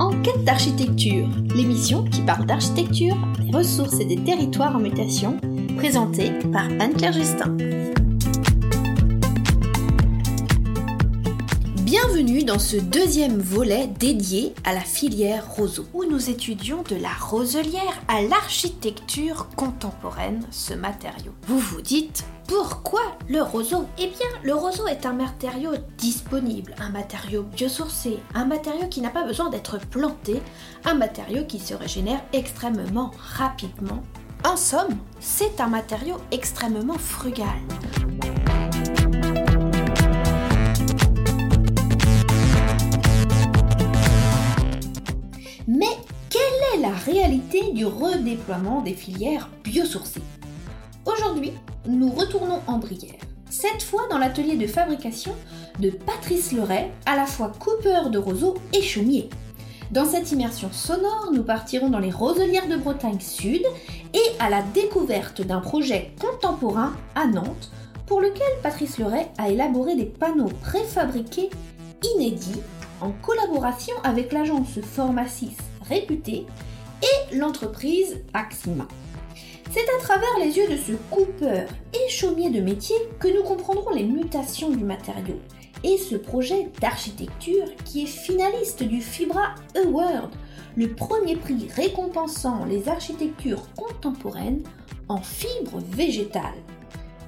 En 0.00 0.10
quête 0.22 0.44
d'architecture, 0.44 1.26
l'émission 1.54 2.04
qui 2.04 2.22
parle 2.22 2.46
d'architecture, 2.46 3.16
des 3.40 3.50
ressources 3.50 3.98
et 3.98 4.04
des 4.04 4.16
territoires 4.16 4.76
en 4.76 4.78
mutation, 4.78 5.38
présentée 5.76 6.30
par 6.52 6.66
Anne-Claire 6.78 7.12
Justin. 7.12 7.56
Bienvenue 12.18 12.42
dans 12.42 12.58
ce 12.58 12.76
deuxième 12.76 13.38
volet 13.38 13.86
dédié 13.86 14.52
à 14.64 14.74
la 14.74 14.80
filière 14.80 15.54
roseau, 15.54 15.86
où 15.94 16.04
nous 16.04 16.30
étudions 16.30 16.82
de 16.82 16.96
la 16.96 17.12
roselière 17.12 18.02
à 18.08 18.22
l'architecture 18.22 19.46
contemporaine, 19.54 20.44
ce 20.50 20.74
matériau. 20.74 21.30
Vous 21.46 21.60
vous 21.60 21.80
dites, 21.80 22.24
pourquoi 22.48 23.02
le 23.28 23.40
roseau? 23.40 23.86
Eh 23.98 24.08
bien, 24.08 24.26
le 24.42 24.52
roseau 24.52 24.88
est 24.88 25.06
un 25.06 25.12
matériau 25.12 25.70
disponible, 25.96 26.74
un 26.80 26.88
matériau 26.88 27.44
biosourcé, 27.44 28.18
un 28.34 28.46
matériau 28.46 28.88
qui 28.88 29.00
n'a 29.00 29.10
pas 29.10 29.24
besoin 29.24 29.48
d'être 29.48 29.78
planté, 29.78 30.42
un 30.84 30.94
matériau 30.94 31.44
qui 31.44 31.60
se 31.60 31.74
régénère 31.74 32.24
extrêmement 32.32 33.12
rapidement. 33.16 34.02
En 34.44 34.56
somme, 34.56 34.98
c'est 35.20 35.60
un 35.60 35.68
matériau 35.68 36.16
extrêmement 36.32 36.98
frugal. 36.98 37.60
Mais 45.70 45.84
quelle 46.30 46.78
est 46.78 46.80
la 46.80 46.94
réalité 46.94 47.72
du 47.72 47.84
redéploiement 47.84 48.80
des 48.80 48.94
filières 48.94 49.50
biosourcées? 49.62 50.22
Aujourd'hui, 51.04 51.52
nous 51.86 52.10
retournons 52.10 52.60
en 52.66 52.78
Brière. 52.78 53.20
Cette 53.50 53.82
fois 53.82 54.00
dans 54.10 54.16
l'atelier 54.16 54.56
de 54.56 54.66
fabrication 54.66 55.32
de 55.78 55.90
Patrice 55.90 56.52
Leray, 56.52 56.90
à 57.04 57.16
la 57.16 57.26
fois 57.26 57.52
coupeur 57.58 58.08
de 58.08 58.16
roseaux 58.16 58.54
et 58.72 58.80
chaumier. 58.80 59.28
Dans 59.90 60.06
cette 60.06 60.32
immersion 60.32 60.70
sonore, 60.72 61.32
nous 61.34 61.42
partirons 61.42 61.90
dans 61.90 61.98
les 61.98 62.10
roselières 62.10 62.68
de 62.68 62.76
Bretagne 62.76 63.20
Sud 63.20 63.62
et 64.14 64.40
à 64.40 64.48
la 64.48 64.62
découverte 64.62 65.42
d'un 65.42 65.60
projet 65.60 66.12
contemporain 66.18 66.94
à 67.14 67.26
Nantes 67.26 67.70
pour 68.06 68.22
lequel 68.22 68.48
Patrice 68.62 68.96
Leray 68.96 69.26
a 69.36 69.50
élaboré 69.50 69.96
des 69.96 70.06
panneaux 70.06 70.50
préfabriqués 70.62 71.50
inédits 72.14 72.62
en 73.00 73.12
collaboration 73.22 73.94
avec 74.04 74.32
l'agence 74.32 74.80
Formacis 74.80 75.56
réputée 75.88 76.46
et 77.02 77.36
l'entreprise 77.36 78.18
Axima. 78.34 78.86
C'est 79.70 79.80
à 79.80 80.02
travers 80.02 80.38
les 80.40 80.56
yeux 80.56 80.68
de 80.68 80.76
ce 80.76 80.92
coupeur 81.10 81.68
et 81.92 82.10
chaumier 82.10 82.50
de 82.50 82.60
métier 82.60 82.96
que 83.20 83.28
nous 83.28 83.42
comprendrons 83.42 83.90
les 83.94 84.04
mutations 84.04 84.70
du 84.70 84.82
matériau 84.82 85.38
et 85.84 85.98
ce 85.98 86.16
projet 86.16 86.70
d'architecture 86.80 87.66
qui 87.84 88.02
est 88.02 88.06
finaliste 88.06 88.82
du 88.82 89.00
Fibra 89.00 89.54
Award, 89.76 90.30
le 90.76 90.88
premier 90.88 91.36
prix 91.36 91.68
récompensant 91.74 92.64
les 92.64 92.88
architectures 92.88 93.62
contemporaines 93.74 94.62
en 95.08 95.18
fibre 95.18 95.80
végétale. 95.90 96.54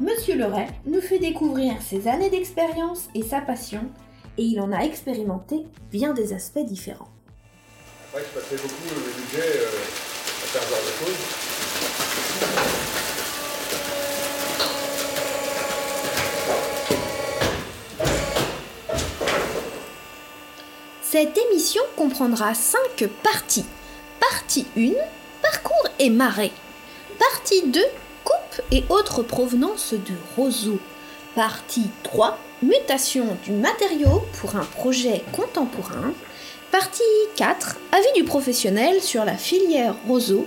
Monsieur 0.01 0.37
Leray 0.37 0.69
nous 0.87 1.01
fait 1.01 1.19
découvrir 1.19 1.81
ses 1.83 2.09
années 2.09 2.31
d'expérience 2.31 3.09
et 3.15 3.23
sa 3.23 3.41
passion, 3.41 3.83
et 4.41 4.45
il 4.45 4.59
en 4.59 4.73
a 4.73 4.79
expérimenté 4.79 5.67
bien 5.91 6.15
des 6.15 6.33
aspects 6.33 6.65
différents. 6.65 7.11
Après, 8.09 8.23
je 8.23 8.41
passais 8.41 8.57
beaucoup 8.57 8.89
le 8.89 9.01
budget 9.21 9.51
euh, 9.59 9.67
à 9.67 10.47
faire 10.47 10.63
genre 10.63 10.79
de 10.81 10.93
choses. 11.05 11.21
Cette 21.03 21.37
émission 21.37 21.83
comprendra 21.97 22.55
5 22.55 23.11
parties. 23.23 23.67
Partie 24.21 24.67
1, 24.75 24.93
parcours 25.43 25.91
et 25.99 26.09
marais. 26.09 26.53
Partie 27.19 27.69
2, 27.69 27.79
coupe 28.25 28.63
et 28.73 28.85
autres 28.89 29.23
provenances 29.23 29.93
de 29.93 30.15
roseaux. 30.35 30.81
Partie 31.35 31.91
3, 32.05 32.39
mutation 32.63 33.37
du 33.45 33.53
matériau 33.53 34.23
pour 34.41 34.57
un 34.57 34.65
projet 34.65 35.23
contemporain. 35.33 36.13
Partie 36.71 37.03
4, 37.37 37.77
avis 37.93 38.13
du 38.15 38.25
professionnel 38.25 39.01
sur 39.01 39.25
la 39.25 39.37
filière 39.37 39.95
roseau. 40.07 40.47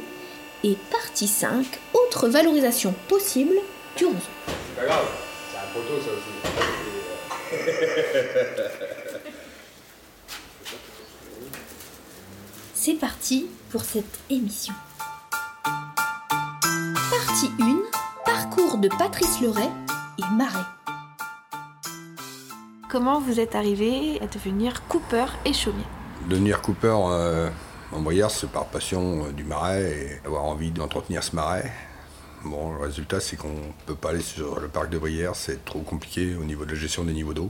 Et 0.63 0.77
partie 0.91 1.27
5, 1.27 1.65
autre 1.93 2.29
valorisation 2.29 2.93
possible 3.09 3.55
du 3.97 4.05
roseau. 4.05 4.17
C'est 4.47 4.81
pas 4.81 4.85
grave, 4.85 5.07
c'est 5.51 5.57
un 5.57 5.67
poteau 5.73 5.99
ça 6.01 6.11
aussi. 6.11 6.31
C'est 12.85 12.95
parti 12.95 13.47
pour 13.69 13.85
cette 13.85 14.19
émission. 14.29 14.73
Partie 17.09 17.49
1, 17.61 17.77
parcours 18.25 18.77
de 18.77 18.89
Patrice 18.89 19.39
Leray 19.39 19.69
et 20.17 20.35
Marais. 20.35 20.82
Comment 22.93 23.19
vous 23.19 23.39
êtes 23.39 23.55
arrivé 23.55 24.21
à 24.21 24.27
devenir 24.27 24.87
coupeur 24.87 25.33
et 25.45 25.53
chaumier? 25.53 25.83
Devenir 26.29 26.61
coupeur 26.61 27.07
euh, 27.07 27.49
en 27.91 27.99
Brière, 28.01 28.29
c'est 28.29 28.51
par 28.51 28.67
passion 28.67 29.25
euh, 29.25 29.31
du 29.31 29.43
marais 29.43 29.81
et 30.21 30.27
avoir 30.27 30.43
envie 30.43 30.69
d'entretenir 30.69 31.23
ce 31.23 31.35
marais. 31.35 31.73
Bon, 32.45 32.71
le 32.71 32.81
résultat, 32.81 33.19
c'est 33.19 33.35
qu'on 33.35 33.47
ne 33.47 33.85
peut 33.87 33.95
pas 33.95 34.11
aller 34.11 34.21
sur 34.21 34.59
le 34.59 34.67
parc 34.67 34.91
de 34.91 34.99
Brière, 34.99 35.35
c'est 35.35 35.65
trop 35.65 35.79
compliqué 35.79 36.35
au 36.35 36.43
niveau 36.43 36.65
de 36.65 36.73
la 36.73 36.77
gestion 36.77 37.03
des 37.03 37.13
niveaux 37.13 37.33
d'eau. 37.33 37.49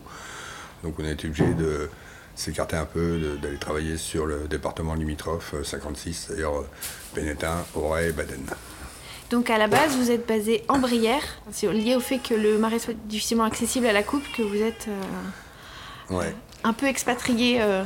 Donc 0.82 0.96
on 0.98 1.04
a 1.04 1.12
été 1.12 1.28
obligé 1.28 1.54
de 1.54 1.90
s'écarter 2.36 2.78
un 2.78 2.86
peu, 2.86 3.38
d'aller 3.42 3.58
travailler 3.58 3.98
sur 3.98 4.26
le 4.26 4.48
département 4.48 4.94
limitrophe 4.94 5.56
euh, 5.56 5.64
56, 5.66 6.14
c'est-à-dire 6.14 6.58
euh, 6.58 6.70
Bénétin, 7.14 7.66
Auray 7.76 8.12
et 8.12 8.14
Baden. 8.14 8.46
Donc 9.34 9.50
à 9.50 9.58
la 9.58 9.66
base, 9.68 9.96
vous 9.98 10.12
êtes 10.12 10.28
basé 10.28 10.64
en 10.68 10.78
Brière. 10.78 11.24
C'est 11.52 11.66
lié 11.74 11.96
au 11.96 12.00
fait 12.00 12.20
que 12.20 12.36
le 12.36 12.60
marais 12.60 12.78
soit 12.78 12.94
difficilement 13.08 13.46
accessible 13.46 13.88
à 13.88 13.92
la 13.92 14.04
coupe 14.04 14.22
que 14.38 14.44
vous 14.44 14.62
êtes 14.62 14.88
euh, 14.88 16.14
Ouais. 16.16 16.36
un 16.64 16.72
peu 16.72 16.86
expatrié 16.86 17.60
euh, 17.60 17.84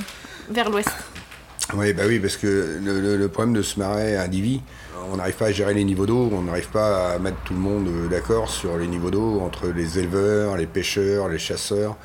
vers 0.49 0.69
l'ouest. 0.69 0.89
Oui, 1.73 1.93
bah 1.93 2.03
oui, 2.05 2.19
parce 2.19 2.35
que 2.35 2.79
le, 2.83 2.99
le- 2.99 3.15
le 3.15 3.27
problème 3.29 3.53
de 3.53 3.61
ce 3.61 3.79
marais 3.79 4.17
indivi, 4.17 4.59
on 5.09 5.15
n'arrive 5.15 5.35
pas 5.35 5.45
à 5.45 5.51
gérer 5.53 5.73
les 5.73 5.85
niveaux 5.85 6.05
d'eau, 6.05 6.29
on 6.33 6.41
n'arrive 6.41 6.67
pas 6.67 7.13
à 7.13 7.17
mettre 7.19 7.37
tout 7.45 7.53
le 7.53 7.59
monde 7.61 7.87
euh, 7.87 8.07
d'accord 8.09 8.49
sur 8.49 8.77
les 8.77 8.87
niveaux 8.87 9.09
d'eau 9.11 9.39
entre 9.39 9.67
les 9.69 9.99
éleveurs, 9.99 10.57
les 10.57 10.65
pêcheurs, 10.67 11.29
les 11.29 11.39
chasseurs, 11.39 11.95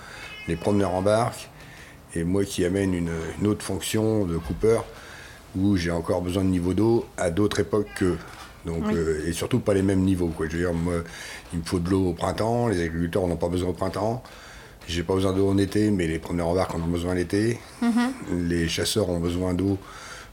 les 0.46 0.54
promeneurs 0.54 0.94
en 0.94 1.02
barque, 1.02 1.48
et 2.14 2.22
moi 2.22 2.44
qui 2.44 2.64
amène 2.64 2.94
une, 2.94 3.10
une 3.40 3.46
autre 3.48 3.64
fonction 3.64 4.24
de 4.24 4.36
coupeur, 4.38 4.84
où 5.58 5.76
j'ai 5.76 5.90
encore 5.90 6.22
besoin 6.22 6.44
de 6.44 6.48
niveau 6.50 6.74
d'eau 6.74 7.06
à 7.16 7.30
d'autres 7.30 7.58
époques 7.58 7.88
qu'eux. 7.98 8.18
Donc, 8.64 8.84
Oui. 8.86 8.94
euh, 8.96 9.26
et 9.26 9.32
surtout 9.32 9.58
pas 9.58 9.74
les 9.74 9.82
mêmes 9.82 10.00
niveaux. 10.02 10.28
Quoi. 10.28 10.46
Je 10.48 10.52
veux 10.56 10.58
dire, 10.64 10.72
moi, 10.72 10.94
il 11.52 11.58
me 11.60 11.64
faut 11.64 11.78
de 11.80 11.90
l'eau 11.90 12.08
au 12.10 12.12
printemps, 12.12 12.68
les 12.68 12.80
agriculteurs 12.82 13.26
n'en 13.26 13.34
ont 13.34 13.36
pas 13.36 13.48
besoin 13.48 13.70
au 13.70 13.74
printemps. 13.74 14.22
J'ai 14.88 15.02
pas 15.02 15.14
besoin 15.14 15.32
d'eau 15.32 15.48
en 15.48 15.58
été, 15.58 15.90
mais 15.90 16.06
les 16.06 16.18
promeneurs 16.18 16.48
en 16.48 16.54
barque 16.54 16.74
en 16.74 16.78
ont 16.80 16.86
besoin 16.86 17.14
l'été. 17.14 17.58
Les 18.32 18.68
chasseurs 18.68 19.08
ont 19.08 19.20
besoin 19.20 19.54
d'eau 19.54 19.78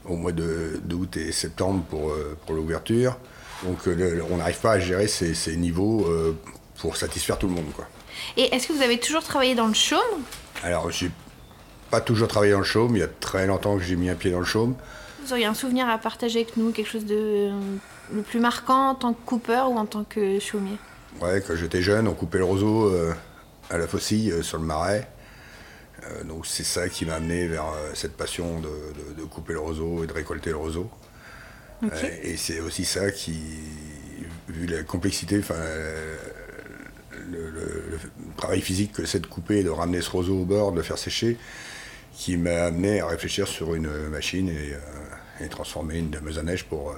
au 0.06 0.16
mois 0.16 0.32
d'août 0.32 1.16
et 1.16 1.30
septembre 1.30 1.84
pour, 1.88 2.10
euh, 2.10 2.36
pour 2.46 2.54
l'ouverture. 2.56 3.16
Donc 3.64 3.86
euh, 3.86 3.94
le- 3.94 4.24
on 4.30 4.38
n'arrive 4.38 4.58
pas 4.58 4.72
à 4.72 4.78
gérer 4.80 5.06
ces, 5.06 5.34
ces 5.34 5.56
niveaux 5.56 6.06
euh, 6.08 6.34
pour 6.80 6.96
satisfaire 6.96 7.38
tout 7.38 7.46
le 7.46 7.52
monde. 7.52 7.70
Quoi. 7.76 7.86
Et 8.36 8.52
est-ce 8.54 8.66
que 8.66 8.72
vous 8.72 8.82
avez 8.82 8.98
toujours 8.98 9.22
travaillé 9.22 9.54
dans 9.54 9.66
le 9.68 9.74
chaume? 9.74 10.00
Alors 10.64 10.90
j'ai 10.90 11.10
pas 11.90 12.00
toujours 12.00 12.26
travaillé 12.28 12.52
dans 12.52 12.58
le 12.60 12.64
chaume, 12.64 12.96
il 12.96 13.00
y 13.00 13.02
a 13.04 13.08
très 13.08 13.46
longtemps 13.46 13.76
que 13.76 13.82
j'ai 13.84 13.96
mis 13.96 14.08
un 14.08 14.14
pied 14.14 14.30
dans 14.30 14.38
le 14.40 14.46
chaume. 14.46 14.74
Vous 15.24 15.32
auriez 15.32 15.44
un 15.44 15.54
souvenir 15.54 15.88
à 15.88 15.98
partager 15.98 16.40
avec 16.40 16.56
nous, 16.56 16.70
quelque 16.72 16.90
chose 16.90 17.04
de 17.04 17.50
le 18.14 18.22
plus 18.22 18.40
marquant 18.40 18.90
en 18.90 18.94
tant 18.94 19.12
que 19.12 19.20
coupeur 19.24 19.70
ou 19.70 19.76
en 19.78 19.86
tant 19.86 20.04
que 20.04 20.38
chaumier 20.40 20.76
Ouais, 21.20 21.42
quand 21.46 21.56
j'étais 21.56 21.82
jeune, 21.82 22.06
on 22.08 22.14
coupait 22.14 22.38
le 22.38 22.44
roseau 22.44 22.86
euh, 22.88 23.12
à 23.68 23.78
la 23.78 23.86
faucille 23.86 24.30
euh, 24.30 24.42
sur 24.42 24.58
le 24.58 24.64
marais. 24.64 25.08
Euh, 26.04 26.24
donc 26.24 26.46
c'est 26.46 26.64
ça 26.64 26.88
qui 26.88 27.04
m'a 27.04 27.14
amené 27.14 27.46
vers 27.48 27.66
cette 27.94 28.16
passion 28.16 28.60
de, 28.60 28.68
de- 28.68 29.20
de 29.20 29.24
couper 29.26 29.52
le 29.54 29.58
roseau 29.60 30.04
et 30.04 30.06
de 30.06 30.12
récolter 30.12 30.50
le 30.50 30.56
roseau. 30.56 30.88
Et 32.22 32.36
c'est 32.36 32.60
aussi 32.60 32.84
ça 32.84 33.10
qui, 33.10 33.38
vu 34.48 34.66
la 34.66 34.82
complexité, 34.82 35.38
enfin, 35.38 35.54
le, 37.30 37.50
le- 37.50 37.84
le 37.90 37.98
travail 38.36 38.60
physique 38.60 38.92
que 38.92 39.06
c'est 39.06 39.20
de 39.20 39.26
couper 39.26 39.60
et 39.60 39.64
de 39.64 39.70
ramener 39.70 40.00
ce 40.00 40.10
roseau 40.10 40.40
au 40.40 40.44
bord, 40.44 40.72
de 40.72 40.76
le 40.76 40.82
faire 40.82 40.98
sécher, 40.98 41.36
qui 42.12 42.36
m'a 42.36 42.64
amené 42.64 43.00
à 43.00 43.06
réfléchir 43.06 43.48
sur 43.48 43.74
une 43.74 43.90
machine 44.08 44.48
et, 44.48 44.74
et 45.44 45.48
transformer 45.48 45.98
une 45.98 46.10
dameuse 46.10 46.38
à 46.38 46.42
neige 46.42 46.64
pour 46.64 46.94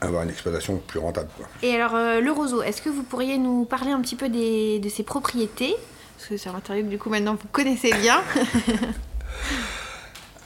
avoir 0.00 0.22
une 0.22 0.30
exploitation 0.30 0.80
plus 0.86 0.98
rentable. 0.98 1.28
quoi. 1.36 1.46
Et 1.62 1.74
alors, 1.74 1.94
euh, 1.94 2.20
le 2.20 2.30
roseau, 2.32 2.62
est-ce 2.62 2.82
que 2.82 2.88
vous 2.90 3.02
pourriez 3.02 3.38
nous 3.38 3.64
parler 3.64 3.90
un 3.92 4.00
petit 4.00 4.16
peu 4.16 4.28
des- 4.28 4.78
de 4.78 4.88
ses 4.88 5.02
propriétés? 5.02 5.74
Parce 6.16 6.28
que 6.28 6.36
c'est 6.36 6.48
un 6.48 6.52
matériau 6.52 6.82
que 6.84 6.88
du 6.88 6.98
coup 6.98 7.10
maintenant 7.10 7.34
vous 7.34 7.48
connaissez 7.52 7.92
bien. 7.94 8.20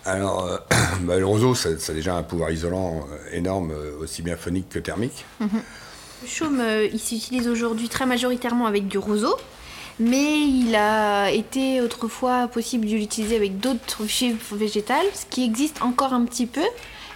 Alors, 0.05 0.47
euh, 0.47 0.56
bah, 1.02 1.19
le 1.19 1.26
roseau, 1.26 1.55
ça, 1.55 1.79
ça 1.79 1.93
a 1.93 1.94
déjà 1.94 2.17
un 2.17 2.23
pouvoir 2.23 2.50
isolant 2.50 3.06
euh, 3.12 3.37
énorme, 3.37 3.73
aussi 4.00 4.23
bien 4.23 4.37
phonique 4.37 4.69
que 4.69 4.79
thermique. 4.79 5.25
Le 5.41 6.29
chaume, 6.29 6.61
euh, 6.61 6.88
il 6.93 6.99
s'utilise 6.99 7.49
aujourd'hui 7.49 7.88
très 7.88 8.06
majoritairement 8.06 8.67
avec 8.67 8.88
du 8.88 8.99
roseau. 8.99 9.37
mais 9.99 10.38
il 10.41 10.75
a 10.75 11.31
été 11.31 11.81
autrefois 11.82 12.49
possible 12.49 12.87
de 12.87 12.94
l'utiliser 12.94 13.37
avec 13.37 13.58
d'autres 13.58 14.05
fibres 14.05 14.41
végétales, 14.56 15.06
ce 15.14 15.26
qui 15.29 15.44
existe 15.44 15.82
encore 15.82 16.12
un 16.14 16.25
petit 16.25 16.46
peu. 16.46 16.64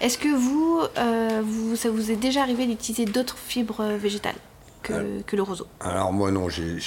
Est-ce 0.00 0.19
que 0.19 0.29
vous, 0.29 0.82
euh, 0.99 1.41
vous, 1.44 1.76
ça 1.76 1.91
vous 1.91 2.11
est 2.11 2.17
déjà 2.17 2.43
arrivé 2.43 2.67
d'utiliser 2.67 3.05
d'autres 3.06 3.37
fibres 3.38 3.85
végétales 3.96 4.37
que, 4.82 4.93
Euh. 4.93 5.20
que 5.26 5.37
le 5.37 5.43
roseau? 5.43 5.67
Alors 5.81 6.12
moi 6.12 6.31
non, 6.31 6.49
j'ai 6.49 6.79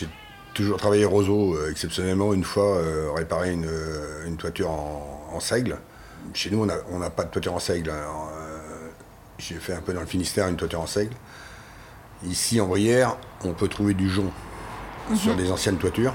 toujours 0.53 0.77
travaillé 0.77 1.05
roseau, 1.05 1.55
euh, 1.55 1.71
exceptionnellement 1.71 2.33
une 2.33 2.43
fois 2.43 2.77
euh, 2.77 3.11
réparé 3.15 3.51
une, 3.53 3.65
euh, 3.67 4.27
une 4.27 4.37
toiture 4.37 4.69
en, 4.69 5.29
en 5.33 5.39
seigle. 5.39 5.77
Chez 6.33 6.49
nous 6.51 6.67
on 6.91 6.99
n'a 6.99 7.09
pas 7.09 7.23
de 7.23 7.29
toiture 7.31 7.53
en 7.53 7.59
seigle. 7.59 7.89
euh, 7.89 8.89
j'ai 9.39 9.55
fait 9.55 9.73
un 9.73 9.81
peu 9.81 9.93
dans 9.93 10.01
le 10.01 10.07
Finistère 10.07 10.47
une 10.47 10.55
toiture 10.57 10.81
en 10.81 10.87
seigle. 10.87 11.13
Ici 12.25 12.59
en 12.59 12.65
Brière, 12.67 13.17
on 13.43 13.53
peut 13.53 13.67
trouver 13.67 13.93
du 13.93 14.09
jonc 14.09 14.31
sur 15.15 15.35
des 15.35 15.51
anciennes 15.51 15.77
toitures. 15.77 16.13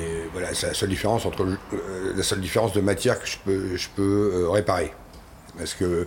Et 0.00 0.22
voilà, 0.32 0.52
c'est 0.54 0.66
la 0.68 0.74
seule 0.74 0.88
différence 0.88 1.24
entre 1.26 1.44
le- 1.44 1.58
euh, 1.74 2.12
la 2.16 2.22
seule 2.22 2.40
différence 2.40 2.72
de 2.72 2.80
matière 2.80 3.20
que 3.20 3.26
je 3.26 3.36
peux, 3.44 3.76
je 3.76 3.88
peux 3.94 4.30
euh, 4.34 4.48
réparer. 4.50 4.92
Parce 5.56 5.74
que 5.74 6.06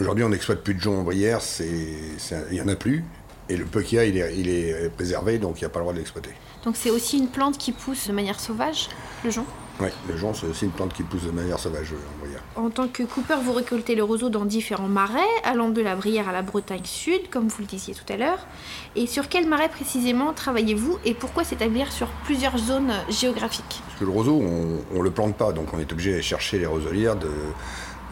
aujourd'hui 0.00 0.24
on 0.24 0.30
n'exploite 0.30 0.62
plus 0.62 0.74
de 0.74 0.80
jonc 0.80 0.98
en 0.98 1.02
Brière, 1.02 1.40
il 1.60 2.52
n'y 2.52 2.60
en 2.60 2.68
a 2.68 2.76
plus. 2.76 3.04
Et 3.48 3.56
le 3.56 3.64
peu 3.64 3.82
qu'il 3.82 3.98
y 3.98 4.00
a, 4.00 4.04
il 4.04 4.16
est, 4.16 4.36
il 4.36 4.48
est 4.48 4.90
préservé, 4.90 5.38
donc 5.38 5.60
il 5.60 5.64
n'y 5.64 5.66
a 5.66 5.70
pas 5.70 5.78
le 5.78 5.84
droit 5.84 5.92
de 5.92 5.98
l'exploiter. 5.98 6.30
Donc 6.64 6.76
c'est 6.76 6.90
aussi 6.90 7.18
une 7.18 7.28
plante 7.28 7.58
qui 7.58 7.70
pousse 7.70 8.08
de 8.08 8.12
manière 8.12 8.40
sauvage, 8.40 8.88
le 9.24 9.30
jonc? 9.30 9.46
Oui, 9.78 9.88
le 10.08 10.16
jonc, 10.16 10.32
c'est 10.32 10.46
aussi 10.46 10.64
une 10.64 10.70
plante 10.70 10.94
qui 10.94 11.02
pousse 11.02 11.24
de 11.24 11.30
manière 11.30 11.58
sauvage 11.58 11.92
euh, 11.92 11.96
en 11.96 12.24
Brière. 12.24 12.42
En 12.56 12.70
tant 12.70 12.88
que 12.88 13.02
coupeur, 13.02 13.40
vous 13.42 13.52
récoltez 13.52 13.94
le 13.94 14.02
roseau 14.02 14.30
dans 14.30 14.46
différents 14.46 14.88
marais, 14.88 15.20
allant 15.44 15.68
de 15.68 15.82
la 15.82 15.94
Brière 15.94 16.28
à 16.30 16.32
la 16.32 16.40
Bretagne 16.40 16.84
Sud, 16.84 17.28
comme 17.30 17.46
vous 17.46 17.60
le 17.60 17.66
disiez 17.66 17.94
tout 17.94 18.10
à 18.10 18.16
l'heure. 18.16 18.46
Et 18.96 19.06
sur 19.06 19.28
quel 19.28 19.46
marais 19.46 19.68
précisément 19.68 20.32
travaillez-vous 20.32 20.98
et 21.04 21.12
pourquoi 21.12 21.44
s'établir 21.44 21.92
sur 21.92 22.08
plusieurs 22.24 22.56
zones 22.56 22.94
géographiques? 23.10 23.82
Parce 23.86 24.00
que 24.00 24.04
le 24.06 24.10
roseau, 24.10 24.42
on 24.42 24.98
ne 24.98 25.02
le 25.02 25.10
plante 25.10 25.36
pas, 25.36 25.52
donc 25.52 25.74
on 25.74 25.78
est 25.78 25.92
obligé 25.92 26.12
d'aller 26.12 26.22
chercher 26.22 26.58
les 26.58 26.66
roselières, 26.66 27.16
de, 27.16 27.30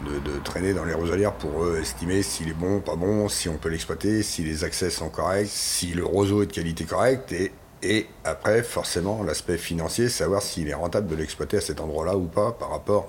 de, 0.03 0.31
de 0.31 0.39
traîner 0.39 0.73
dans 0.73 0.83
les 0.83 0.93
roselières 0.93 1.33
pour 1.33 1.63
euh, 1.63 1.79
estimer 1.79 2.23
s'il 2.23 2.49
est 2.49 2.53
bon, 2.53 2.81
pas 2.81 2.95
bon, 2.95 3.29
si 3.29 3.47
on 3.49 3.57
peut 3.57 3.69
l'exploiter, 3.69 4.23
si 4.23 4.43
les 4.43 4.63
accès 4.63 4.89
sont 4.89 5.09
corrects, 5.09 5.49
si 5.49 5.93
le 5.93 6.03
roseau 6.03 6.43
est 6.43 6.47
de 6.47 6.51
qualité 6.51 6.83
correcte, 6.85 7.31
et, 7.31 7.51
et 7.81 8.07
après, 8.23 8.63
forcément, 8.63 9.23
l'aspect 9.23 9.57
financier, 9.57 10.09
savoir 10.09 10.41
s'il 10.41 10.67
est 10.67 10.73
rentable 10.73 11.07
de 11.07 11.15
l'exploiter 11.15 11.57
à 11.57 11.61
cet 11.61 11.79
endroit-là 11.79 12.17
ou 12.17 12.25
pas 12.25 12.51
par 12.51 12.71
rapport 12.71 13.07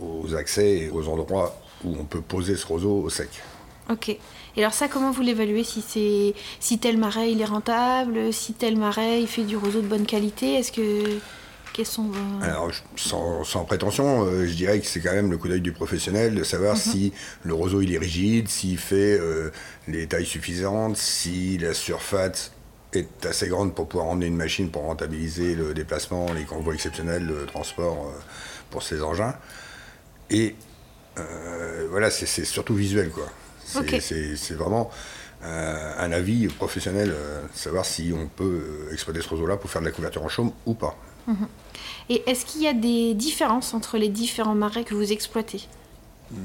aux 0.00 0.34
accès 0.34 0.78
et 0.78 0.90
aux 0.90 1.08
endroits 1.08 1.56
où 1.84 1.94
on 1.98 2.04
peut 2.04 2.20
poser 2.20 2.56
ce 2.56 2.66
roseau 2.66 3.02
au 3.02 3.10
sec. 3.10 3.28
Ok. 3.90 4.08
Et 4.08 4.18
alors 4.58 4.72
ça, 4.72 4.88
comment 4.88 5.10
vous 5.10 5.22
l'évaluez 5.22 5.62
si 5.62 6.34
si 6.60 6.78
tel 6.78 6.98
marais 6.98 7.30
il 7.30 7.40
est 7.40 7.46
rentable, 7.46 8.32
si 8.32 8.52
tel 8.54 8.76
marais 8.76 9.20
il 9.20 9.28
fait 9.28 9.44
du 9.44 9.56
roseau 9.56 9.80
de 9.80 9.86
bonne 9.86 10.06
qualité? 10.06 10.54
Est-ce 10.54 10.72
que 10.72 11.18
vos... 12.08 12.42
Alors, 12.42 12.70
sans, 12.96 13.44
sans 13.44 13.64
prétention, 13.64 14.24
euh, 14.24 14.46
je 14.46 14.54
dirais 14.54 14.80
que 14.80 14.86
c'est 14.86 15.00
quand 15.00 15.12
même 15.12 15.30
le 15.30 15.38
coup 15.38 15.48
d'œil 15.48 15.60
du 15.60 15.72
professionnel 15.72 16.34
de 16.34 16.44
savoir 16.44 16.76
si 16.76 17.12
le 17.42 17.54
roseau 17.54 17.80
il 17.80 17.92
est 17.94 17.98
rigide, 17.98 18.48
s'il 18.48 18.78
fait 18.78 19.18
euh, 19.18 19.50
les 19.88 20.06
tailles 20.06 20.26
suffisantes, 20.26 20.96
si 20.96 21.58
la 21.58 21.74
surface 21.74 22.52
est 22.92 23.26
assez 23.26 23.48
grande 23.48 23.74
pour 23.74 23.88
pouvoir 23.88 24.08
emmener 24.08 24.26
une 24.26 24.36
machine 24.36 24.70
pour 24.70 24.82
rentabiliser 24.82 25.54
le 25.54 25.74
déplacement, 25.74 26.32
les 26.32 26.44
convois 26.44 26.74
exceptionnels 26.74 27.26
de 27.26 27.44
transport 27.44 28.06
euh, 28.06 28.20
pour 28.70 28.82
ces 28.82 29.02
engins. 29.02 29.34
Et 30.30 30.54
euh, 31.18 31.86
voilà, 31.90 32.10
c'est 32.10 32.44
surtout 32.44 32.74
visuel, 32.74 33.10
quoi. 33.10 33.26
C'est 33.64 34.54
vraiment 34.54 34.90
euh, 35.44 35.92
un 35.98 36.12
avis 36.12 36.46
professionnel, 36.48 37.10
euh, 37.12 37.42
savoir 37.52 37.84
si 37.84 38.12
on 38.14 38.28
peut 38.28 38.88
euh, 38.88 38.92
exploiter 38.92 39.20
ce 39.20 39.28
roseau-là 39.28 39.56
pour 39.56 39.70
faire 39.70 39.82
de 39.82 39.86
la 39.86 39.92
couverture 39.92 40.24
en 40.24 40.28
chaume 40.28 40.52
ou 40.64 40.74
pas. 40.74 40.96
Et 42.08 42.22
est-ce 42.28 42.44
qu'il 42.46 42.62
y 42.62 42.68
a 42.68 42.72
des 42.72 43.14
différences 43.14 43.74
entre 43.74 43.98
les 43.98 44.08
différents 44.08 44.54
marais 44.54 44.84
que 44.84 44.94
vous 44.94 45.12
exploitez 45.12 45.62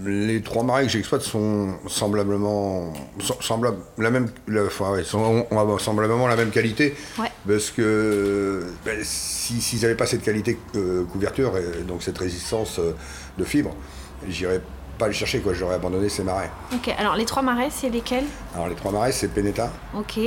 Les 0.05 0.41
trois 0.41 0.63
marais 0.63 0.83
que 0.85 0.89
j'exploite 0.91 1.21
sont 1.23 1.73
semblablement, 1.87 2.93
sem- 3.19 3.41
semblables, 3.41 3.77
la 3.97 4.11
même, 4.11 4.29
la- 4.47 4.65
enfin, 4.65 4.91
ouais, 4.91 5.03
sont, 5.03 5.45
ont 5.49 5.57
ont 5.57 5.77
semblablement 5.79 6.27
la 6.27 6.35
même 6.35 6.51
qualité, 6.51 6.95
Ouais. 7.17 7.31
parce 7.47 7.71
que 7.71 8.63
ben, 8.85 8.99
si- 9.03 9.59
s'ils 9.61 9.81
n'avaient 9.81 9.95
pas 9.95 10.05
cette 10.05 10.21
qualité 10.23 10.57
euh, 10.75 11.03
couverture 11.05 11.53
et 11.57 11.81
donc 11.83 12.03
cette 12.03 12.17
résistance 12.17 12.77
euh, 12.79 12.93
de 13.39 13.43
fibres, 13.43 13.75
j'irais 14.29 14.61
pas 14.99 15.07
le 15.07 15.13
chercher, 15.13 15.39
quoi. 15.39 15.53
J'aurais 15.53 15.75
abandonné 15.75 16.09
ces 16.09 16.23
marais. 16.23 16.51
Ok. 16.75 16.93
Alors 16.99 17.15
les 17.15 17.25
trois 17.25 17.41
marais, 17.41 17.69
c'est 17.71 17.89
lesquels? 17.89 18.25
Alors 18.53 18.67
les 18.67 18.75
trois 18.75 18.91
marais, 18.91 19.11
c'est 19.11 19.29
Pénéta, 19.29 19.71
Ok. 19.97 20.19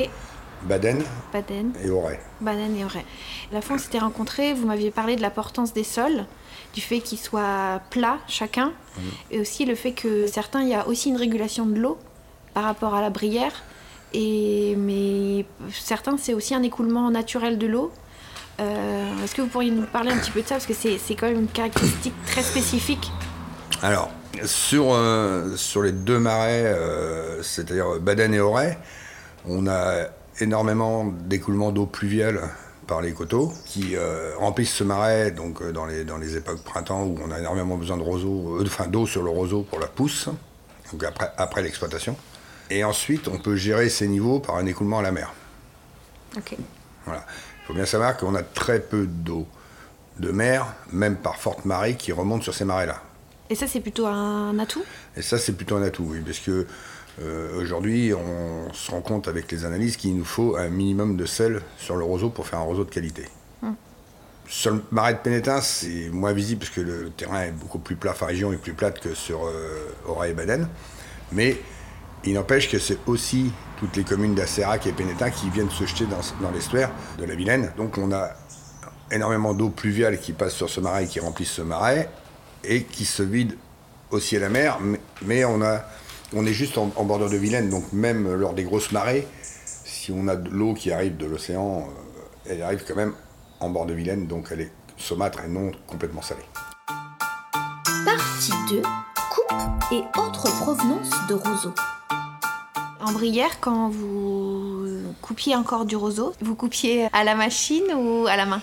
Baden 0.65 1.03
Baden, 1.33 1.73
et 1.83 1.91
Auray. 1.91 2.19
Banane 2.41 2.77
et 2.77 2.85
Auray. 2.85 3.05
La 3.53 3.61
fois 3.61 3.77
on 3.77 3.79
s'était 3.79 3.99
rencontrés, 3.99 4.55
vous 4.55 4.67
m'aviez 4.67 4.91
parlé 4.91 5.17
de 5.17 5.23
l'importance 5.23 5.73
des 5.73 5.85
sols, 5.85 6.25
du 6.75 6.81
fait 6.81 7.01
qu'ils 7.01 7.19
soient 7.19 7.81
plats 7.91 8.19
chacun, 8.29 8.73
et 9.31 9.41
aussi 9.41 9.65
le 9.65 9.75
fait 9.75 9.93
que 9.93 10.27
certains, 10.27 10.63
il 10.63 10.69
y 10.69 10.75
a 10.75 10.87
aussi 10.89 11.11
une 11.11 11.17
régulation 11.17 11.67
de 11.67 11.79
l'eau 11.79 11.99
par 12.55 12.65
rapport 12.65 12.95
à 12.95 13.01
la 13.01 13.11
brière, 13.11 13.53
et 14.13 14.75
mais 14.77 15.45
certains, 15.71 16.17
c'est 16.17 16.35
aussi 16.35 16.55
un 16.55 16.63
écoulement 16.63 17.11
naturel 17.11 17.59
de 17.59 17.67
l'eau. 17.67 17.93
Euh, 18.61 19.25
Est-ce 19.25 19.35
que 19.35 19.43
vous 19.43 19.49
pourriez 19.49 19.73
nous 19.73 19.83
parler 19.83 20.13
un 20.13 20.19
petit 20.19 20.31
peu 20.31 20.41
de 20.41 20.47
ça 20.47 20.55
Parce 20.55 20.67
que 20.67 20.75
c'est 20.75 20.99
c'est 20.99 21.17
quand 21.17 21.27
même 21.27 21.41
une 21.41 21.49
caractéristique 21.49 22.15
très 22.25 22.43
spécifique? 22.43 23.11
Alors, 23.83 24.11
sur, 24.45 24.93
euh, 24.93 25.57
sur 25.57 25.83
les 25.83 25.93
deux 25.93 26.19
marais, 26.19 26.65
euh, 26.65 27.43
c'est-à-dire 27.43 27.99
Baden 28.01 28.33
et 28.33 28.41
Auray, 28.41 28.79
on 29.47 29.67
a 29.67 30.07
énormément 30.41 31.05
d'écoulement 31.05 31.73
d'eau 31.73 31.87
pluviale 31.87 32.51
par 32.87 33.01
les 33.01 33.13
coteaux 33.13 33.53
qui 33.65 33.97
euh, 33.97 34.33
remplissent 34.37 34.75
ce 34.75 34.85
marais 34.85 35.31
donc, 35.31 35.63
euh, 35.63 35.73
dans, 35.73 35.87
les, 35.87 36.05
dans 36.05 36.19
les 36.19 36.37
époques 36.37 36.63
printemps 36.63 37.05
où 37.05 37.19
on 37.25 37.31
a 37.31 37.39
énormément 37.39 37.77
besoin 37.77 37.97
de 37.97 38.03
roseau, 38.03 38.59
euh, 38.59 38.65
enfin, 38.67 38.87
d'eau 38.87 39.07
sur 39.07 39.23
le 39.23 39.31
roseau 39.31 39.63
pour 39.63 39.81
la 39.81 39.87
pousse, 39.87 40.29
donc 40.93 41.03
après, 41.05 41.33
après 41.37 41.63
l'exploitation. 41.63 42.17
Et 42.71 42.85
ensuite, 42.85 43.29
on 43.29 43.39
peut 43.39 43.57
gérer 43.57 43.89
ces 43.89 44.09
niveaux 44.09 44.41
par 44.41 44.57
un 44.57 44.67
écoulement 44.67 44.99
à 44.99 45.03
la 45.03 45.13
mer. 45.13 45.33
Ok. 46.37 46.57
Voilà. 47.05 47.25
Il 47.63 47.67
faut 47.67 47.75
bien 47.75 47.87
savoir 47.87 48.17
qu'on 48.17 48.35
a 48.35 48.43
très 48.43 48.81
peu 48.81 49.07
d'eau 49.07 49.47
de 50.19 50.31
mer, 50.31 50.67
même 50.93 51.17
par 51.17 51.37
forte 51.37 51.65
marée, 51.65 51.97
qui 51.97 52.13
remonte 52.13 52.43
sur 52.43 52.55
ces 52.55 52.65
marais-là. 52.65 53.03
Et 53.51 53.55
ça, 53.55 53.67
c'est 53.67 53.81
plutôt 53.81 54.07
un 54.07 54.59
atout? 54.59 54.85
Et 55.17 55.23
ça, 55.23 55.39
c'est 55.39 55.53
plutôt 55.53 55.77
un 55.77 55.83
atout, 55.83 56.07
oui, 56.09 56.21
parce 56.25 56.39
que 56.39 56.67
euh, 57.23 57.61
aujourd'hui, 57.61 58.13
on 58.13 58.73
se 58.73 58.91
rend 58.91 59.01
compte 59.01 59.29
avec 59.29 59.51
les 59.53 59.65
analyses 59.65 59.97
qu'il 59.97 60.17
nous 60.17 60.25
faut 60.25 60.57
un 60.57 60.69
minimum 60.69 61.17
de 61.17 61.27
sel 61.27 61.63
sur 61.79 61.97
le 61.97 62.05
roseau 62.05 62.31
pour 62.31 62.47
faire 62.47 62.59
un 62.59 62.65
roseau 62.65 62.85
de 62.85 62.91
qualité. 62.91 63.25
Sur 64.47 64.73
le 64.73 64.83
marais 64.91 65.15
de 65.15 65.19
Pénétin, 65.21 65.63
c'est 65.63 66.11
moins 66.11 66.35
visible 66.35 66.61
parce 66.61 66.71
que 66.71 66.83
le 66.83 67.11
terrain 67.17 67.45
est 67.45 67.53
beaucoup 67.53 67.79
plus 67.79 67.97
plat, 67.97 68.11
enfin, 68.11 68.27
la 68.27 68.33
région 68.33 68.53
est 68.53 68.59
plus 68.59 68.75
plate 68.75 69.01
que 69.01 69.15
sur 69.15 69.47
euh, 69.47 69.95
Auray 70.07 70.33
et 70.33 70.35
Baden. 70.35 70.69
Mais 71.33 71.57
il 72.25 72.35
n'empêche 72.35 72.71
que 72.71 72.79
c'est 72.79 72.99
aussi 73.07 73.53
toutes 73.79 73.97
les 73.97 74.05
communes 74.05 74.35
d'Acérac 74.35 74.87
et 74.87 74.93
Pénétin 74.93 75.31
qui 75.31 75.49
viennent 75.49 75.71
se 75.71 75.87
jeter 75.87 76.05
dans, 76.05 76.21
dans 76.43 76.51
l'estuaire 76.51 76.91
de 77.19 77.25
la 77.25 77.35
Vilaine. 77.35 77.73
Donc 77.79 77.97
on 77.97 78.13
a 78.13 78.33
énormément 79.11 79.55
d'eau 79.55 79.71
pluviale 79.71 80.19
qui 80.19 80.35
passe 80.35 80.53
sur 80.53 80.69
ce 80.69 80.81
marais 80.81 81.05
et 81.05 81.07
qui 81.07 81.21
remplissent 81.21 81.53
ce 81.53 81.63
marais 81.63 82.11
et 82.65 82.83
qui 82.83 83.07
se 83.07 83.23
vide 83.23 83.57
aussi 84.11 84.37
à 84.37 84.41
la 84.41 84.51
mer. 84.51 84.79
Mais, 84.83 85.01
mais 85.23 85.45
on, 85.47 85.63
a, 85.63 85.85
on 86.35 86.47
est 86.47 86.53
juste 86.53 86.79
en, 86.79 86.91
en 86.97 87.05
bordure 87.05 87.31
de 87.31 87.37
Vilaine, 87.37 87.69
donc 87.69 87.93
même 87.93 88.33
lors 88.35 88.53
des 88.55 88.65
grosses 88.65 88.93
marées, 88.93 89.27
si 89.85 90.13
on 90.13 90.29
a 90.29 90.37
de 90.37 90.51
l'eau 90.51 90.75
qui 90.75 90.93
arrive 90.93 91.17
de 91.17 91.27
l'océan, 91.27 91.81
euh, 91.89 92.51
elle 92.51 92.63
arrive 92.63 92.85
quand 92.87 92.97
même 92.97 93.15
en 93.61 93.71
bord 93.71 93.87
de 93.87 93.95
Vilaine, 93.95 94.27
donc 94.27 94.49
elle 94.51 94.63
est 94.63 94.73
saumâtre 94.97 95.41
et 95.45 95.49
non 95.49 95.71
complètement 95.87 96.23
salée. 96.23 96.43
Partie 98.05 98.53
2. 98.71 98.83
Coupe 98.83 99.93
et 99.93 100.03
autres 100.19 100.51
provenances 100.61 101.11
de 101.29 101.35
roseaux. 101.35 101.75
En 103.01 103.13
brière, 103.13 103.61
quand 103.61 103.89
vous 103.91 104.87
coupiez 105.21 105.55
encore 105.57 105.85
du 105.85 105.97
roseau, 105.97 106.33
vous 106.41 106.55
coupiez 106.55 107.09
à 107.13 107.25
la 107.25 107.35
machine 107.35 107.85
ou 107.95 108.27
à 108.27 108.37
la 108.37 108.47
main? 108.47 108.63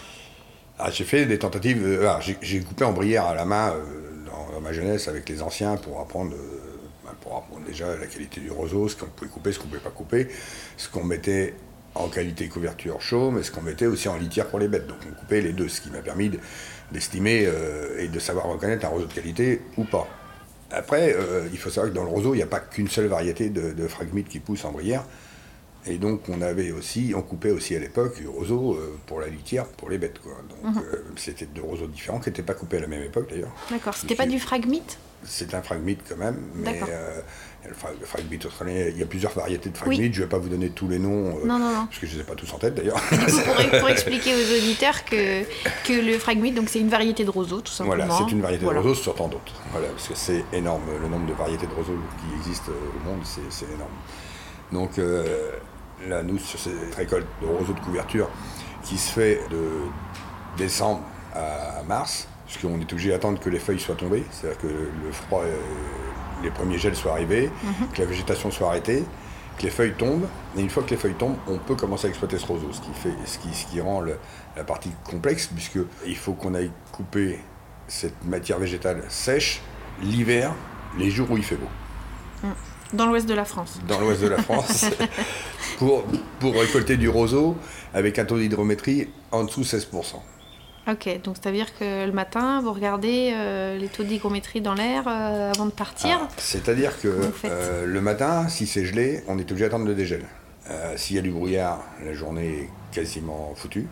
Ah, 0.80 0.90
j'ai 0.90 1.04
fait 1.04 1.26
des 1.28 1.38
tentatives. 1.38 1.84
euh, 1.86 2.02
alors, 2.02 2.22
j'ai- 2.22 2.62
coupé 2.62 2.86
en 2.86 2.92
brière 2.94 3.26
à 3.26 3.36
la 3.36 3.46
main 3.46 3.70
euh, 3.72 4.26
dans, 4.26 4.54
dans 4.56 4.62
ma 4.62 4.74
jeunesse 4.74 5.08
avec 5.08 5.30
les 5.30 5.44
anciens 5.44 5.76
pour 5.78 6.00
apprendre, 6.00 6.34
euh, 6.34 6.71
pour 7.20 7.36
apprendre 7.38 7.66
déjà 7.66 7.96
la 7.98 8.06
qualité 8.08 8.40
du 8.42 8.52
roseau, 8.52 8.88
ce 8.88 8.96
qu'on 8.96 9.08
pouvait 9.08 9.30
couper, 9.30 9.52
ce 9.52 9.60
qu'on 9.60 9.66
ne 9.66 9.70
pouvait 9.72 9.84
pas 9.84 9.90
couper, 9.90 10.28
ce 10.78 10.90
qu'on 10.90 11.04
mettait 11.04 11.54
en 11.96 12.08
qualité 12.08 12.48
couverture 12.48 13.02
chaume 13.02 13.38
et 13.40 13.44
ce 13.44 13.52
qu'on 13.52 13.62
mettait 13.62 13.86
aussi 13.88 14.08
en 14.08 14.16
litière 14.18 14.48
pour 14.48 14.60
les 14.60 14.68
bêtes. 14.70 14.88
Donc 14.88 14.98
on 15.10 15.14
coupait 15.20 15.42
les 15.42 15.52
deux, 15.54 15.68
ce 15.68 15.82
qui 15.82 15.90
m'a 15.92 16.00
permis 16.00 16.30
de- 16.30 16.40
d'estimer 16.92 17.44
euh, 17.46 18.00
et 18.00 18.08
de 18.08 18.20
savoir 18.20 18.46
reconnaître 18.48 18.86
un 18.86 18.90
roseau 18.90 19.06
de 19.08 19.14
qualité 19.14 19.62
ou 19.78 19.84
pas. 19.84 20.08
Après, 20.72 21.14
euh, 21.14 21.48
il 21.52 21.58
faut 21.58 21.70
savoir 21.70 21.92
que 21.92 21.96
dans 21.98 22.04
le 22.04 22.10
roseau, 22.10 22.34
il 22.34 22.38
n'y 22.38 22.44
a 22.44 22.48
pas 22.48 22.62
qu'une 22.62 22.88
seule 22.88 23.08
variété 23.08 23.50
de, 23.50 23.72
de 23.74 23.88
phragmites 23.88 24.30
qui 24.30 24.40
poussent 24.40 24.64
en 24.64 24.72
brière. 24.72 25.04
Et 25.88 25.98
donc 25.98 26.30
on 26.30 26.42
avait 26.42 26.72
aussi, 26.72 27.12
on 27.16 27.24
coupait 27.24 27.50
aussi 27.50 27.76
à 27.76 27.80
l'époque 27.80 28.16
du 28.18 28.28
roseau 28.28 28.76
euh, 28.76 28.96
pour 29.08 29.20
la 29.20 29.28
litière, 29.28 29.66
pour 29.66 29.90
les 29.90 29.98
bêtes. 29.98 30.20
Quoi. 30.20 30.34
Donc 30.48 30.78
euh, 30.86 31.04
c'était 31.18 31.48
deux 31.48 31.64
roseaux 31.64 31.88
différents 31.88 32.20
qui 32.20 32.30
n'étaient 32.30 32.44
pas 32.44 32.54
coupés 32.54 32.78
à 32.78 32.82
la 32.82 32.88
même 32.88 33.02
époque 33.04 33.30
d'ailleurs. 33.32 33.52
D'accord, 33.70 33.96
c'était 33.96 34.16
pas 34.16 34.28
du 34.28 34.40
fragmite 34.40 34.98
c'est 35.24 35.54
un 35.54 35.62
phragmite 35.62 36.02
quand 36.08 36.18
même, 36.18 36.38
mais 36.56 36.80
euh, 36.90 37.22
le 37.68 38.06
phragmite 38.06 38.46
australien, 38.46 38.88
il 38.90 38.98
y 38.98 39.04
a 39.04 39.06
plusieurs 39.06 39.32
variétés 39.34 39.70
de 39.70 39.78
phragmites. 39.78 40.14
Je 40.14 40.20
ne 40.22 40.26
vais 40.26 40.30
pas 40.30 40.38
vous 40.40 40.50
donner 40.50 40.70
tous 40.70 40.88
les 40.88 40.98
noms, 41.00 41.38
euh, 41.38 41.46
Non, 41.46 41.60
non, 41.60 41.72
non. 41.72 41.86
parce 41.86 42.00
que 42.00 42.08
je 42.08 42.14
ne 42.14 42.18
les 42.18 42.24
ai 42.24 42.28
pas 42.28 42.36
tous 42.36 42.52
en 42.54 42.58
tête 42.58 42.74
d'ailleurs. 42.76 43.00
Pour, 43.10 43.80
pour 43.80 43.90
expliquer 43.96 44.34
aux 44.34 44.58
auditeurs 44.58 45.06
que, 45.06 45.44
que 45.86 45.94
le 45.94 46.18
phragmite, 46.18 46.56
donc 46.56 46.70
c'est 46.70 46.80
une 46.80 46.90
variété 46.90 47.24
de 47.24 47.30
roseau, 47.30 47.62
tout 47.62 47.72
simplement. 47.72 48.06
Voilà, 48.06 48.18
c'est 48.26 48.32
une 48.32 48.42
variété 48.42 48.64
Voilà. 48.64 48.80
de 48.82 48.88
roseau 48.88 49.02
sur 49.02 49.16
tant 49.16 49.28
d'autres. 49.28 49.54
Voilà, 49.72 49.88
parce 49.90 50.08
que 50.08 50.16
c'est 50.16 50.44
énorme. 50.54 50.82
Le 51.02 51.08
nombre 51.08 51.28
de 51.28 51.34
variétés 51.34 51.68
de 51.68 51.74
roseaux 51.74 51.98
qui 52.20 52.38
existent 52.40 52.72
euh, 52.72 52.98
au 53.00 53.10
monde, 53.10 53.22
c'est 53.24 53.42
c'est 53.50 53.66
énorme. 53.74 53.92
Donc 54.72 54.98
euh, 54.98 55.52
là, 56.08 56.24
nous, 56.24 56.40
sur 56.40 56.60
cette 56.60 56.96
récolte 56.96 57.28
de 57.42 57.48
roseaux 57.48 57.74
de 57.74 57.80
couverture 57.80 58.30
qui 58.84 58.98
se 58.98 59.12
fait 59.12 59.40
de 59.52 59.68
décembre 60.58 61.02
à 61.36 61.84
mars, 61.88 62.28
parce 62.52 62.62
qu'on 62.62 62.80
est 62.82 62.92
obligé 62.92 63.10
d'attendre 63.10 63.40
que 63.40 63.50
les 63.50 63.60
feuilles 63.60 63.80
soient 63.80 63.96
tombées, 63.96 64.24
c'est-à-dire 64.32 64.60
que 64.60 64.68
le 64.68 65.12
froid, 65.12 65.44
euh, 65.44 65.56
les 66.44 66.52
premiers 66.52 66.78
gels 66.78 66.96
soient 66.96 67.14
arrivés, 67.14 67.50
que 67.94 68.02
la 68.02 68.08
végétation 68.08 68.52
soit 68.52 68.68
arrêtée, 68.68 69.04
que 69.58 69.64
les 69.64 69.70
feuilles 69.70 69.94
tombent, 69.98 70.28
et 70.58 70.62
une 70.62 70.70
fois 70.70 70.84
que 70.84 70.90
les 70.90 70.98
feuilles 70.98 71.14
tombent, 71.14 71.38
on 71.48 71.58
peut 71.60 71.76
commencer 71.76 72.08
à 72.08 72.10
exploiter 72.10 72.38
ce 72.38 72.46
roseau, 72.46 72.68
ce 72.74 72.82
qui, 72.82 72.92
fait, 72.94 73.14
ce 73.26 73.38
qui, 73.38 73.54
ce 73.54 73.66
qui 73.68 73.80
rend 73.80 74.02
le- 74.02 74.18
la 74.58 74.64
partie 74.66 74.92
complexe, 75.10 75.48
puisqu'il 75.48 76.16
faut 76.18 76.34
qu'on 76.34 76.54
aille 76.56 76.72
couper 76.92 77.40
cette 77.88 78.24
matière 78.26 78.60
végétale 78.60 79.04
sèche 79.08 79.62
l'hiver, 80.02 80.54
les 80.98 81.10
jours 81.10 81.32
où 81.32 81.38
il 81.38 81.44
fait 81.44 81.56
beau, 81.58 81.68
Dans 82.94 83.06
l'ouest 83.06 83.28
de 83.28 83.34
la 83.34 83.46
France. 83.46 83.80
dans 83.88 84.00
l'ouest 84.02 84.22
de 84.22 84.28
la 84.28 84.42
France, 84.42 84.86
pour, 85.78 86.04
pour 86.40 86.54
récolter 86.56 86.98
du 86.98 87.08
roseau 87.08 87.56
avec 87.94 88.20
un 88.20 88.26
taux 88.26 88.38
d'hydrométrie 88.40 89.10
en 89.32 89.44
dessous 89.46 89.62
de 89.62 89.66
16%. 89.66 90.16
Ok, 90.88 91.22
donc 91.24 91.38
c'est-à-dire 91.40 91.78
que 91.78 92.06
le 92.06 92.12
matin, 92.12 92.60
vous 92.62 92.74
regardez 92.74 93.32
euh, 93.36 93.78
les 93.78 93.88
taux 93.88 94.04
d'hygrométrie 94.04 94.62
dans 94.62 94.74
l'air 94.74 95.04
euh, 95.08 95.52
avant 95.52 95.68
de 95.68 95.72
partir. 95.72 96.20
Ah, 96.24 96.28
C'est-à-dire 96.38 97.00
que 97.00 97.32
euh, 97.46 97.86
le 97.86 98.02
matin, 98.02 98.48
si 98.50 98.66
c'est 98.66 98.84
gelé, 98.84 99.24
on 99.28 99.38
est 99.38 99.44
obligé 99.52 99.66
d'attendre 99.66 99.86
le 99.86 99.96
dégel. 99.96 100.26
S'il 100.96 101.18
y 101.18 101.20
a 101.20 101.22
du 101.22 101.32
brouillard, 101.32 101.84
la 102.06 102.14
journée 102.14 102.48
est 102.48 102.70
quasiment 102.94 103.52
foutue. 103.56 103.88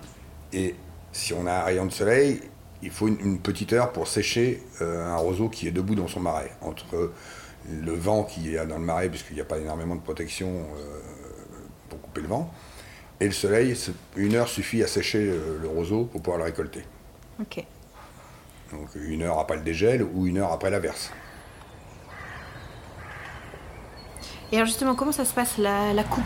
Et 0.53 0.75
si 1.11 1.33
on 1.33 1.45
a 1.45 1.51
un 1.51 1.63
rayon 1.63 1.85
de 1.85 1.91
soleil, 1.91 2.39
il 2.81 2.89
faut 2.89 3.09
une, 3.09 3.19
une 3.19 3.39
petite 3.39 3.73
heure 3.73 3.91
pour 3.91 4.07
sécher 4.07 4.63
un 4.79 5.17
roseau 5.17 5.49
qui 5.49 5.67
est 5.67 5.71
debout 5.71 5.95
dans 5.95 6.07
son 6.07 6.21
marais. 6.21 6.51
Entre 6.61 7.11
le 7.69 7.91
vent 7.91 8.23
qu'il 8.23 8.49
y 8.49 8.57
a 8.57 8.65
dans 8.65 8.77
le 8.77 8.85
marais, 8.85 9.09
puisqu'il 9.09 9.33
n'y 9.33 9.41
a 9.41 9.45
pas 9.45 9.57
énormément 9.57 9.95
de 9.95 9.99
protection 9.99 10.67
pour 11.89 11.99
couper 11.99 12.21
le 12.21 12.27
vent, 12.27 12.49
et 13.19 13.25
le 13.25 13.31
soleil, 13.31 13.75
une 14.15 14.35
heure 14.35 14.47
suffit 14.47 14.83
à 14.83 14.87
sécher 14.87 15.25
le 15.61 15.67
roseau 15.67 16.05
pour 16.05 16.21
pouvoir 16.21 16.37
le 16.37 16.45
récolter. 16.45 16.83
Ok. 17.41 17.63
Donc 18.71 18.89
une 18.95 19.23
heure 19.23 19.39
après 19.39 19.57
le 19.57 19.63
dégel 19.63 20.03
ou 20.03 20.27
une 20.27 20.37
heure 20.37 20.51
après 20.51 20.69
l'averse. 20.69 21.11
Et 24.51 24.55
alors 24.55 24.67
justement, 24.67 24.95
comment 24.95 25.11
ça 25.11 25.25
se 25.25 25.33
passe 25.33 25.57
la, 25.57 25.93
la 25.93 26.03
coupe? 26.03 26.23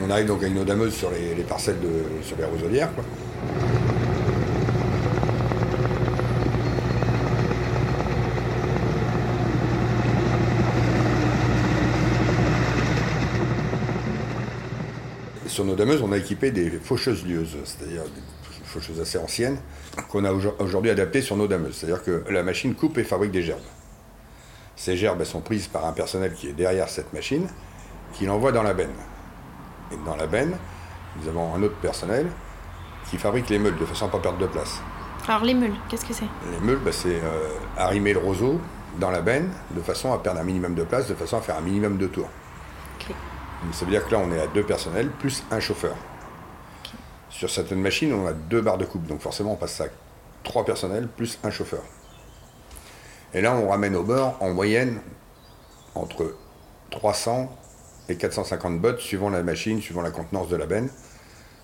On 0.00 0.10
arrive 0.10 0.26
donc 0.26 0.42
avec 0.42 0.54
nos 0.54 0.64
dameuses 0.64 0.94
sur 0.94 1.10
les, 1.10 1.34
les 1.34 1.42
parcelles 1.42 1.80
de, 1.80 2.22
sur 2.22 2.36
les 2.36 2.44
roselières. 2.44 2.94
Quoi. 2.94 3.04
Sur 15.58 15.64
nos 15.64 15.74
dameuses, 15.74 16.02
on 16.04 16.12
a 16.12 16.16
équipé 16.16 16.52
des 16.52 16.70
faucheuses 16.70 17.26
lieuses, 17.26 17.56
c'est-à-dire 17.64 18.04
des 18.04 18.64
faucheuses 18.64 19.00
assez 19.00 19.18
anciennes, 19.18 19.58
qu'on 20.08 20.24
a 20.24 20.30
aujourd- 20.30 20.54
aujourd'hui 20.60 20.88
adaptées 20.92 21.20
sur 21.20 21.36
nos 21.36 21.48
dameuses. 21.48 21.74
C'est-à-dire 21.78 22.04
que 22.04 22.22
la 22.30 22.44
machine 22.44 22.76
coupe 22.76 22.96
et 22.98 23.02
fabrique 23.02 23.32
des 23.32 23.42
gerbes. 23.42 23.58
Ces 24.76 24.96
gerbes 24.96 25.16
elles 25.18 25.26
sont 25.26 25.40
prises 25.40 25.66
par 25.66 25.84
un 25.84 25.90
personnel 25.92 26.32
qui 26.34 26.48
est 26.48 26.52
derrière 26.52 26.88
cette 26.88 27.12
machine, 27.12 27.48
qui 28.12 28.24
l'envoie 28.26 28.52
dans 28.52 28.62
la 28.62 28.72
benne. 28.72 28.94
Et 29.90 29.96
dans 30.06 30.14
la 30.14 30.28
benne, 30.28 30.56
nous 31.20 31.28
avons 31.28 31.52
un 31.52 31.60
autre 31.64 31.74
personnel 31.82 32.28
qui 33.10 33.18
fabrique 33.18 33.48
les 33.50 33.58
meules 33.58 33.78
de 33.78 33.84
façon 33.84 34.04
à 34.04 34.06
ne 34.06 34.12
pas 34.12 34.20
perdre 34.20 34.38
de 34.38 34.46
place. 34.46 34.80
Alors 35.26 35.42
les 35.42 35.54
meules, 35.54 35.74
qu'est-ce 35.88 36.04
que 36.06 36.14
c'est? 36.14 36.28
Les 36.52 36.64
meules, 36.64 36.78
bah, 36.84 36.92
c'est 36.92 37.16
euh, 37.16 37.48
arrimer 37.76 38.12
le 38.12 38.20
roseau 38.20 38.60
dans 39.00 39.10
la 39.10 39.22
benne 39.22 39.50
de 39.72 39.80
façon 39.80 40.12
à 40.12 40.18
perdre 40.18 40.38
un 40.38 40.44
minimum 40.44 40.76
de 40.76 40.84
place, 40.84 41.08
de 41.08 41.14
façon 41.16 41.38
à 41.38 41.40
faire 41.40 41.56
un 41.58 41.62
minimum 41.62 41.96
de 41.98 42.06
tours. 42.06 42.30
Donc, 43.64 43.74
ça 43.74 43.84
veut 43.84 43.90
dire 43.90 44.06
que 44.06 44.12
là, 44.12 44.20
on 44.24 44.30
est 44.32 44.40
à 44.40 44.46
deux 44.46 44.64
personnels 44.64 45.10
plus 45.10 45.42
un 45.50 45.60
chauffeur. 45.60 45.96
Sur 47.30 47.50
certaines 47.50 47.80
machines, 47.80 48.12
on 48.12 48.26
a 48.26 48.32
deux 48.32 48.60
barres 48.60 48.78
de 48.78 48.84
coupe, 48.84 49.06
donc 49.06 49.20
forcément, 49.20 49.52
on 49.52 49.56
passe 49.56 49.80
à 49.80 49.86
trois 50.42 50.64
personnels 50.64 51.08
plus 51.08 51.38
un 51.44 51.50
chauffeur. 51.50 51.82
Et 53.34 53.40
là, 53.40 53.54
on 53.54 53.68
ramène 53.68 53.94
au 53.96 54.02
bord, 54.02 54.36
en 54.40 54.50
moyenne, 54.50 55.00
entre 55.94 56.34
300 56.90 57.54
et 58.08 58.16
450 58.16 58.80
bottes, 58.80 59.00
suivant 59.00 59.28
la 59.28 59.42
machine, 59.42 59.80
suivant 59.80 60.02
la 60.02 60.10
contenance 60.10 60.48
de 60.48 60.56
la 60.56 60.66
benne, 60.66 60.88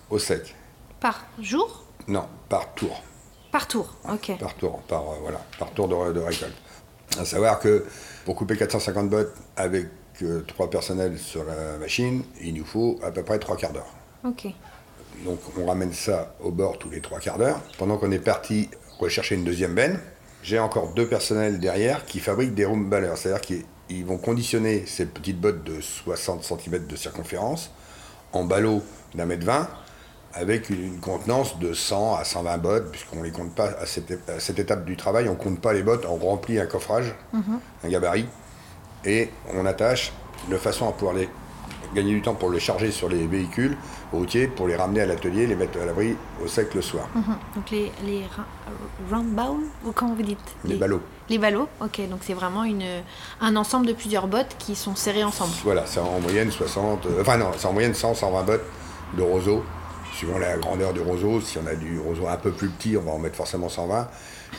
au 0.09 0.19
sec. 0.19 0.55
Par 0.99 1.25
jour? 1.39 1.85
Non, 2.07 2.27
par 2.49 2.73
tour. 2.75 3.01
Par 3.51 3.67
tour, 3.67 3.95
ok. 4.11 4.37
Par 4.39 4.53
tour, 4.55 4.81
par, 4.87 5.01
euh, 5.01 5.15
voilà, 5.21 5.41
par 5.57 5.71
tour 5.71 5.87
de, 5.87 6.13
de 6.13 6.19
récolte. 6.19 6.55
À 7.17 7.25
savoir 7.25 7.59
que 7.59 7.85
pour 8.25 8.35
couper 8.35 8.57
450 8.57 9.09
bottes 9.09 9.33
avec 9.55 9.87
euh, 10.21 10.41
trois 10.47 10.69
personnels 10.69 11.17
sur 11.17 11.43
la 11.43 11.77
machine, 11.77 12.23
il 12.41 12.53
nous 12.53 12.65
faut 12.65 12.99
à 13.03 13.11
peu 13.11 13.23
près 13.23 13.39
trois 13.39 13.57
quarts 13.57 13.73
d'heure. 13.73 13.93
Ok. 14.23 14.47
Donc 15.23 15.39
on 15.57 15.65
ramène 15.65 15.93
ça 15.93 16.35
au 16.41 16.51
bord 16.51 16.77
tous 16.77 16.89
les 16.89 17.01
trois 17.01 17.19
quarts 17.19 17.37
d'heure. 17.37 17.59
Pendant 17.77 17.97
qu'on 17.97 18.11
est 18.11 18.19
parti 18.19 18.69
rechercher 18.99 19.35
une 19.35 19.43
deuxième 19.43 19.73
benne, 19.73 19.99
j'ai 20.43 20.59
encore 20.59 20.93
deux 20.93 21.07
personnels 21.07 21.59
derrière 21.59 22.05
qui 22.05 22.19
fabriquent 22.19 22.53
des 22.53 22.65
room 22.65 22.89
ballers. 22.89 23.15
C'est-à-dire 23.15 23.41
qu'ils 23.41 23.65
ils 23.89 24.05
vont 24.05 24.17
conditionner 24.17 24.85
ces 24.85 25.05
petites 25.05 25.39
bottes 25.39 25.63
de 25.63 25.79
60 25.79 26.43
cm 26.43 26.87
de 26.87 26.95
circonférence 26.95 27.71
en 28.33 28.43
ballot 28.43 28.81
d'un 29.13 29.25
mètre 29.25 29.45
20 29.45 29.67
avec 30.33 30.69
une, 30.69 30.99
contenance 30.99 31.57
de 31.59 31.73
100 31.73 32.15
à 32.15 32.25
120 32.25 32.57
bottes, 32.57 32.91
puisqu'on 32.91 33.19
ne 33.19 33.23
les 33.23 33.31
compte 33.31 33.55
pas 33.55 33.69
à 33.79 33.85
cette, 33.85 34.11
é- 34.11 34.19
à 34.27 34.39
cette 34.39 34.59
étape 34.59 34.83
du 34.83 34.97
travail, 34.97 35.29
on 35.29 35.33
ne 35.33 35.37
compte 35.37 35.61
pas 35.61 35.71
les 35.71 35.81
bottes, 35.81 36.05
on 36.05 36.17
remplit 36.17 36.59
un 36.59 36.65
coffrage, 36.65 37.15
un 37.83 37.89
gabarit, 37.89 38.25
et 39.05 39.29
on 39.53 39.65
attache 39.65 40.11
de 40.49 40.57
façon 40.57 40.87
à 40.87 40.91
pouvoir 40.91 41.15
les 41.15 41.29
gagner 41.93 42.13
du 42.13 42.21
temps 42.21 42.35
pour 42.35 42.51
les 42.51 42.59
charger 42.59 42.91
sur 42.91 43.09
les 43.09 43.25
véhicules 43.25 43.77
routiers, 44.11 44.47
pour 44.47 44.67
les 44.67 44.75
ramener 44.75 45.01
à 45.01 45.05
l'atelier, 45.05 45.47
les 45.47 45.55
mettre 45.55 45.79
à 45.81 45.85
l'abri 45.85 46.15
au 46.43 46.47
sec 46.47 46.73
le 46.73 46.81
soir. 46.81 47.07
Mhm. 47.15 47.23
Donc 47.55 47.71
les, 47.71 47.91
les 48.05 48.23
round 49.11 49.33
bowl, 49.33 49.61
ou 49.85 49.91
comment 49.91 50.13
vous 50.13 50.23
dites? 50.23 50.55
Les 50.65 50.75
ballots. 50.75 51.01
Les 51.29 51.37
ballots, 51.37 51.69
ok. 51.81 52.07
Donc 52.09 52.19
c'est 52.21 52.33
vraiment 52.33 52.63
une, 52.63 52.83
un 53.41 53.55
ensemble 53.55 53.87
de 53.87 53.93
plusieurs 53.93 54.27
bottes 54.27 54.55
qui 54.59 54.75
sont 54.75 54.95
serrées 54.95 55.23
ensemble. 55.23 55.53
Voilà, 55.63 55.85
c'est 55.85 55.99
en 55.99 56.19
moyenne 56.19 56.51
60, 56.51 57.05
euh, 57.05 57.21
enfin 57.21 57.37
non, 57.37 57.51
c'est 57.57 57.67
en 57.67 57.73
moyenne 57.73 57.93
100, 57.93 58.13
120 58.15 58.43
bottes 58.43 58.65
de 59.17 59.21
roseau, 59.21 59.63
suivant 60.13 60.37
la 60.37 60.57
grandeur 60.57 60.93
du 60.93 60.99
roseau. 61.01 61.41
Si 61.41 61.57
on 61.57 61.67
a 61.67 61.75
du 61.75 61.99
roseau 61.99 62.27
un 62.27 62.37
peu 62.37 62.51
plus 62.51 62.69
petit, 62.69 62.97
on 62.97 63.01
va 63.01 63.11
en 63.11 63.19
mettre 63.19 63.35
forcément 63.35 63.69
120. 63.69 64.07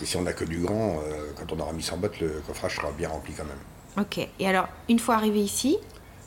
Et 0.03 0.07
si 0.07 0.17
on 0.17 0.23
n'a 0.23 0.33
que 0.33 0.45
du 0.45 0.59
grand, 0.59 1.00
euh, 1.07 1.33
quand 1.38 1.53
on 1.55 1.61
aura 1.61 1.73
mis 1.73 1.83
100 1.83 1.99
bottes, 1.99 2.21
le 2.21 2.43
coffrage 2.47 2.76
sera 2.76 2.91
bien 2.93 3.09
rempli 3.09 3.33
quand 3.35 3.45
même. 3.45 3.57
Ok. 3.99 4.19
Et 4.38 4.47
alors, 4.49 4.69
une 4.88 4.99
fois 4.99 5.15
arrivé 5.17 5.41
ici, 5.41 5.79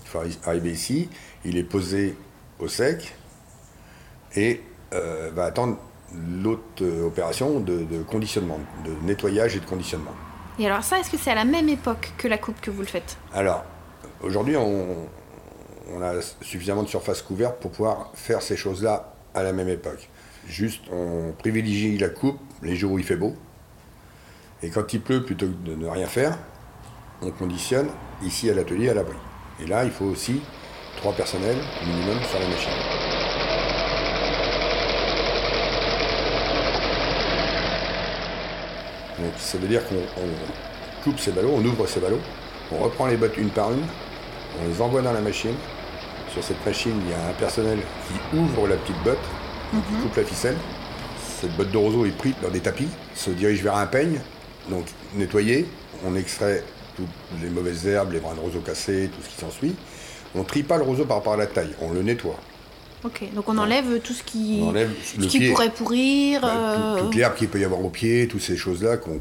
Il 0.04 0.10
faut 0.10 0.20
arri- 0.20 0.40
arriver 0.46 0.72
ici, 0.72 1.10
il 1.46 1.58
est 1.58 1.64
posé 1.64 2.16
au 2.60 2.68
sec 2.68 3.14
et 4.36 4.62
euh, 4.94 5.30
va 5.34 5.46
attendre 5.46 5.78
l'autre 6.42 6.62
euh, 6.82 7.06
opération 7.06 7.60
de, 7.60 7.84
de 7.84 8.02
conditionnement, 8.04 8.60
de 8.86 8.92
nettoyage 9.06 9.56
et 9.56 9.60
de 9.60 9.66
conditionnement. 9.66 10.12
et 10.58 10.66
alors 10.66 10.84
ça, 10.84 11.00
est-ce 11.00 11.12
que 11.12 11.18
c'est 11.18 11.32
à 11.32 11.36
la 11.36 11.46
même 11.46 11.70
époque 11.70 12.12
que 12.18 12.28
la 12.28 12.38
coupe 12.40 12.60
que 12.62 12.72
vous 12.72 12.82
le 12.82 12.88
faites? 12.88 13.18
Alors, 13.34 13.64
aujourd'hui, 14.22 14.56
on, 14.58 15.08
on 15.94 16.02
a 16.02 16.14
suffisamment 16.42 16.82
de 16.84 16.88
surface 16.90 17.22
couverte 17.22 17.60
pour 17.60 17.72
pouvoir 17.72 18.12
faire 18.16 18.42
ces 18.42 18.58
choses-là 18.58 19.14
à 19.36 19.44
la 19.44 19.54
même 19.54 19.70
époque. 19.70 20.10
Juste, 20.48 20.82
on 20.92 21.34
privilégie 21.38 21.98
la 22.00 22.10
coupe 22.10 22.40
les 22.64 22.76
jours 22.76 22.94
où 22.94 23.00
il 23.00 23.06
fait 23.06 23.16
beau. 23.16 23.36
Et 24.64 24.70
quand 24.72 24.92
il 24.94 25.02
pleut, 25.02 25.24
plutôt 25.24 25.46
que 25.46 25.70
de 25.70 25.76
ne 25.76 25.88
rien 25.88 26.08
faire, 26.08 26.38
on 27.22 27.32
conditionne 27.32 27.90
ici 28.24 28.50
à 28.50 28.54
l'atelier 28.54 28.90
à 28.90 28.94
l'abri. 28.94 29.18
Et 29.62 29.68
là, 29.68 29.84
il 29.84 29.92
faut 29.92 30.06
aussi 30.06 30.42
trois 30.98 31.14
personnels 31.14 31.58
minimum 31.86 32.18
sur 32.30 32.40
la 32.40 32.48
machine. 32.48 32.72
Donc 39.20 39.34
ça 39.38 39.58
veut 39.58 39.68
dire 39.68 39.88
qu'on 39.88 39.96
on 39.96 41.04
coupe 41.04 41.20
ces 41.20 41.32
ballots, 41.32 41.54
on 41.56 41.66
ouvre 41.66 41.86
ces 41.88 42.00
ballots, 42.00 42.22
on 42.72 42.78
reprend 42.78 43.08
les 43.08 43.18
bottes 43.18 43.38
une 43.38 43.50
par 43.50 43.72
une, 43.72 43.84
on 44.62 44.68
les 44.68 44.82
envoie 44.82 45.02
dans 45.02 45.14
la 45.14 45.22
machine. 45.22 45.56
Sur 46.32 46.44
cette 46.44 46.64
machine, 46.66 47.02
il 47.04 47.12
y 47.12 47.14
a 47.14 47.30
un 47.30 47.34
personnel 47.34 47.80
qui 47.80 48.38
ouvre 48.38 48.68
la 48.68 48.76
petite 48.78 49.02
botte, 49.04 49.18
qui 49.72 49.96
coupe 50.02 50.16
la 50.16 50.24
ficelle. 50.24 50.58
Cette 51.42 51.56
botte 51.58 51.72
de 51.72 51.78
roseau 51.78 52.06
est 52.06 52.16
prise 52.16 52.36
dans 52.42 52.50
des 52.50 52.60
tapis, 52.60 52.88
se 53.16 53.32
dirige 53.32 53.64
vers 53.64 53.76
un 53.76 53.88
peigne, 53.88 54.20
donc 54.70 54.86
nettoyé. 55.16 55.66
On 56.06 56.16
extrait 56.16 56.64
toutes 57.06 57.41
les 57.41 57.50
mauvaises 57.50 57.88
herbes, 57.88 58.12
les 58.13 58.20
brins 58.20 58.36
de 58.36 58.39
roseau 58.39 58.60
cassés, 58.60 59.10
tout 59.15 59.22
ce 59.24 59.29
qui 59.29 59.39
s'ensuit. 59.39 59.75
On 60.36 60.44
trie 60.44 60.63
pas 60.63 60.77
le 60.77 60.84
roseau 60.84 61.06
par 61.06 61.18
rapport 61.18 61.34
à 61.34 61.38
la 61.38 61.48
taille, 61.48 61.72
on 61.82 61.91
le 61.91 62.01
nettoie. 62.03 62.39
Ok, 63.06 63.24
donc 63.34 63.48
on 63.48 63.58
enlève 63.58 64.00
tout 64.01 64.12
ce 64.13 64.24
qui, 64.24 64.62
ce 65.06 65.25
qui 65.27 65.39
pied. 65.39 65.51
pourrait 65.51 65.70
pourrir. 65.72 66.41
Bah, 66.41 66.51
euh, 66.53 66.98
tout- 67.00 67.06
toute 67.06 67.15
l'herbe 67.15 67.36
qu'il 67.36 67.48
peut 67.48 67.60
y 67.60 67.63
avoir 67.63 67.84
au 67.84 67.89
pied, 67.89 68.27
toutes 68.27 68.41
ces 68.41 68.58
choses-là 68.58 68.98
qu'on 68.98 69.20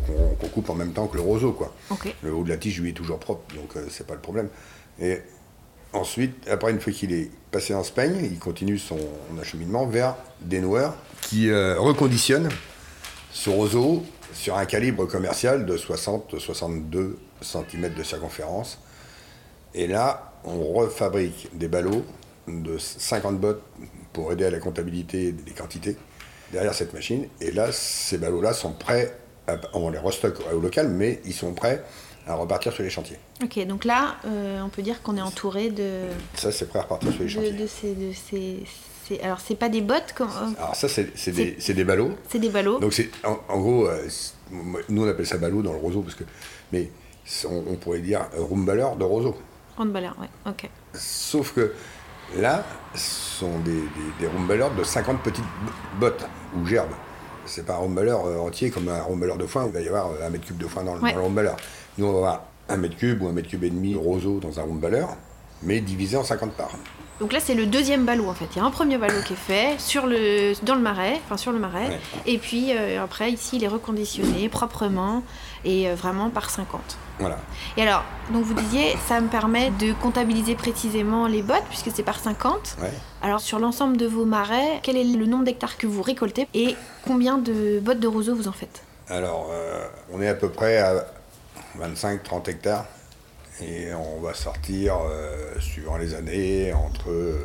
coupe 0.49 0.68
en 0.68 0.75
même 0.75 0.92
temps 0.92 1.06
que 1.06 1.16
le 1.16 1.23
roseau, 1.23 1.52
quoi. 1.52 1.73
Ok. 1.90 2.12
Le 2.23 2.35
haut 2.35 2.42
de 2.42 2.49
la 2.49 2.56
tige, 2.56 2.80
lui, 2.80 2.90
est 2.90 2.92
toujours 2.92 3.20
propre, 3.20 3.54
donc 3.54 3.76
euh, 3.76 3.87
c'est 3.88 4.04
pas 4.06 4.14
le 4.14 4.20
problème. 4.20 4.49
Et 5.00 5.18
ensuite, 5.92 6.35
après, 6.50 6.73
une 6.73 6.80
fois 6.80 6.92
qu'il 6.92 7.12
est 7.12 7.30
passé 7.52 7.73
en 7.73 7.85
speigne, 7.85 8.18
il 8.25 8.38
continue 8.40 8.78
son 8.78 8.99
acheminement 9.40 9.87
vers 9.87 10.16
des 10.40 10.61
noueurs 10.61 10.97
qui 11.23 11.49
euh, 11.49 11.78
reconditionnent 11.78 12.49
ce 13.32 13.49
roseau 13.49 14.02
sur 14.35 14.56
un 14.58 14.64
calibre 14.66 15.06
commercial 15.06 15.64
de 15.66 15.76
60-62 15.78 17.14
cm 17.40 17.92
de 17.95 18.02
circonférence. 18.02 18.78
Et 19.75 19.87
là, 19.87 20.33
on 20.45 20.73
refabrique 20.73 21.49
des 21.57 21.68
ballots 21.68 22.04
de 22.47 22.78
50 22.78 23.38
bottes 23.38 23.62
pour 24.12 24.33
aider 24.33 24.45
à 24.47 24.50
la 24.50 24.59
comptabilité 24.59 25.33
des 25.33 25.52
quantités 25.52 25.97
derrière 26.52 26.75
cette 26.75 26.95
machine. 26.95 27.26
Et 27.40 27.50
là, 27.50 27.71
ces 27.73 28.18
ballots-là 28.18 28.52
sont 28.54 28.73
prêts, 28.73 29.14
à- 29.47 29.57
on 29.75 29.90
les 29.90 29.99
restocke 29.99 30.38
au 30.52 30.59
local, 30.61 30.88
mais 30.88 31.21
ils 31.25 31.35
sont 31.35 31.52
prêts 31.52 31.85
à 32.26 32.35
repartir 32.35 32.73
sur 32.73 32.83
les 32.83 32.90
chantiers. 32.90 33.18
Ok, 33.42 33.59
donc 33.66 33.85
là, 33.85 34.16
euh, 34.26 34.61
on 34.62 34.68
peut 34.68 34.83
dire 34.83 35.02
qu'on 35.02 35.16
est 35.16 35.23
entouré 35.23 35.71
de, 35.71 36.00
Ça, 36.35 36.50
c'est 36.52 36.68
prêt 36.68 36.78
à 36.78 36.83
repartir 36.83 37.12
sur 37.12 37.23
les 37.23 37.28
chantiers. 37.28 37.52
de 37.52 37.66
ces, 37.66 37.95
de 37.95 38.12
ces, 38.12 38.62
ces- 39.07 39.21
Alors, 39.21 39.40
c'est 39.40 39.54
pas 39.54 39.68
des 39.68 39.80
bottes, 39.83 40.12
comme- 40.14 40.28
Alors 40.59 40.75
ça, 40.75 40.88
c'est 40.88 41.30
des, 41.33 41.52
des 41.75 41.85
ballots. 41.85 42.12
c'est 42.30 42.38
des 42.38 42.49
ballots. 42.50 42.78
Donc 42.80 42.92
c'est 42.95 43.09
en, 43.25 43.38
en 43.49 43.59
gros, 43.61 43.87
euh, 43.88 44.07
nous 44.88 45.04
on 45.04 45.09
appelle 45.09 45.26
ça 45.26 45.37
ballot 45.38 45.62
dans 45.62 45.73
le 45.73 45.78
roseau 45.78 46.00
parce 46.02 46.14
que, 46.14 46.25
mais 46.73 46.90
on, 47.47 47.64
on 47.70 47.75
pourrait 47.76 48.00
dire 48.00 48.26
roomballer 48.37 48.87
de 48.99 49.04
roseau. 49.04 49.37
Handballeur, 49.76 50.16
ouais, 50.20 50.28
ok. 50.47 50.68
Sauf 50.94 51.52
que 51.54 51.73
là, 52.37 52.64
ce 52.94 53.38
sont 53.38 53.58
des, 53.61 53.73
des, 54.20 54.26
de 54.76 54.85
50 54.85 55.23
petites 55.23 55.44
bottes 56.00 56.26
ou 56.56 56.66
gerbes. 56.66 56.90
C'est 57.47 57.64
pas 57.64 57.75
un 57.75 57.78
roomballer 57.78 58.11
euh, 58.11 58.40
entier 58.40 58.70
comme 58.70 58.88
un 58.88 59.00
roomballer 59.02 59.37
de 59.38 59.47
foin, 59.47 59.64
où 59.64 59.68
il 59.68 59.73
va 59.73 59.80
y 59.80 59.88
avoir 59.88 60.08
euh, 60.11 60.26
un 60.26 60.30
mètre 60.30 60.44
cube 60.47 60.58
de 60.58 60.66
foin 60.66 60.85
dans, 60.85 60.94
le- 60.94 61.00
Ouais. 61.00 61.11
dans 61.12 61.18
le 61.18 61.23
roomballer. 61.25 61.52
Nous, 61.97 62.06
on 62.06 62.12
va 62.12 62.18
avoir 62.18 62.42
un 62.68 62.76
mètre 62.76 62.97
cube 62.97 63.23
ou 63.23 63.28
un 63.28 63.32
mètre 63.32 63.49
cube 63.49 63.64
et 63.64 63.70
demi 63.70 63.92
de 63.92 63.99
roseau 63.99 64.40
dans 64.40 64.58
un 64.58 64.62
roomballer, 64.64 65.06
mais 65.62 65.80
divisé 65.80 66.16
en 66.16 66.25
50 66.25 66.52
parts. 66.52 66.73
Donc 67.20 67.32
là, 67.32 67.40
c'est 67.40 67.54
le 67.54 67.66
deuxième 67.66 68.04
ballot 68.04 68.28
en 68.28 68.34
fait. 68.34 68.46
Il 68.54 68.58
y 68.58 68.60
a 68.60 68.64
un 68.64 68.70
premier 68.70 68.96
ballot 68.96 69.22
qui 69.26 69.32
est 69.32 69.37
fait 69.37 69.75
sur 69.78 70.06
le, 70.06 70.52
dans 70.64 70.75
le 70.75 70.80
marais, 70.80 71.20
enfin 71.25 71.37
sur 71.37 71.52
le 71.52 71.58
marais. 71.58 71.88
Ouais. 71.88 72.00
Et 72.26 72.38
puis 72.38 72.72
euh, 72.72 73.02
après, 73.02 73.32
ici, 73.32 73.56
il 73.56 73.64
est 73.64 73.68
reconditionné 73.68 74.48
proprement 74.48 75.22
et 75.64 75.88
euh, 75.88 75.94
vraiment 75.94 76.30
par 76.30 76.48
50. 76.50 76.80
Voilà. 77.18 77.38
Et 77.76 77.82
alors, 77.82 78.04
donc 78.32 78.44
vous 78.44 78.54
disiez, 78.54 78.96
ça 79.08 79.20
me 79.20 79.28
permet 79.28 79.70
de 79.70 79.92
comptabiliser 79.92 80.54
précisément 80.54 81.26
les 81.26 81.42
bottes 81.42 81.64
puisque 81.68 81.90
c'est 81.92 82.04
par 82.04 82.20
50. 82.20 82.76
Ouais. 82.80 82.92
Alors 83.22 83.40
sur 83.40 83.58
l'ensemble 83.58 83.96
de 83.96 84.06
vos 84.06 84.25
marais, 84.25 84.78
quel 84.82 84.96
est 84.96 85.04
le 85.04 85.26
nombre 85.26 85.44
d'hectares 85.44 85.76
que 85.76 85.88
vous 85.88 86.02
récoltez 86.02 86.46
et 86.54 86.76
combien 87.04 87.38
de 87.38 87.80
bottes 87.80 88.00
de 88.00 88.08
roseau 88.08 88.37
vous 88.37 88.46
en 88.46 88.52
faites? 88.52 88.82
Alors, 89.10 89.48
euh, 89.50 89.87
on 90.12 90.20
est 90.20 90.28
à 90.28 90.34
peu 90.34 90.50
près 90.50 90.78
à 90.78 91.06
25-30 91.80 92.50
hectares. 92.50 92.84
Et 93.60 93.92
on 93.92 94.20
va 94.20 94.34
sortir, 94.34 94.96
euh, 95.10 95.58
suivant 95.60 95.96
les 95.96 96.14
années, 96.14 96.72
entre, 96.72 97.10
euh, 97.10 97.44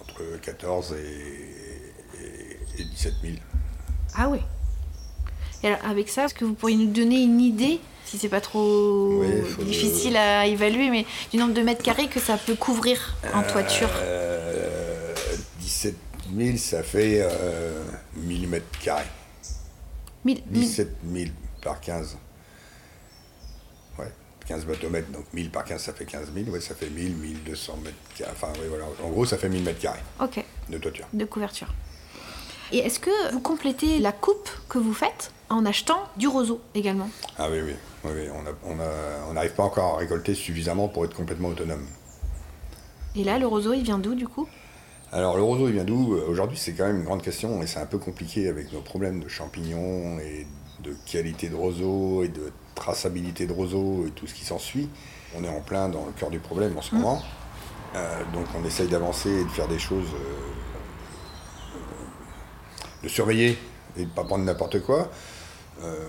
entre 0.00 0.22
14 0.42 0.94
et, 0.94 2.22
et, 2.22 2.80
et 2.82 2.84
17 2.84 3.14
000. 3.22 3.34
Ah 4.14 4.28
oui. 4.28 4.38
Et 5.62 5.68
alors 5.68 5.78
avec 5.86 6.08
ça, 6.08 6.24
est-ce 6.26 6.34
que 6.34 6.44
vous 6.44 6.54
pourriez 6.54 6.76
nous 6.76 6.90
donner 6.92 7.22
une 7.22 7.40
idée, 7.40 7.80
si 8.04 8.18
c'est 8.18 8.28
pas 8.28 8.40
trop 8.42 9.20
Oui, 9.22 9.64
difficile 9.64 10.16
à 10.16 10.46
évaluer, 10.46 10.90
mais 10.90 11.06
du 11.30 11.38
nombre 11.38 11.54
de 11.54 11.62
mètres 11.62 11.82
carrés 11.82 12.08
que 12.08 12.20
ça 12.20 12.36
peut 12.36 12.56
couvrir 12.56 13.16
en 13.32 13.42
toiture? 13.44 13.88
Euh, 14.02 15.14
17 15.60 15.94
000, 16.36 16.56
ça 16.58 16.82
fait 16.82 17.20
euh, 17.22 17.82
1000 18.16 18.48
mètres 18.48 18.66
carrés. 18.82 19.04
Mille- 20.24 20.42
mille- 20.50 20.62
17 20.68 20.88
000 21.12 21.30
par 21.62 21.80
15. 21.80 22.18
Ouais, 24.52 24.58
15 24.58 24.66
bateaux-mètres, 24.66 25.10
donc 25.10 25.24
1000 25.32 25.50
par 25.50 25.64
15, 25.64 25.80
ça 25.80 25.92
fait 25.92 26.04
15 26.04 26.32
000. 26.34 26.50
Ouais, 26.50 26.60
ça 26.60 26.74
fait 26.74 26.90
1000, 26.90 27.14
1200 27.16 27.78
mètres 27.84 27.96
carrés. 28.16 28.30
Enfin, 28.32 28.48
oui, 28.60 28.66
voilà. 28.68 28.84
En 29.04 29.10
gros, 29.10 29.24
ça 29.24 29.38
fait 29.38 29.48
1000 29.48 29.62
mètres 29.62 29.80
carrés 29.80 30.00
Ok, 30.20 30.44
de 30.68 30.78
toiture. 30.78 31.06
de 31.12 31.24
couverture. 31.24 31.68
Et 32.72 32.78
est-ce 32.78 32.98
que 33.00 33.32
vous 33.32 33.40
complétez 33.40 33.98
la 33.98 34.12
coupe 34.12 34.48
que 34.68 34.78
vous 34.78 34.94
faites 34.94 35.30
en 35.50 35.66
achetant 35.66 35.98
du 36.16 36.26
roseau 36.28 36.60
également? 36.74 37.08
Ah 37.38 37.48
oui, 37.50 37.60
oui. 37.60 37.74
oui, 38.04 38.10
oui. 38.14 38.28
On 38.34 38.46
a- 38.46 38.74
on 38.74 38.80
a- 38.80 39.26
on 39.30 39.32
n'arrive 39.34 39.52
pas 39.54 39.62
encore 39.64 39.94
à 39.94 39.98
récolter 39.98 40.34
suffisamment 40.34 40.88
pour 40.88 41.04
être 41.04 41.14
complètement 41.14 41.48
autonome. 41.48 41.86
Et 43.14 43.24
là, 43.24 43.38
le 43.38 43.46
roseau, 43.46 43.74
il 43.74 43.82
vient 43.82 43.98
d'où 43.98 44.14
du 44.14 44.26
coup? 44.26 44.48
Alors, 45.12 45.36
le 45.36 45.42
roseau, 45.42 45.68
il 45.68 45.74
vient 45.74 45.84
d'où? 45.84 46.14
Euh, 46.14 46.24
Aujourd'hui, 46.28 46.56
c'est 46.56 46.72
quand 46.72 46.86
même 46.86 46.96
une 47.00 47.04
grande 47.04 47.20
question 47.22 47.62
et 47.62 47.66
c'est 47.66 47.78
un 47.80 47.84
peu 47.86 47.98
compliqué 47.98 48.48
avec 48.48 48.72
nos 48.72 48.80
problèmes 48.80 49.20
de 49.20 49.28
champignons 49.28 50.18
et 50.20 50.46
de 50.82 50.94
qualité 51.06 51.48
de 51.48 51.54
roseau 51.54 52.24
et 52.24 52.28
de 52.28 52.52
traçabilité 52.74 53.46
de 53.46 53.52
roseau 53.52 54.04
et 54.06 54.10
tout 54.10 54.26
ce 54.26 54.34
qui 54.34 54.44
s'ensuit. 54.44 54.88
On 55.36 55.44
est 55.44 55.48
en 55.48 55.60
plein 55.60 55.88
dans 55.88 56.04
le 56.04 56.12
cœur 56.12 56.30
du 56.30 56.38
problème 56.38 56.76
en 56.76 56.82
ce 56.82 56.94
moment. 56.94 57.22
Euh, 57.94 58.22
donc, 58.32 58.46
on 58.58 58.64
essaye 58.64 58.88
d'avancer 58.88 59.30
et 59.30 59.44
de 59.44 59.50
faire 59.50 59.68
des 59.68 59.78
choses, 59.78 60.08
euh, 60.14 61.76
de 63.02 63.08
surveiller 63.08 63.58
et 63.96 64.00
de 64.00 64.06
ne 64.06 64.10
pas 64.10 64.24
prendre 64.24 64.44
n'importe 64.44 64.80
quoi. 64.80 65.10
Euh, 65.82 66.06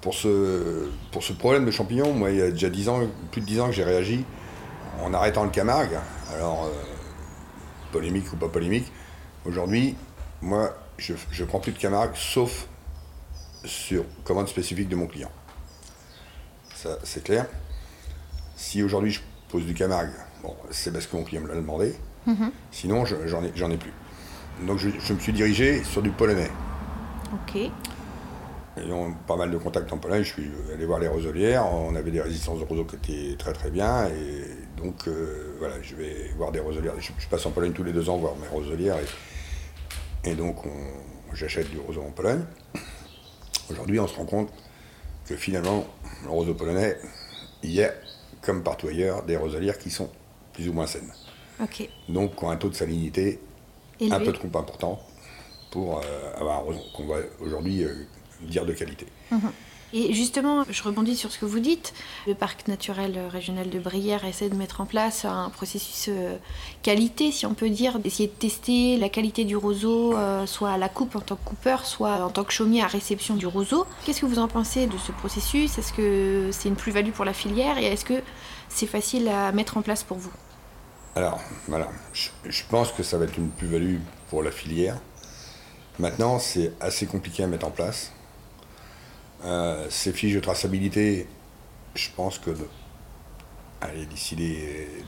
pour, 0.00 0.14
ce, 0.14 0.90
pour 1.10 1.22
ce 1.22 1.32
problème 1.32 1.64
de 1.64 1.70
champignons, 1.70 2.12
moi, 2.12 2.30
il 2.30 2.36
y 2.36 2.42
a 2.42 2.50
déjà 2.50 2.68
10 2.68 2.88
ans, 2.88 3.00
plus 3.30 3.40
de 3.40 3.46
10 3.46 3.60
ans 3.60 3.66
que 3.66 3.72
j'ai 3.72 3.84
réagi 3.84 4.24
en 5.02 5.14
arrêtant 5.14 5.44
le 5.44 5.50
Camargue. 5.50 5.98
Alors, 6.34 6.70
polémique 7.92 8.30
ou 8.32 8.36
pas 8.36 8.48
polémique, 8.48 8.92
aujourd'hui, 9.46 9.96
moi, 10.42 10.76
je 10.98 11.14
ne 11.14 11.44
prends 11.46 11.60
plus 11.60 11.72
de 11.72 11.78
Camargue, 11.78 12.14
sauf 12.14 12.68
sur 13.64 14.04
commande 14.24 14.48
spécifique 14.48 14.88
de 14.88 14.96
mon 14.96 15.06
client. 15.06 15.30
Ça, 16.74 16.98
c'est 17.02 17.24
clair. 17.24 17.46
Si 18.56 18.82
aujourd'hui 18.82 19.10
je 19.12 19.20
pose 19.48 19.64
du 19.64 19.74
Camargue, 19.74 20.10
bon, 20.42 20.54
c'est 20.70 20.92
parce 20.92 21.06
que 21.06 21.16
mon 21.16 21.24
client 21.24 21.42
me 21.42 21.48
l'a 21.48 21.54
demandé. 21.54 21.94
Sinon, 22.70 23.04
je- 23.06 23.26
j'en 23.26 23.42
ai, 23.42 23.50
j'en 23.54 23.70
ai 23.70 23.78
plus. 23.78 23.92
Donc, 24.66 24.78
je, 24.78 24.90
je 24.98 25.12
me 25.14 25.18
suis 25.18 25.32
dirigé 25.32 25.82
sur 25.84 26.02
du 26.02 26.10
polonais. 26.10 26.50
Ok. 27.32 27.70
Ayant 28.76 29.12
pas 29.26 29.36
mal 29.36 29.50
de 29.50 29.56
contacts 29.56 29.92
en 29.92 29.98
Pologne, 29.98 30.22
je 30.22 30.32
suis 30.34 30.50
allé 30.72 30.84
voir 30.84 30.98
les 31.00 31.08
roselières. 31.08 31.66
On 31.66 31.96
avait 31.96 32.10
des 32.10 32.20
résistances 32.20 32.58
de 32.60 32.64
roseaux 32.64 32.84
qui 32.84 32.96
étaient 32.96 33.36
très 33.36 33.52
très 33.52 33.70
bien. 33.70 34.06
Et 34.08 34.44
donc, 34.76 35.08
euh, 35.08 35.56
voilà, 35.58 35.80
je 35.82 35.96
vais 35.96 36.30
voir 36.36 36.52
des 36.52 36.60
roselières. 36.60 36.92
Je, 36.98 37.10
je 37.18 37.26
passe 37.28 37.44
en 37.46 37.50
Pologne 37.50 37.72
tous 37.72 37.82
les 37.82 37.92
deux 37.92 38.08
ans 38.10 38.18
voir 38.18 38.34
mes 38.36 38.46
roselières. 38.48 38.96
Et, 40.24 40.30
et 40.30 40.34
donc, 40.34 40.64
on- 40.66 41.34
j'achète 41.34 41.70
du 41.70 41.78
roseau 41.78 42.02
en 42.02 42.10
Pologne. 42.10 42.44
Aujourd'hui, 43.70 44.00
on 44.00 44.06
se 44.06 44.16
rend 44.16 44.24
compte 44.24 44.50
que 45.26 45.36
finalement, 45.36 45.86
le 46.24 46.30
roseau 46.30 46.54
polonais, 46.54 46.96
il 47.62 47.72
y 47.72 47.82
a, 47.82 47.92
comme 48.42 48.62
partout 48.62 48.88
ailleurs, 48.88 49.24
des 49.24 49.36
roselières 49.36 49.78
qui 49.78 49.90
sont 49.90 50.08
plus 50.52 50.68
ou 50.68 50.72
moins 50.72 50.86
saines. 50.86 51.12
Donc, 52.08 52.36
qui 52.36 52.44
ont 52.44 52.50
un 52.50 52.56
taux 52.56 52.68
de 52.70 52.74
salinité 52.74 53.40
un 54.00 54.20
peu 54.20 54.32
trop 54.32 54.48
important 54.58 55.00
pour 55.70 55.98
euh, 55.98 56.40
avoir 56.40 56.58
un 56.58 56.60
roseau 56.60 56.80
qu'on 56.96 57.06
va 57.06 57.16
aujourd'hui 57.40 57.84
euh, 57.84 57.94
dire 58.42 58.64
de 58.64 58.72
qualité. 58.72 59.06
Et 59.94 60.12
justement, 60.12 60.64
je 60.68 60.82
rebondis 60.82 61.16
sur 61.16 61.32
ce 61.32 61.38
que 61.38 61.46
vous 61.46 61.60
dites. 61.60 61.94
Le 62.26 62.34
parc 62.34 62.68
naturel 62.68 63.18
régional 63.30 63.70
de 63.70 63.78
Brière 63.78 64.24
essaie 64.26 64.50
de 64.50 64.54
mettre 64.54 64.82
en 64.82 64.86
place 64.86 65.24
un 65.24 65.48
processus 65.48 66.08
euh, 66.08 66.36
qualité, 66.82 67.32
si 67.32 67.46
on 67.46 67.54
peut 67.54 67.70
dire, 67.70 67.98
d'essayer 67.98 68.28
de 68.28 68.34
tester 68.34 68.98
la 68.98 69.08
qualité 69.08 69.44
du 69.44 69.56
roseau, 69.56 70.14
euh, 70.14 70.44
soit 70.44 70.72
à 70.72 70.76
la 70.76 70.90
coupe 70.90 71.16
en 71.16 71.20
tant 71.20 71.36
que 71.36 71.44
coupeur, 71.44 71.86
soit 71.86 72.22
en 72.22 72.28
tant 72.28 72.44
que 72.44 72.52
chaumier 72.52 72.82
à 72.82 72.86
réception 72.86 73.34
du 73.34 73.46
roseau. 73.46 73.86
Qu'est-ce 74.04 74.20
que 74.20 74.26
vous 74.26 74.38
en 74.38 74.48
pensez 74.48 74.86
de 74.86 74.98
ce 74.98 75.10
processus? 75.10 75.78
Est-ce 75.78 75.94
que 75.94 76.50
c'est 76.52 76.68
une 76.68 76.76
plus-value 76.76 77.12
pour 77.12 77.24
la 77.24 77.32
filière? 77.32 77.78
Et 77.78 77.86
est-ce 77.86 78.04
que 78.04 78.22
c'est 78.68 78.86
facile 78.86 79.28
à 79.28 79.52
mettre 79.52 79.78
en 79.78 79.82
place 79.82 80.02
pour 80.02 80.18
vous? 80.18 80.32
Alors, 81.16 81.40
voilà, 81.66 81.88
je 82.12 82.62
pense 82.68 82.92
que 82.92 83.02
ça 83.02 83.16
va 83.16 83.24
être 83.24 83.38
une 83.38 83.48
plus-value 83.48 83.96
pour 84.28 84.42
la 84.42 84.50
filière. 84.50 84.98
Maintenant, 85.98 86.38
c'est 86.38 86.72
assez 86.78 87.06
compliqué 87.06 87.42
à 87.42 87.46
mettre 87.46 87.66
en 87.66 87.70
place. 87.70 88.12
Euh, 89.44 89.86
ces 89.88 90.12
fiches 90.12 90.34
de 90.34 90.40
traçabilité, 90.40 91.26
je 91.94 92.08
pense 92.16 92.38
que 92.38 92.50
d'ici 94.10 94.36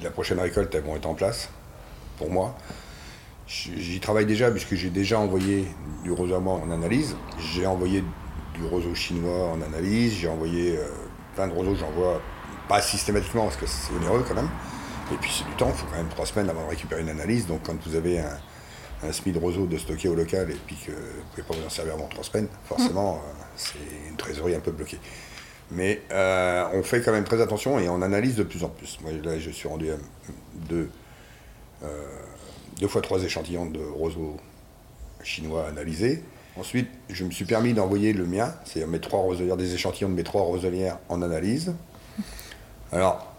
la 0.02 0.10
prochaine 0.10 0.38
récolte, 0.38 0.74
elles 0.74 0.84
vont 0.84 0.96
être 0.96 1.06
en 1.06 1.14
place, 1.14 1.48
pour 2.16 2.30
moi. 2.30 2.56
J'y 3.46 3.98
travaille 3.98 4.26
déjà, 4.26 4.50
puisque 4.50 4.76
j'ai 4.76 4.90
déjà 4.90 5.18
envoyé 5.18 5.66
du 6.04 6.12
roseau 6.12 6.36
en 6.36 6.70
analyse. 6.70 7.16
J'ai 7.52 7.66
envoyé 7.66 8.04
du 8.54 8.64
roseau 8.64 8.94
chinois 8.94 9.48
en 9.48 9.60
analyse. 9.62 10.14
J'ai 10.14 10.28
envoyé 10.28 10.76
euh, 10.76 10.86
plein 11.34 11.48
de 11.48 11.52
roseaux, 11.52 11.74
j'envoie 11.74 12.20
pas 12.68 12.80
systématiquement, 12.80 13.44
parce 13.44 13.56
que 13.56 13.66
c'est 13.66 13.92
onéreux 13.94 14.24
quand 14.26 14.36
même. 14.36 14.50
Et 15.12 15.16
puis 15.16 15.32
c'est 15.36 15.44
du 15.44 15.56
temps, 15.56 15.70
il 15.70 15.74
faut 15.74 15.86
quand 15.86 15.96
même 15.96 16.08
trois 16.08 16.26
semaines 16.26 16.48
avant 16.48 16.62
de 16.62 16.70
récupérer 16.70 17.00
une 17.00 17.08
analyse. 17.08 17.48
Donc 17.48 17.62
quand 17.64 17.74
vous 17.84 17.96
avez 17.96 18.20
un, 18.20 18.38
un 19.02 19.12
SMI 19.12 19.32
de 19.32 19.38
roseau 19.38 19.66
de 19.66 19.78
stocker 19.78 20.08
au 20.08 20.14
local 20.14 20.50
et 20.50 20.56
puis 20.66 20.76
que 20.76 20.92
vous 20.92 20.98
ne 20.98 21.30
pouvez 21.30 21.42
pas 21.42 21.54
vous 21.54 21.66
en 21.66 21.70
servir 21.70 21.94
avant 21.94 22.08
trois 22.08 22.24
semaines, 22.24 22.48
forcément, 22.64 23.16
euh, 23.16 23.44
c'est 23.56 23.78
une 24.08 24.16
trésorerie 24.16 24.54
un 24.54 24.60
peu 24.60 24.72
bloquée. 24.72 24.98
Mais 25.70 26.02
euh, 26.10 26.66
on 26.74 26.82
fait 26.82 27.00
quand 27.00 27.12
même 27.12 27.24
très 27.24 27.40
attention 27.40 27.78
et 27.78 27.88
on 27.88 28.02
analyse 28.02 28.36
de 28.36 28.42
plus 28.42 28.64
en 28.64 28.68
plus. 28.68 28.98
Moi, 29.02 29.12
là, 29.22 29.38
je 29.38 29.50
suis 29.50 29.68
rendu 29.68 29.90
à 29.90 29.94
deux, 30.68 30.90
euh, 31.84 31.86
deux 32.78 32.88
fois 32.88 33.00
trois 33.02 33.22
échantillons 33.22 33.66
de 33.66 33.80
roseaux 33.80 34.36
chinois 35.22 35.66
analysés. 35.68 36.22
Ensuite, 36.56 36.88
je 37.08 37.24
me 37.24 37.30
suis 37.30 37.44
permis 37.44 37.72
d'envoyer 37.72 38.12
le 38.12 38.26
mien, 38.26 38.52
c'est-à-dire 38.64 38.90
mes 38.90 39.00
trois 39.00 39.20
roselières, 39.20 39.56
des 39.56 39.74
échantillons 39.74 40.08
de 40.08 40.14
mes 40.14 40.24
trois 40.24 40.42
roselières 40.42 40.98
en 41.08 41.22
analyse. 41.22 41.72
Alors, 42.90 43.32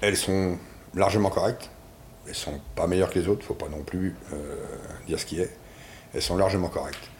elles 0.00 0.16
sont 0.16 0.56
largement 0.94 1.28
correctes. 1.28 1.70
Elles 2.28 2.34
sont 2.34 2.60
pas 2.74 2.86
meilleures 2.86 3.10
que 3.10 3.18
les 3.18 3.28
autres, 3.28 3.44
faut 3.44 3.54
pas 3.54 3.68
non 3.68 3.82
plus 3.82 4.14
euh, 4.32 4.56
dire 5.06 5.18
ce 5.18 5.24
qui 5.24 5.40
est. 5.40 5.50
Elles 6.14 6.22
sont 6.22 6.36
largement 6.36 6.68
correctes. 6.68 7.10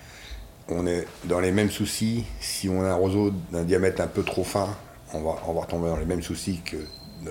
On 0.69 0.87
est 0.87 1.07
dans 1.25 1.41
les 1.41 1.51
mêmes 1.51 1.71
soucis. 1.71 2.25
Si 2.41 2.69
on 2.69 2.83
a 2.83 2.89
un 2.89 2.95
roseau 2.95 3.33
d'un 3.51 3.65
diamètre 3.65 4.03
un 4.03 4.07
peu 4.07 4.23
trop 4.23 4.45
fin, 4.45 4.69
on 5.15 5.23
va, 5.23 5.37
on 5.47 5.55
va 5.55 5.63
retomber 5.63 5.89
dans 5.89 5.97
les 5.97 6.05
mêmes 6.05 6.23
soucis 6.23 6.61
que 6.63 6.77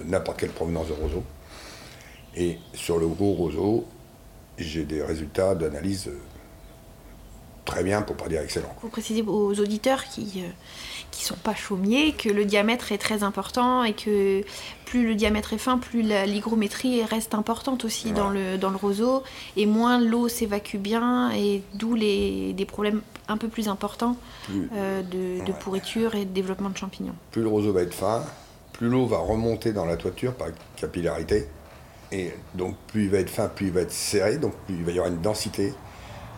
n'importe 0.05 0.39
quelle 0.39 0.49
provenance 0.49 0.87
de 0.87 0.93
roseau. 0.93 1.23
Et 2.35 2.57
sur 2.73 2.97
le 2.97 3.07
gros 3.07 3.33
roseau, 3.33 3.85
j'ai 4.57 4.83
des 4.83 5.03
résultats 5.03 5.53
d'analyse 5.53 6.07
euh, 6.07 6.19
très 7.67 7.83
bien, 7.83 8.01
pour 8.01 8.15
pas 8.15 8.27
dire 8.27 8.41
excellent. 8.41 8.73
Vous 8.81 8.89
précisez 8.89 9.21
aux 9.21 9.59
auditeurs 9.59 10.05
qui 10.05 10.41
ne 10.41 10.45
euh, 10.45 10.51
qui 11.11 11.23
sont 11.23 11.35
pas 11.35 11.53
chaumiers 11.53 12.13
que 12.13 12.29
le 12.29 12.45
diamètre 12.45 12.91
est 12.91 12.97
très 12.97 13.23
important 13.23 13.83
et 13.83 13.93
que 13.93 14.43
plus 14.85 15.05
le 15.05 15.15
diamètre 15.15 15.53
est 15.53 15.57
fin, 15.57 15.77
plus 15.77 16.01
l'hygrométrie 16.01 17.03
reste 17.03 17.33
importante 17.33 17.85
aussi 17.85 18.11
dans, 18.11 18.29
le, 18.29 18.57
dans 18.57 18.69
le 18.69 18.77
roseau 18.77 19.23
et 19.55 19.65
moins 19.65 19.99
l'eau 19.99 20.27
s'évacue 20.27 20.77
bien 20.77 21.31
et 21.31 21.61
d'où 21.73 21.93
les, 21.93 22.53
des 22.53 22.65
problèmes 22.65 23.01
un 23.27 23.37
peu 23.37 23.47
plus 23.47 23.67
importants 23.67 24.15
euh, 24.73 25.01
de, 25.01 25.51
pourriture 25.59 26.15
et 26.15 26.25
de 26.25 26.31
développement 26.31 26.69
de 26.69 26.77
champignons. 26.77 27.15
Plus 27.31 27.41
le 27.41 27.49
roseau 27.49 27.73
va 27.73 27.81
être 27.81 27.93
fin, 27.93 28.23
plus 28.73 28.87
l'eau 28.87 29.05
va 29.05 29.17
remonter 29.17 29.73
dans 29.73 29.85
la 29.85 29.97
toiture 29.97 30.33
par 30.33 30.47
capillarité. 30.75 31.47
Et 32.11 32.31
donc 32.55 32.75
plus 32.87 33.05
il 33.05 33.09
va 33.09 33.17
être 33.17 33.29
fin, 33.29 33.49
plus 33.49 33.67
il 33.67 33.73
va 33.73 33.81
être 33.81 33.91
serré, 33.91 34.37
donc 34.37 34.53
plus 34.65 34.75
il 34.75 34.85
va 34.85 34.91
y 34.91 34.99
avoir 34.99 35.11
une 35.11 35.21
densité 35.21 35.73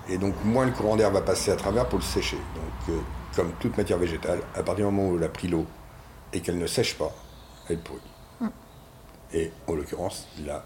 et 0.10 0.17
donc, 0.17 0.34
moins 0.43 0.65
le 0.65 0.72
courant 0.72 0.95
d'air 0.95 1.12
va 1.12 1.22
passer 1.22 1.52
à 1.52 1.56
travers 1.56 1.88
pour 1.88 2.00
le 2.00 2.04
sécher. 2.04 2.38
Donc, 2.38 2.95
euh, 2.95 3.00
comme 3.36 3.52
toute 3.60 3.78
matière 3.78 3.98
végétale, 3.98 4.39
à 4.56 4.63
partir 4.63 4.88
du 4.88 4.91
moment 4.91 5.10
où 5.10 5.17
elle 5.17 5.24
a 5.24 5.30
pris 5.30 5.48
l'eau 5.48 5.65
et 6.34 6.41
qu'elle 6.41 6.58
ne 6.58 6.67
sèche 6.67 6.95
pas, 6.95 7.13
elle 7.69 7.80
pourrit. 7.80 8.00
Mm. 8.41 8.48
Et 9.34 9.52
en 9.67 9.74
l'occurrence, 9.74 10.28
là, 10.45 10.65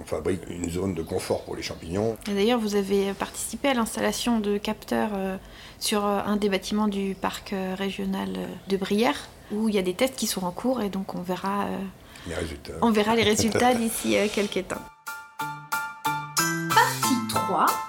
on, 0.00 0.04
fabrique 0.04 0.40
une 0.48 0.70
zone 0.70 0.94
de 0.94 1.02
confort 1.02 1.44
pour 1.44 1.54
les 1.54 1.62
champignons. 1.62 2.16
D'ailleurs, 2.24 2.58
vous 2.58 2.74
avez 2.74 3.12
participé 3.12 3.68
à 3.68 3.74
l'installation 3.74 4.40
de 4.40 4.56
capteurs 4.56 5.10
euh, 5.12 5.36
sur 5.78 6.06
euh, 6.06 6.20
un 6.24 6.36
des 6.36 6.48
bâtiments 6.48 6.88
du 6.88 7.14
parc 7.14 7.54
régional 7.76 8.30
de 8.68 8.76
Brière, 8.78 9.28
où 9.52 9.68
il 9.68 9.74
y 9.74 9.78
a 9.78 9.82
des 9.82 9.94
tests 9.94 10.16
qui 10.16 10.26
sont 10.26 10.44
en 10.44 10.50
cours, 10.50 10.80
et 10.80 10.88
donc 10.88 11.14
on 11.14 11.20
verra, 11.20 11.66
les 12.26 12.34
résultats. 12.34 12.72
On 12.80 12.90
verra 12.90 13.14
les 13.16 13.22
résultats 13.22 13.74
d'ici 13.74 14.16
quelques 14.34 14.68
temps. 14.68 14.80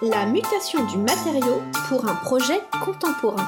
La 0.02 0.26
mutation 0.26 0.86
du 0.86 0.98
matériau 0.98 1.62
pour 1.90 2.08
un 2.08 2.16
projet 2.16 2.62
contemporain. 2.86 3.46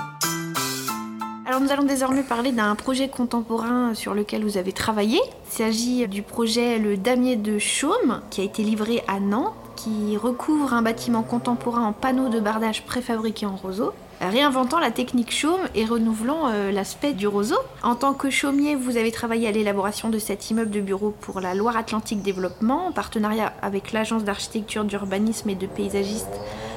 Alors 1.45 1.61
nous 1.61 1.71
allons 1.71 1.85
désormais 1.85 2.23
parler 2.23 2.51
d'un 2.51 2.75
projet 2.75 3.07
contemporain 3.07 3.93
sur 3.93 4.13
lequel 4.13 4.43
vous 4.43 4.57
avez 4.57 4.73
travaillé. 4.73 5.21
Il 5.45 5.51
s'agit 5.51 6.07
du 6.09 6.21
projet 6.21 6.79
Le 6.79 6.97
Damier 6.97 7.37
de 7.37 7.59
Chaume 7.59 8.21
qui 8.29 8.41
a 8.41 8.43
été 8.43 8.61
livré 8.61 9.03
à 9.07 9.21
Nantes, 9.21 9.53
qui 9.77 10.17
recouvre 10.17 10.73
un 10.73 10.81
bâtiment 10.81 11.23
contemporain 11.23 11.85
en 11.85 11.93
panneaux 11.93 12.27
de 12.27 12.41
bardage 12.41 12.83
préfabriqués 12.83 13.45
en 13.45 13.55
roseau 13.55 13.93
réinventant 14.29 14.79
la 14.79 14.91
technique 14.91 15.31
chaume 15.31 15.61
et 15.75 15.85
renouvelant 15.85 16.49
euh, 16.49 16.71
l'aspect 16.71 17.13
du 17.13 17.27
roseau. 17.27 17.57
En 17.83 17.95
tant 17.95 18.13
que 18.13 18.29
chaumier, 18.29 18.75
vous 18.75 18.97
avez 18.97 19.11
travaillé 19.11 19.47
à 19.47 19.51
l'élaboration 19.51 20.09
de 20.09 20.19
cet 20.19 20.49
immeuble 20.49 20.71
de 20.71 20.81
bureau 20.81 21.15
pour 21.21 21.41
la 21.41 21.55
Loire-Atlantique 21.55 22.21
Développement, 22.21 22.87
en 22.87 22.91
partenariat 22.91 23.53
avec 23.61 23.91
l'agence 23.91 24.23
d'architecture, 24.23 24.83
d'urbanisme 24.83 25.49
et 25.49 25.55
de 25.55 25.65
paysagiste 25.65 26.29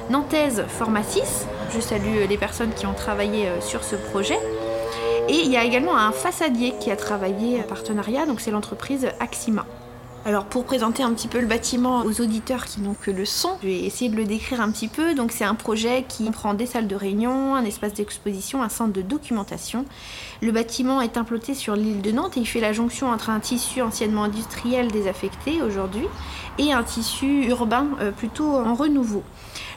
nantaise 0.09 0.65
Formacis. 0.67 1.45
Je 1.73 1.79
salue 1.79 2.17
euh, 2.17 2.27
les 2.27 2.37
personnes 2.37 2.73
qui 2.73 2.85
ont 2.85 2.93
travaillé 2.93 3.47
euh, 3.47 3.61
sur 3.61 3.83
ce 3.83 3.95
projet. 3.95 4.39
Et 5.27 5.41
il 5.43 5.51
y 5.51 5.57
a 5.57 5.63
également 5.63 5.97
un 5.97 6.11
façadier 6.11 6.73
qui 6.79 6.91
a 6.91 6.95
travaillé 6.95 7.59
en 7.59 7.63
partenariat, 7.63 8.25
donc 8.25 8.41
c'est 8.41 8.51
l'entreprise 8.51 9.07
Axima. 9.19 9.65
Alors 10.27 10.45
pour 10.45 10.65
présenter 10.65 11.03
un 11.03 11.13
petit 11.13 11.27
peu 11.27 11.39
le 11.39 11.45
bâtiment 11.45 11.99
aux 11.99 12.19
auditeurs 12.19 12.65
qui 12.65 12.81
n'ont 12.81 12.95
que 12.95 13.11
le 13.11 13.25
son, 13.25 13.59
je 13.61 13.67
vais 13.67 13.81
essayer 13.81 14.09
de 14.09 14.15
le 14.15 14.25
décrire 14.25 14.59
un 14.59 14.71
petit 14.71 14.87
peu. 14.87 15.13
Donc 15.13 15.31
c'est 15.31 15.43
un 15.43 15.53
projet 15.53 16.03
qui 16.09 16.25
comprend 16.25 16.55
des 16.55 16.65
salles 16.65 16.87
de 16.87 16.95
réunion, 16.95 17.53
un 17.53 17.63
espace 17.63 17.93
d'exposition, 17.93 18.63
un 18.63 18.69
centre 18.69 18.91
de 18.91 19.03
documentation. 19.03 19.85
Le 20.41 20.51
bâtiment 20.51 20.99
est 20.99 21.17
implanté 21.17 21.53
sur 21.53 21.75
l'île 21.75 22.01
de 22.01 22.09
Nantes 22.09 22.37
et 22.37 22.39
il 22.39 22.47
fait 22.47 22.59
la 22.59 22.73
jonction 22.73 23.11
entre 23.11 23.29
un 23.29 23.39
tissu 23.39 23.83
anciennement 23.83 24.23
industriel 24.23 24.87
désaffecté 24.87 25.61
aujourd'hui 25.61 26.07
et 26.57 26.73
un 26.73 26.81
tissu 26.81 27.45
urbain 27.47 27.85
euh, 28.01 28.09
plutôt 28.09 28.55
en 28.55 28.73
renouveau. 28.73 29.21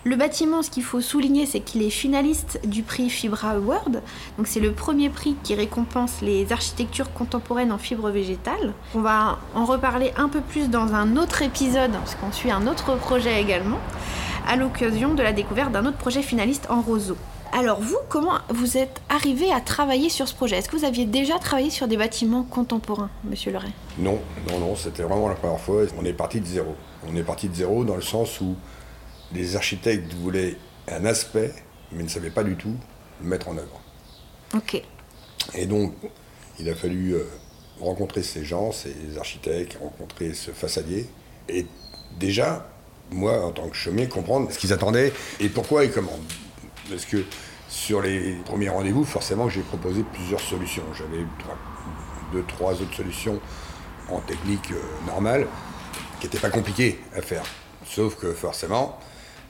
Le 0.05 0.15
bâtiment, 0.15 0.63
ce 0.63 0.71
qu'il 0.71 0.85
faut 0.85 1.01
souligner, 1.01 1.45
c'est 1.45 1.61
qu'il 1.61 1.83
est 1.83 1.91
finaliste 1.91 2.61
du 2.65 2.83
prix 2.83 3.11
Fibra 3.11 3.51
Award. 3.51 4.01
Donc 4.37 4.47
c'est 4.47 4.61
le 4.61 4.73
premier 4.73 5.09
prix 5.09 5.35
qui 5.43 5.55
récompense 5.55 6.21
les 6.23 6.53
architectures 6.53 7.13
contemporaines 7.13 7.73
en 7.73 7.79
fibre 7.79 8.11
végétale. 8.11 8.75
On 8.95 9.01
va 9.01 9.39
en 9.55 9.65
reparler 9.65 10.13
un 10.17 10.29
peu 10.29 10.41
plus 10.41 10.71
dans 10.71 10.95
un 10.95 11.17
autre 11.17 11.43
épisode, 11.43 11.91
parce 11.93 12.15
qu'on 12.15 12.31
suit 12.31 12.51
un 12.51 12.67
autre 12.69 12.97
projet 12.97 13.41
également, 13.41 13.79
à 14.47 14.57
l'occasion 14.57 15.15
de 15.15 15.23
la 15.23 15.33
découverte 15.33 15.73
d'un 15.73 15.85
autre 15.85 15.99
projet 15.99 16.23
finaliste 16.23 16.67
en 16.71 16.81
roseau. 16.81 17.17
Alors 17.53 17.81
vous, 17.81 17.97
comment 18.09 18.39
vous 18.51 18.77
êtes 18.77 19.01
arrivé 19.09 19.51
à 19.53 19.61
travailler 19.61 20.11
sur 20.11 20.29
ce 20.29 20.35
projet? 20.35 20.57
Est-ce 20.59 20.69
que 20.69 20.77
vous 20.77 20.85
aviez 20.85 21.07
déjà 21.07 21.39
travaillé 21.39 21.71
sur 21.71 21.89
des 21.89 21.97
bâtiments 21.97 22.45
contemporains, 22.45 23.11
Monsieur 23.25 23.51
Leray 23.53 23.73
Non, 23.99 24.19
non, 24.51 24.59
non, 24.59 24.77
c'était 24.77 25.03
vraiment 25.03 25.29
la 25.29 25.35
première 25.35 25.59
fois. 25.59 25.83
On 25.99 26.05
est 26.05 26.13
parti 26.13 26.41
de 26.41 26.47
zéro. 26.47 26.77
On 27.11 27.17
est 27.17 27.23
parti 27.23 27.49
de 27.49 27.55
zéro 27.55 27.85
dans 27.85 27.97
le 27.97 28.03
sens 28.03 28.41
où 28.41 28.55
les 29.33 29.57
architectes 29.57 30.13
voulaient 30.15 30.57
un 30.89 31.05
aspect, 31.05 31.53
mais 31.93 32.03
ne 32.03 32.09
savaient 32.09 32.31
pas 32.31 32.45
du 32.45 32.57
tout 32.57 32.75
le 33.23 33.29
mettre 33.29 33.49
en 33.49 33.57
œuvre. 33.57 33.81
Ok. 34.55 34.83
Et 35.55 35.67
donc, 35.67 35.95
il 36.59 36.69
a 36.69 36.75
fallu 36.75 37.13
euh, 37.13 37.25
rencontrer 37.81 38.23
ces 38.23 38.45
gens, 38.45 38.73
ces 38.73 38.95
architectes, 39.19 39.79
rencontrer 39.81 40.35
ce 40.35 40.51
façadier, 40.51 41.07
et 41.49 41.67
déjà, 42.19 42.69
moi, 43.11 43.45
en 43.45 43.53
tant 43.53 43.69
que 43.69 43.77
chaumier, 43.77 44.09
comprendre 44.09 44.51
ce 44.51 44.59
qu'ils 44.59 44.73
attendaient 44.73 45.13
et 45.41 45.49
pourquoi 45.49 45.85
et 45.85 45.91
comment. 45.91 46.19
Parce 46.91 47.05
que 47.05 47.25
sur 47.69 48.01
les 48.01 48.37
premiers 48.45 48.69
rendez-vous, 48.69 49.05
forcément, 49.05 49.49
j'ai 49.49 49.61
proposé 49.61 50.03
plusieurs 50.13 50.41
solutions. 50.41 50.85
J'avais 50.95 51.25
deux, 52.33 52.45
trois 52.47 52.73
autres 52.73 52.95
solutions 52.95 53.41
en 54.11 54.21
technique 54.21 54.73
euh, 54.73 55.07
normale 55.07 55.47
qui 56.21 56.27
n'étaient 56.27 56.39
pas 56.39 56.51
compliquées 56.51 56.99
à 57.15 57.23
faire. 57.23 57.45
Sauf 57.87 58.17
que 58.17 58.33
forcément, 58.33 58.99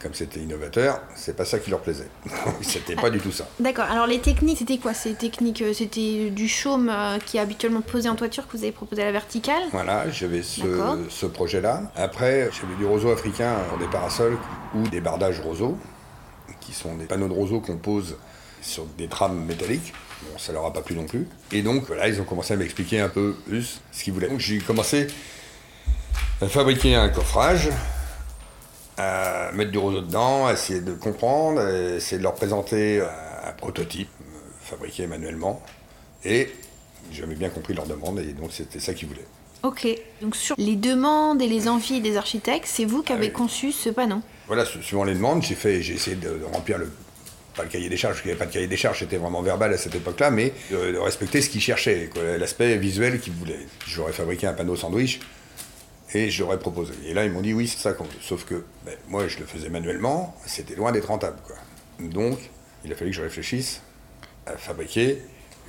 comme 0.01 0.15
c'était 0.15 0.41
innovateur, 0.41 1.01
c'est 1.15 1.37
pas 1.37 1.45
ça 1.45 1.59
qui 1.59 1.71
leur 1.71 1.81
plaisait. 1.81 2.09
c'était 2.63 2.95
pas 2.95 3.11
du 3.11 3.19
tout 3.19 3.33
ça. 3.33 3.49
D'accord. 3.59 3.87
Alors 3.91 4.07
les 4.07 4.21
techniques, 4.21 4.59
c'était 4.59 4.79
quoi? 4.79 4.95
Ces 4.95 5.15
techniques, 5.15 5.63
euh, 5.63 5.73
c'était 5.73 6.31
du 6.31 6.49
chaume 6.49 6.89
euh, 6.89 7.19
qui 7.19 7.37
est 7.37 7.41
habituellement 7.41 7.81
posé 7.81 8.09
en 8.09 8.15
toiture 8.15 8.47
que 8.47 8.57
vous 8.57 8.63
avez 8.63 8.73
proposé 8.73 9.03
à 9.03 9.07
la 9.07 9.13
verticale? 9.13 9.63
Voilà, 9.73 10.09
j'avais 10.11 10.43
ce, 10.43 11.27
projet-là. 11.27 11.83
Après, 11.97 12.51
j'avais 12.53 12.75
du 12.77 12.87
roseau 12.87 13.11
africain 13.11 13.57
des 13.79 13.87
parasols 13.87 14.37
ou 14.75 14.87
des 14.89 15.01
bardages 15.01 15.41
roseaux, 15.41 15.77
qui 16.61 16.73
sont 16.73 16.95
des 16.97 17.05
panneaux 17.05 17.29
de 17.29 17.33
roseau 17.33 17.61
qu'on 17.61 17.77
pose 17.77 18.17
sur 18.63 18.87
des 18.97 19.09
trames 19.09 19.45
métalliques. 19.45 19.93
Bon, 20.23 20.39
ça 20.39 20.53
leur 20.53 20.65
a 20.65 20.73
pas 20.73 20.81
plu 20.81 20.97
non 20.97 21.07
plus. 21.07 21.29
Et 21.53 21.63
donc, 21.63 21.85
voilà, 21.87 22.09
ils 22.09 22.21
ont 22.21 22.25
commencé 22.25 22.55
à 22.55 22.57
m'expliquer 22.57 23.01
un 23.01 23.09
peu 23.09 23.37
plus 23.47 23.81
ce 23.93 24.05
qu'ils 24.05 24.13
voulaient. 24.13 24.29
Donc, 24.29 24.41
j'ai 24.41 24.59
commencé 24.59 25.07
à 26.41 26.49
fabriquer 26.49 26.95
un 26.95 27.09
coffrage 27.09 27.69
à 28.99 29.53
mettre 29.53 29.71
du 29.71 29.79
roseau 29.79 30.01
dedans, 30.01 30.51
essayer 30.51 30.81
de 30.81 30.93
comprendre, 30.93 31.67
essayer 31.97 32.19
de 32.19 32.23
leur 32.23 32.35
présenter 32.35 33.01
un 33.01 33.53
prototype 33.53 34.11
fabriqué 34.61 35.07
manuellement. 35.07 35.63
Et 36.25 36.51
j'avais 37.13 37.37
bien 37.37 37.49
compris 37.49 37.75
leurs 37.75 37.87
demandes 37.87 38.19
et 38.19 38.33
donc 38.33 38.51
c'était 38.53 38.81
ça 38.81 38.93
qu'ils 38.93 39.09
voulaient. 39.09 39.27
Ok, 39.63 39.89
donc 40.23 40.37
sur 40.37 40.55
les 40.59 40.77
demandes 40.77 41.43
et 41.43 41.49
les 41.49 41.69
envies 41.69 42.01
des 42.01 42.17
architectes, 42.17 42.69
c'est 42.69 42.85
vous 42.85 43.03
qui 43.03 43.13
avez 43.13 43.29
ah 43.35 43.37
conçu 43.37 43.73
ce 43.73 43.91
panneau? 43.91 44.21
Voilà, 44.47 44.65
suivant 44.65 45.05
les 45.05 45.15
demandes, 45.15 45.43
j'ai 45.43 45.57
fait, 45.57 45.83
j'ai 45.83 45.95
essayé 45.95 46.17
de, 46.17 46.41
remplir 46.53 46.79
le, 46.79 46.93
pas 47.57 47.65
le 47.65 47.69
cahier 47.69 47.89
des 47.89 47.97
charges, 47.97 48.15
parce 48.15 48.23
qu'il 48.23 48.29
n'y 48.29 48.33
avait 48.33 48.39
pas 48.39 48.47
de 48.47 48.53
cahier 48.53 48.69
des 48.69 48.77
charges, 48.77 49.01
c'était 49.01 49.17
vraiment 49.17 49.43
verbal 49.43 49.73
à 49.73 49.77
cette 49.77 49.97
époque-là, 49.97 50.31
mais 50.31 50.53
de, 50.71 50.93
de 50.93 50.99
respecter 50.99 51.43
ce 51.43 51.51
qu'ils 51.51 51.61
cherchaient, 51.61 52.09
l'aspect 52.39 52.77
visuel 52.77 53.19
qu'ils 53.21 53.33
voulaient. 53.33 53.67
J'aurais 53.87 54.13
fabriqué 54.13 54.47
un 54.47 54.53
panneau 54.53 54.77
sandwich, 54.77 55.19
et 56.15 56.31
j'aurais 56.31 56.59
proposé. 56.59 56.95
Et 57.07 57.15
là, 57.15 57.25
ils 57.25 57.33
m'ont 57.33 57.43
dit 57.43 57.53
oui, 57.53 57.69
c'est 57.69 57.79
ça 57.79 57.93
qu'on 57.93 58.05
veut. 58.05 58.11
Sauf 58.23 58.45
que 58.45 58.65
ben, 58.85 58.97
moi, 59.09 59.29
je 59.29 59.39
le 59.39 59.47
faisais 59.47 59.69
manuellement, 59.69 60.35
c'était 60.47 60.75
loin 60.75 60.93
d'être 60.93 61.09
rentable. 61.09 61.39
Quoi. 61.47 61.57
Donc, 62.01 62.39
il 62.85 62.93
a 62.93 62.97
fallu 62.97 63.11
que 63.11 63.17
je 63.17 63.23
réfléchisse 63.23 63.83
à 64.47 64.57
fabriquer 64.57 65.19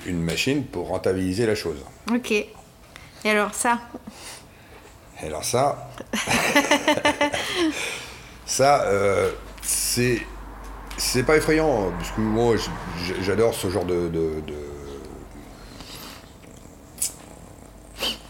une 0.05 0.21
machine 0.21 0.65
pour 0.65 0.87
rentabiliser 0.87 1.45
la 1.45 1.55
chose. 1.55 1.83
Ok. 2.11 2.31
Et 2.31 2.49
alors 3.25 3.53
ça? 3.53 3.79
Et 5.21 5.25
alors 5.27 5.43
ça? 5.43 5.89
Ça, 8.49 8.81
euh, 8.85 9.31
c'est. 9.61 10.19
C'est 10.97 11.23
pas 11.23 11.37
effrayant, 11.37 11.91
parce 11.97 12.11
que 12.11 12.19
moi, 12.19 12.55
j'adore 13.21 13.53
ce 13.53 13.69
genre 13.69 13.85
de, 13.85 14.09
de, 14.09 14.41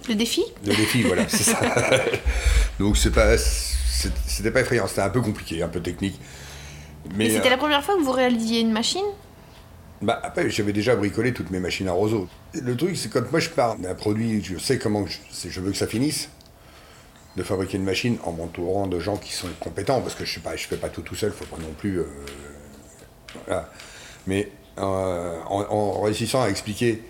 Le 0.09 0.15
défi 0.15 0.43
Le 0.65 0.75
défi, 0.75 1.03
voilà, 1.03 1.29
c'est 1.29 1.43
ça. 1.43 1.59
Donc 2.79 2.97
c'est 2.97 3.11
pas, 3.11 3.37
c'était 3.37 4.51
pas 4.51 4.61
effrayant, 4.61 4.87
c'était 4.87 5.01
un 5.01 5.09
peu 5.09 5.21
compliqué, 5.21 5.61
un 5.61 5.67
peu 5.67 5.81
technique. 5.81 6.19
Mais 7.15 7.29
c'était 7.29 7.49
la 7.49 7.57
première 7.57 7.83
fois 7.83 7.95
que 7.95 8.01
vous 8.01 8.11
réalisiez 8.11 8.59
une 8.59 8.71
machine 8.71 9.05
bah, 10.01 10.19
après, 10.23 10.49
j'avais 10.49 10.71
déjà 10.71 10.95
bricolé 10.95 11.33
toutes 11.33 11.51
mes 11.51 11.59
machines 11.59 11.89
à 11.89 11.91
roseau. 11.91 12.29
Le 12.53 12.75
truc, 12.77 12.95
c'est 12.95 13.09
quand 13.09 13.29
moi 13.31 13.41
je 13.41 13.49
pars 13.49 13.77
d'un 13.77 13.93
produit, 13.95 14.41
je 14.41 14.57
sais 14.57 14.79
comment 14.79 15.05
je, 15.05 15.49
je, 15.49 15.59
veux 15.59 15.71
que 15.71 15.77
ça 15.77 15.87
finisse, 15.87 16.29
de 17.35 17.43
fabriquer 17.43 17.77
une 17.77 17.83
machine 17.83 18.17
en 18.23 18.31
m'entourant 18.31 18.87
de 18.87 18.97
gens 18.99 19.17
qui 19.17 19.33
sont 19.33 19.49
compétents, 19.59 19.99
parce 20.01 20.15
que 20.15 20.23
je 20.23 20.39
ne 20.39 20.57
fais 20.57 20.77
pas 20.77 20.87
tout 20.87 21.01
tout 21.01 21.15
seul, 21.15 21.33
il 21.35 21.45
faut 21.45 21.53
pas 21.53 21.61
non 21.61 21.73
plus. 21.77 21.99
Euh, 21.99 22.05
voilà. 23.45 23.69
Mais 24.25 24.49
euh, 24.77 25.37
en, 25.47 26.01
réussissant 26.01 26.43
à 26.43 26.47
expliquer 26.47 27.03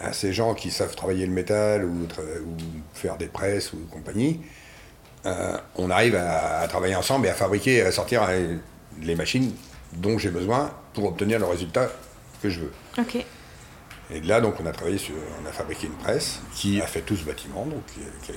à 0.00 0.12
ces 0.12 0.32
gens 0.32 0.54
qui 0.54 0.70
savent 0.70 0.94
travailler 0.94 1.26
le 1.26 1.32
métal 1.32 1.84
ou, 1.84 2.04
ou 2.04 2.56
faire 2.94 3.16
des 3.16 3.26
presses 3.26 3.72
ou 3.72 3.78
compagnie, 3.90 4.40
euh, 5.26 5.56
on 5.76 5.90
arrive 5.90 6.16
à, 6.16 6.66
travailler 6.68 6.94
ensemble 6.94 7.26
et 7.26 7.30
à 7.30 7.34
fabriquer, 7.34 7.82
à 7.82 7.92
sortir 7.92 8.26
les 9.02 9.14
machines 9.14 9.52
dont 9.92 10.18
j'ai 10.18 10.30
besoin 10.30 10.70
pour 10.94 11.04
obtenir 11.04 11.38
le 11.38 11.46
résultat 11.46 11.90
que 12.42 12.48
je 12.48 12.60
veux. 12.60 12.72
Ok. 12.98 13.24
Et 14.12 14.20
là, 14.22 14.40
donc, 14.40 14.54
on 14.60 14.66
a 14.66 14.72
travaillé 14.72 14.98
sur, 14.98 15.14
on 15.42 15.48
a 15.48 15.52
fabriqué 15.52 15.86
une 15.86 15.92
presse 15.92 16.40
qui 16.54 16.80
a 16.80 16.86
fait 16.86 17.02
tout 17.02 17.16
ce 17.16 17.24
bâtiment. 17.24 17.64
Donc, 17.64 17.82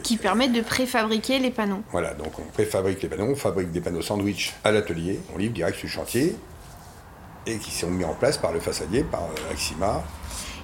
qui, 0.03 0.17
permet 0.17 0.47
de 0.47 0.61
préfabriquer 0.61 1.39
les 1.39 1.49
panneaux. 1.49 1.83
Voilà, 1.91 2.13
donc 2.13 2.37
on 2.37 2.43
préfabrique 2.43 3.01
les 3.01 3.09
panneaux, 3.09 3.31
on 3.31 3.35
fabrique 3.35 3.71
des 3.71 3.81
panneaux 3.81 4.03
sandwich 4.03 4.53
à 4.63 4.71
l'atelier, 4.71 5.19
on 5.33 5.37
livre 5.39 5.53
direct 5.53 5.77
sur 5.77 5.87
le 5.87 5.91
chantier, 5.91 6.35
et 7.47 7.57
qui 7.57 7.71
sont 7.71 7.89
mis 7.89 8.05
en 8.05 8.13
place 8.13 8.37
par 8.37 8.51
le 8.51 8.59
façadier, 8.59 9.03
par 9.03 9.23
euh, 9.23 9.51
Axima. 9.51 10.03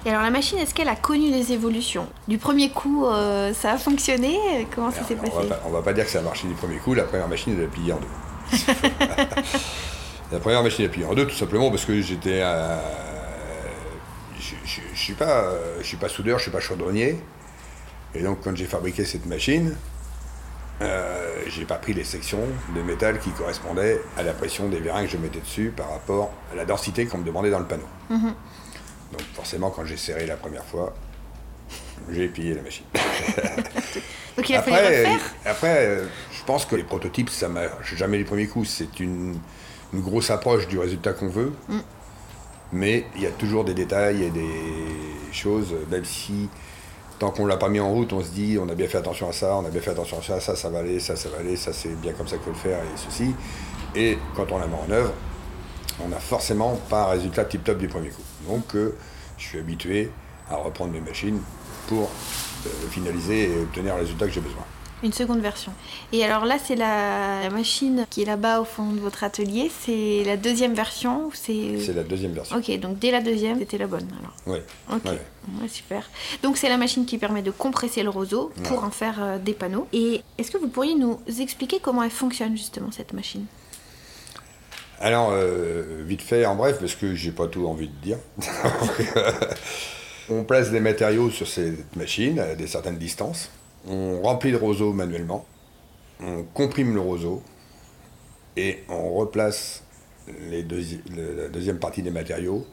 Et 0.05 0.09
alors 0.09 0.21
la 0.21 0.29
machine, 0.29 0.57
est-ce 0.57 0.73
qu'elle 0.73 0.88
a 0.89 0.95
connu 0.95 1.29
des 1.31 1.51
évolutions 1.51 2.07
Du 2.27 2.38
premier 2.38 2.69
coup, 2.69 3.05
euh, 3.05 3.53
ça 3.53 3.73
a 3.73 3.77
fonctionné? 3.77 4.67
Comment 4.73 4.91
ça 4.91 5.03
s'est 5.03 5.15
passé? 5.15 5.33
on 5.35 5.69
va, 5.69 5.79
va 5.79 5.81
pas 5.81 5.93
dire 5.93 6.05
que 6.05 6.12
ça 6.12 6.19
a 6.19 6.21
marché 6.21 6.47
du 6.47 6.53
premier 6.53 6.77
coup, 6.77 6.93
la 6.93 7.03
première 7.03 7.27
machine, 7.27 7.55
elle 7.57 7.65
a 7.65 7.67
plié 7.67 7.93
en 7.93 7.99
deux. 7.99 8.07
La 10.31 10.38
première 10.38 10.62
machine 10.62 10.85
à 10.85 10.89
plier 10.89 11.05
en 11.05 11.15
deux, 11.15 11.25
tout 11.25 11.35
simplement 11.35 11.71
parce 11.71 11.85
que 11.85 11.99
j'étais. 12.01 12.41
je 14.39 14.81
ne 14.91 14.95
suis 14.95 15.13
pas, 15.13 15.51
je 15.79 15.83
suis 15.83 15.97
pas 15.97 16.07
soudeur, 16.07 16.38
je 16.38 16.43
suis 16.43 16.51
pas 16.51 16.59
chaudronnier. 16.59 17.19
Et 18.13 18.21
donc, 18.21 18.39
quand 18.43 18.55
j'ai 18.55 18.65
fabriqué 18.65 19.05
cette 19.05 19.25
machine, 19.25 19.75
euh, 20.81 21.43
j'ai 21.47 21.65
pas 21.65 21.75
pris 21.75 21.93
les 21.93 22.03
sections 22.03 22.43
de 22.75 22.81
métal 22.81 23.19
qui 23.19 23.31
correspondaient 23.31 24.01
à 24.17 24.23
la 24.23 24.33
pression 24.33 24.69
des 24.69 24.79
vérins 24.79 25.03
que 25.03 25.09
je 25.12 25.17
mettais 25.17 25.39
dessus 25.39 25.73
par 25.75 25.91
rapport 25.91 26.31
à 26.51 26.55
la 26.55 26.65
densité 26.65 27.05
qu'on 27.05 27.17
me 27.17 27.25
demandait 27.25 27.49
dans 27.51 27.59
le 27.59 27.65
panneau. 27.65 27.88
Mhm. 28.09 28.33
Donc, 29.12 29.22
forcément, 29.34 29.69
quand 29.72 29.86
j'ai 29.86 29.98
serré 29.98 30.26
la 30.26 30.38
première 30.38 30.65
fois, 30.65 30.93
j'ai 32.12 32.28
plié 32.28 32.54
la 32.54 32.62
machine. 32.62 32.86
donc, 34.38 34.50
il 34.50 34.56
a 34.56 34.60
après, 34.60 34.72
fallu 34.72 34.88
refaire 34.88 35.34
Après, 35.45 35.86
euh, 35.86 36.06
je 36.32 36.43
pense 36.45 36.65
que 36.65 36.76
les 36.76 36.84
prototypes, 36.84 37.30
ça 37.30 37.50
marche 37.50 37.95
jamais 37.95 38.17
les 38.17 38.24
premiers 38.24 38.48
coups. 38.48 38.69
C'est 38.69 39.00
une 39.00 39.39
une 39.93 40.02
grosse 40.02 40.30
approche 40.30 40.67
du 40.67 40.80
résultat 40.80 41.13
qu'on 41.13 41.30
veut. 41.30 41.54
Mm. 41.67 41.80
Mais 42.72 43.06
il 43.15 43.24
y 43.24 43.26
a 43.26 43.32
toujours 43.32 43.65
des 43.65 43.74
détails 43.74 44.24
et 44.24 44.30
des 44.30 44.50
choses, 45.32 45.74
même 45.89 46.06
si 46.06 46.50
tant 47.17 47.32
qu'on 47.32 47.45
l'a 47.48 47.58
pas 47.58 47.67
mis 47.67 47.80
en 47.80 47.91
route, 47.91 48.13
on 48.13 48.22
se 48.22 48.30
dit 48.30 48.58
on 48.62 48.69
a 48.69 48.76
bien 48.76 48.88
fait 48.88 49.00
attention 49.00 49.28
à 49.28 49.34
ça, 49.34 49.56
on 49.56 49.65
a 49.65 49.69
bien 49.69 49.82
fait 49.82 49.91
attention 49.91 50.19
à 50.19 50.22
ça, 50.22 50.39
ça, 50.39 50.56
ça 50.56 50.69
va 50.69 50.80
aller, 50.80 51.00
ça, 51.00 51.15
ça 51.15 51.30
va 51.30 51.39
aller, 51.39 51.56
ça 51.56 51.74
c'est 51.74 52.00
bien 52.00 52.13
comme 52.13 52.28
ça 52.28 52.36
qu'il 52.36 52.45
faut 52.45 52.52
le 52.52 52.56
faire 52.56 52.80
et 52.80 52.98
ceci. 52.98 53.34
Et 53.95 54.19
quand 54.36 54.52
on 54.52 54.60
la 54.60 54.67
met 54.67 54.78
en 54.88 54.91
œuvre, 54.91 55.13
on 56.02 56.10
n'a 56.10 56.19
forcément 56.19 56.80
pas 56.89 57.06
un 57.06 57.10
résultat 57.10 57.43
tip-top 57.45 57.80
du 57.80 57.88
premier 57.88 58.10
coup. 58.10 58.22
Donc 58.49 58.75
euh, 58.75 58.95
je 59.38 59.45
suis 59.45 59.59
habitué 59.59 60.09
à 60.49 60.55
reprendre 60.55 60.91
mes 60.91 61.01
machines 61.01 61.39
pour 61.88 62.09
euh, 62.65 62.69
finaliser 62.89 63.51
et 63.51 63.62
obtenir 63.62 63.95
le 63.95 64.01
résultat 64.01 64.25
que 64.25 64.33
j'ai 64.33 64.41
besoin. 64.41 64.63
Une 65.01 65.13
seconde 65.13 65.39
version. 65.39 65.71
Et 66.12 66.25
alors 66.25 66.43
là, 66.43 66.57
c'est 66.62 66.75
la 66.75 67.49
machine 67.51 68.05
qui 68.09 68.23
est 68.23 68.25
là-bas 68.25 68.59
au 68.59 68.65
fond 68.65 68.91
de 68.91 68.99
votre 68.99 69.23
atelier. 69.23 69.71
C'est 69.79 70.23
la 70.25 70.35
deuxième 70.35 70.73
version 70.73 71.29
c'est... 71.33 71.79
C'est 71.79 71.93
la 71.93 72.03
deuxième 72.03 72.33
version. 72.33 72.57
Ok, 72.57 72.77
donc 72.79 72.99
dès 72.99 73.12
la 73.12 73.21
deuxième, 73.21 73.59
c'était 73.59 73.77
la 73.77 73.88
bonne 73.88 74.07
alors. 74.19 74.33
Oui. 74.45 74.57
Ok, 74.93 75.05
ouais. 75.05 75.67
super. 75.69 76.09
Donc 76.43 76.57
c'est 76.57 76.67
la 76.67 76.75
machine 76.75 77.05
qui 77.05 77.17
permet 77.17 77.41
de 77.41 77.51
compresser 77.51 78.03
le 78.03 78.09
roseau 78.09 78.51
pour 78.65 78.83
en 78.83 78.91
faire 78.91 79.19
euh, 79.21 79.38
des 79.38 79.53
panneaux. 79.53 79.88
Et 79.93 80.21
est-ce 80.38 80.51
que 80.51 80.57
vous 80.57 80.67
pourriez 80.67 80.95
nous 80.95 81.17
expliquer 81.39 81.79
comment 81.79 82.03
elle 82.03 82.12
fonctionne 82.12 82.57
justement 82.57 82.91
cette 82.91 83.13
machine? 83.13 83.45
Alors, 84.99 85.31
euh, 85.31 86.03
vite 86.05 86.21
fait, 86.21 86.45
en 86.45 86.55
bref, 86.55 86.77
parce 86.79 86.95
que 86.95 87.15
j'ai 87.15 87.31
pas 87.31 87.47
tout 87.47 87.65
envie 87.67 87.88
de 87.88 87.95
dire. 88.01 88.17
On 90.29 90.43
place 90.43 90.69
des 90.69 90.79
matériaux 90.79 91.31
sur 91.31 91.47
cette 91.47 91.95
machine 91.95 92.39
à 92.39 92.55
des 92.55 92.67
certaines 92.67 92.97
distances 92.97 93.49
on 93.88 94.21
remplit 94.21 94.51
le 94.51 94.57
roseau 94.57 94.93
manuellement, 94.93 95.45
on 96.21 96.43
comprime 96.43 96.93
le 96.93 97.01
roseau 97.01 97.41
et 98.57 98.83
on 98.89 99.13
replace 99.13 99.83
les 100.27 100.63
la 100.63 101.47
deuxième 101.49 101.79
partie 101.79 102.01
des 102.01 102.12
matériaux 102.12 102.65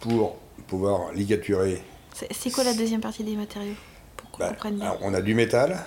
pour 0.00 0.36
pouvoir 0.66 1.12
ligaturer. 1.12 1.82
C'est 2.12 2.50
quoi 2.50 2.64
la 2.64 2.74
deuxième 2.74 3.00
partie 3.00 3.24
des 3.24 3.36
matériaux? 3.36 3.74
Pour 4.16 4.38
bah, 4.38 4.54
On 5.00 5.14
a 5.14 5.22
du 5.22 5.34
métal 5.34 5.84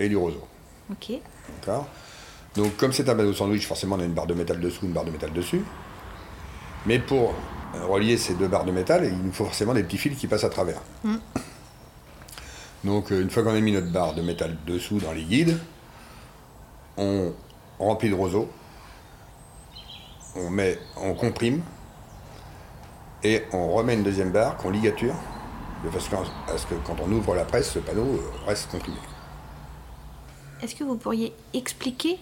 et 0.00 0.08
du 0.08 0.16
roseau. 0.16 0.46
Ok. 0.90 1.12
D'accord? 1.60 1.86
Donc 2.58 2.76
comme 2.76 2.92
c'est 2.92 3.08
un 3.08 3.14
bateau 3.14 3.32
sandwich, 3.32 3.68
forcément 3.68 3.94
on 3.94 4.00
a 4.00 4.04
une 4.04 4.14
barre 4.14 4.26
de 4.26 4.34
métal 4.34 4.58
dessous, 4.58 4.84
une 4.84 4.92
barre 4.92 5.04
de 5.04 5.12
métal 5.12 5.32
dessus. 5.32 5.62
Mais 6.86 6.98
pour 6.98 7.32
relier 7.88 8.16
ces 8.16 8.34
deux 8.34 8.48
barres 8.48 8.64
de 8.64 8.72
métal, 8.72 9.04
il 9.04 9.16
nous 9.16 9.30
faut 9.30 9.44
forcément 9.44 9.74
des 9.74 9.84
petits 9.84 9.96
fils 9.96 10.18
qui 10.18 10.26
passent 10.26 10.42
à 10.42 10.48
travers. 10.48 10.80
Mm. 11.04 11.16
Donc 12.82 13.12
euh, 13.12 13.22
une 13.22 13.30
fois 13.30 13.44
qu'on 13.44 13.54
a 13.54 13.60
mis 13.60 13.70
notre 13.70 13.92
barre 13.92 14.12
de 14.14 14.22
métal 14.22 14.56
dessous 14.66 14.98
dans 14.98 15.12
les 15.12 15.22
guides, 15.22 15.56
on 16.96 17.32
remplit 17.78 18.08
le 18.08 18.16
roseau, 18.16 18.50
on, 20.34 20.50
met, 20.50 20.80
on 20.96 21.14
comprime 21.14 21.62
et 23.22 23.44
on 23.52 23.68
remet 23.68 23.94
une 23.94 24.02
deuxième 24.02 24.32
barre 24.32 24.56
qu'on 24.56 24.70
ligature 24.70 25.14
de 25.84 25.90
façon 25.90 26.24
à 26.48 26.58
ce 26.58 26.66
que 26.66 26.74
quand 26.84 26.96
on 27.00 27.12
ouvre 27.12 27.36
la 27.36 27.44
presse, 27.44 27.70
ce 27.70 27.78
panneau 27.78 28.02
euh, 28.02 28.46
reste 28.48 28.68
comprimé. 28.68 28.98
Est-ce 30.60 30.74
que 30.74 30.82
vous 30.82 30.96
pourriez 30.96 31.32
expliquer 31.54 32.18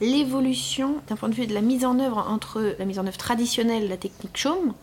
l'évolution 0.00 0.96
d'un 1.08 1.16
point 1.16 1.28
de 1.28 1.34
vue 1.34 1.46
de 1.46 1.54
la 1.54 1.62
mise 1.62 1.84
en 1.84 1.98
œuvre 1.98 2.18
entre 2.18 2.76
la 2.78 2.84
mise 2.84 2.98
en 2.98 3.06
œuvre 3.06 3.16
traditionnelle, 3.16 3.88
la 3.88 3.96
technique 3.96 4.36
chaume, 4.36 4.74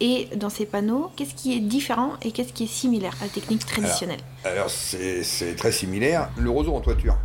et 0.00 0.28
dans 0.36 0.48
ces 0.48 0.66
panneaux, 0.66 1.10
qu'est-ce 1.16 1.34
qui 1.34 1.54
est 1.54 1.60
différent 1.60 2.14
et 2.22 2.32
qu'est-ce 2.32 2.52
qui 2.52 2.64
est 2.64 2.72
similaire 2.72 3.14
à 3.20 3.24
la 3.24 3.30
technique 3.30 3.66
traditionnelle? 3.66 4.20
Alors, 4.44 4.70
c'est 4.70 5.56
très 5.56 5.72
similaire. 5.72 6.30
Le 6.38 6.50
roseau 6.50 6.74
en 6.74 6.80
toiture, 6.80 7.16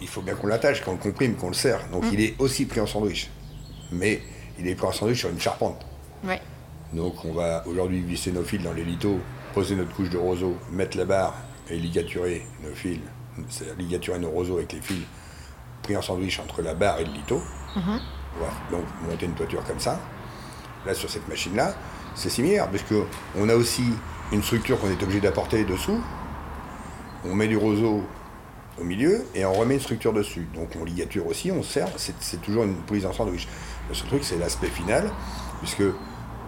il 0.00 0.08
faut 0.08 0.22
bien 0.22 0.34
qu'on 0.34 0.46
l'attache, 0.46 0.82
qu'on 0.82 0.92
le 0.92 0.98
comprime, 0.98 1.34
qu'on 1.36 1.48
le 1.48 1.54
serre. 1.54 1.80
Donc 1.92 2.04
mm. 2.04 2.10
il 2.12 2.20
est 2.20 2.34
aussi 2.38 2.66
pris 2.66 2.80
en 2.80 2.86
sandwich. 2.86 3.30
Mais 3.92 4.22
il 4.58 4.66
est 4.66 4.74
pris 4.74 4.86
en 4.86 4.92
sandwich 4.92 5.18
sur 5.18 5.30
une 5.30 5.40
charpente. 5.40 5.84
Ouais. 6.24 6.40
Donc 6.92 7.24
on 7.24 7.32
va 7.32 7.66
aujourd'hui 7.66 8.00
visser 8.00 8.32
nos 8.32 8.44
fils 8.44 8.62
dans 8.62 8.72
les 8.72 8.84
lithos, 8.84 9.18
poser 9.52 9.76
notre 9.76 9.94
couche 9.94 10.10
de 10.10 10.18
roseau, 10.18 10.56
mettre 10.70 10.96
la 10.96 11.04
barre 11.04 11.34
et 11.68 11.76
ligaturer 11.76 12.46
nos 12.62 12.74
fils, 12.74 13.00
c'est-à-dire 13.48 13.76
ligaturer 13.76 14.18
nos 14.18 14.30
roseaux 14.30 14.56
avec 14.58 14.72
les 14.72 14.80
fils 14.80 15.02
pris 15.84 15.96
en 15.96 16.02
sandwich 16.02 16.40
entre 16.40 16.62
la 16.62 16.74
barre 16.74 16.98
et 16.98 17.04
le 17.04 17.12
lito. 17.12 17.40
Mhm. 17.76 18.00
Donc 18.72 18.84
monter 19.08 19.26
une 19.26 19.34
toiture 19.34 19.62
comme 19.64 19.78
ça. 19.78 20.00
Là, 20.84 20.94
sur 20.94 21.08
cette 21.08 21.28
machine-là, 21.28 21.74
c'est 22.16 22.30
similaire, 22.30 22.68
parce 22.68 22.84
on 23.38 23.48
a 23.48 23.54
aussi 23.54 23.84
une 24.32 24.42
structure 24.42 24.80
qu'on 24.80 24.90
est 24.90 25.02
obligé 25.02 25.20
d'apporter 25.20 25.64
dessous. 25.64 26.00
On 27.24 27.34
met 27.34 27.46
du 27.46 27.56
roseau 27.56 28.02
au 28.78 28.84
milieu 28.84 29.24
et 29.34 29.44
on 29.44 29.52
remet 29.52 29.74
une 29.74 29.80
structure 29.80 30.12
dessus. 30.12 30.46
Donc 30.54 30.70
on 30.80 30.84
ligature 30.84 31.26
aussi, 31.26 31.52
on 31.52 31.62
serre, 31.62 31.88
c'est 31.96 32.42
toujours 32.42 32.64
une 32.64 32.76
prise 32.82 33.06
en 33.06 33.12
sandwich. 33.12 33.48
Le 33.88 33.94
seul 33.94 34.08
truc, 34.08 34.24
c'est 34.24 34.38
l'aspect 34.38 34.68
final, 34.68 35.10
puisque 35.60 35.84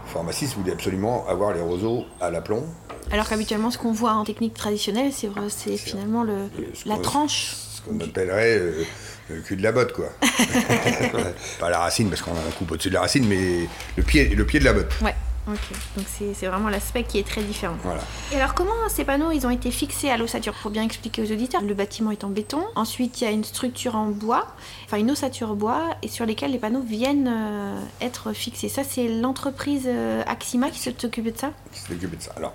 pharmaciste 0.07 0.57
voulait 0.57 0.73
absolument 0.73 1.27
avoir 1.29 1.53
les 1.53 1.61
roseaux 1.61 2.05
à 2.21 2.31
l'aplomb. 2.31 2.65
Alors 3.11 3.29
qu'habituellement, 3.29 3.71
ce 3.71 3.79
qu'on 3.79 3.93
voit 3.93 4.13
en 4.13 4.25
technique 4.25 4.55
traditionnelle, 4.55 5.13
c'est 5.13 5.77
finalement 5.77 6.25
le, 6.25 6.49
la 6.85 6.99
tranche. 6.99 7.55
Ce 7.55 7.83
qu'on 7.83 8.01
appellerait 8.01 8.59
euh, 8.59 8.85
le 9.29 9.41
cul 9.41 9.57
de 9.57 9.63
la 9.63 9.73
botte, 9.73 9.93
quoi. 9.93 10.07
Pas 11.61 11.71
la 11.71 11.79
racine, 11.81 12.09
parce 12.09 12.23
qu'on 12.23 12.33
coupe 12.59 12.73
au-dessus 12.73 12.89
de 12.89 12.95
la 12.95 13.01
racine, 13.01 13.27
mais 13.27 13.69
le 13.97 14.03
pied, 14.03 14.29
le 14.29 14.47
pied 14.47 14.61
de 14.61 14.65
la 14.65 14.73
botte. 14.73 14.93
Ouais. 15.03 15.15
Ok, 15.49 15.61
donc 15.97 16.07
c'est 16.09 16.47
vraiment 16.47 16.69
l'aspect 16.69 17.05
qui 17.05 17.21
est 17.21 17.27
très 17.27 17.41
différent. 17.41 17.77
Voilà. 17.85 18.01
Et 18.33 18.35
alors 18.35 18.53
comment 18.55 18.89
ces 18.89 19.05
panneaux 19.05 19.31
ils 19.31 19.47
ont 19.47 19.51
été 19.51 19.71
fixés 19.71 20.11
à 20.11 20.17
l'ossature? 20.17 20.53
Pour 20.55 20.73
bien 20.73 20.83
expliquer 20.83 21.23
aux 21.23 21.31
auditeurs, 21.31 21.63
le 21.63 21.73
bâtiment 21.73 22.11
est 22.11 22.25
en 22.25 22.31
béton, 22.31 22.65
ensuite 22.75 23.21
il 23.21 23.25
y 23.25 23.27
a 23.29 23.31
une 23.31 23.45
structure 23.45 23.95
en 23.95 24.07
bois, 24.07 24.49
enfin 24.87 24.97
une 24.97 25.09
ossature 25.09 25.55
bois, 25.55 25.97
et 26.03 26.09
sur 26.09 26.27
lesquelles 26.27 26.51
les 26.51 26.59
panneaux 26.59 26.83
viennent 26.83 27.29
euh, 27.29 27.81
être 28.01 28.33
fixés. 28.33 28.69
Ça 28.69 28.83
c'est 28.83 29.07
l'entreprise 29.07 29.85
euh, 29.87 30.25
Axima 30.27 30.69
qui 30.69 30.81
s'occupe 30.81 31.33
de 31.33 31.39
ça? 31.39 31.53
Qui 31.71 31.79
s'occupe 31.79 32.17
de 32.17 32.23
ça. 32.23 32.33
Alors, 32.37 32.55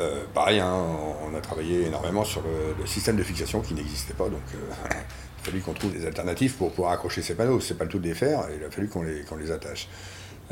euh, 0.00 0.24
pareil, 0.34 0.58
hein, 0.58 0.74
on 1.30 1.36
a 1.36 1.40
travaillé 1.40 1.86
énormément 1.86 2.24
sur 2.24 2.42
le, 2.42 2.86
système 2.88 3.16
de 3.18 3.22
fixation 3.22 3.60
qui 3.60 3.74
n'existait 3.74 4.14
pas, 4.14 4.24
donc 4.24 4.42
il 5.42 5.48
a 5.48 5.50
fallu 5.50 5.62
qu'on 5.62 5.72
trouve 5.72 5.92
des 5.92 6.06
alternatives 6.06 6.54
pour 6.54 6.70
pouvoir 6.72 6.92
accrocher 6.92 7.22
ces 7.22 7.34
panneaux. 7.34 7.60
C'est 7.60 7.74
pas 7.78 7.84
le 7.84 7.90
tout 7.90 7.98
de 7.98 8.06
les 8.08 8.14
faire, 8.14 8.44
il 8.58 8.64
a 8.64 8.70
fallu 8.70 8.88
qu'on 8.88 9.02
les, 9.02 9.24
les 9.40 9.50
attache. 9.50 9.88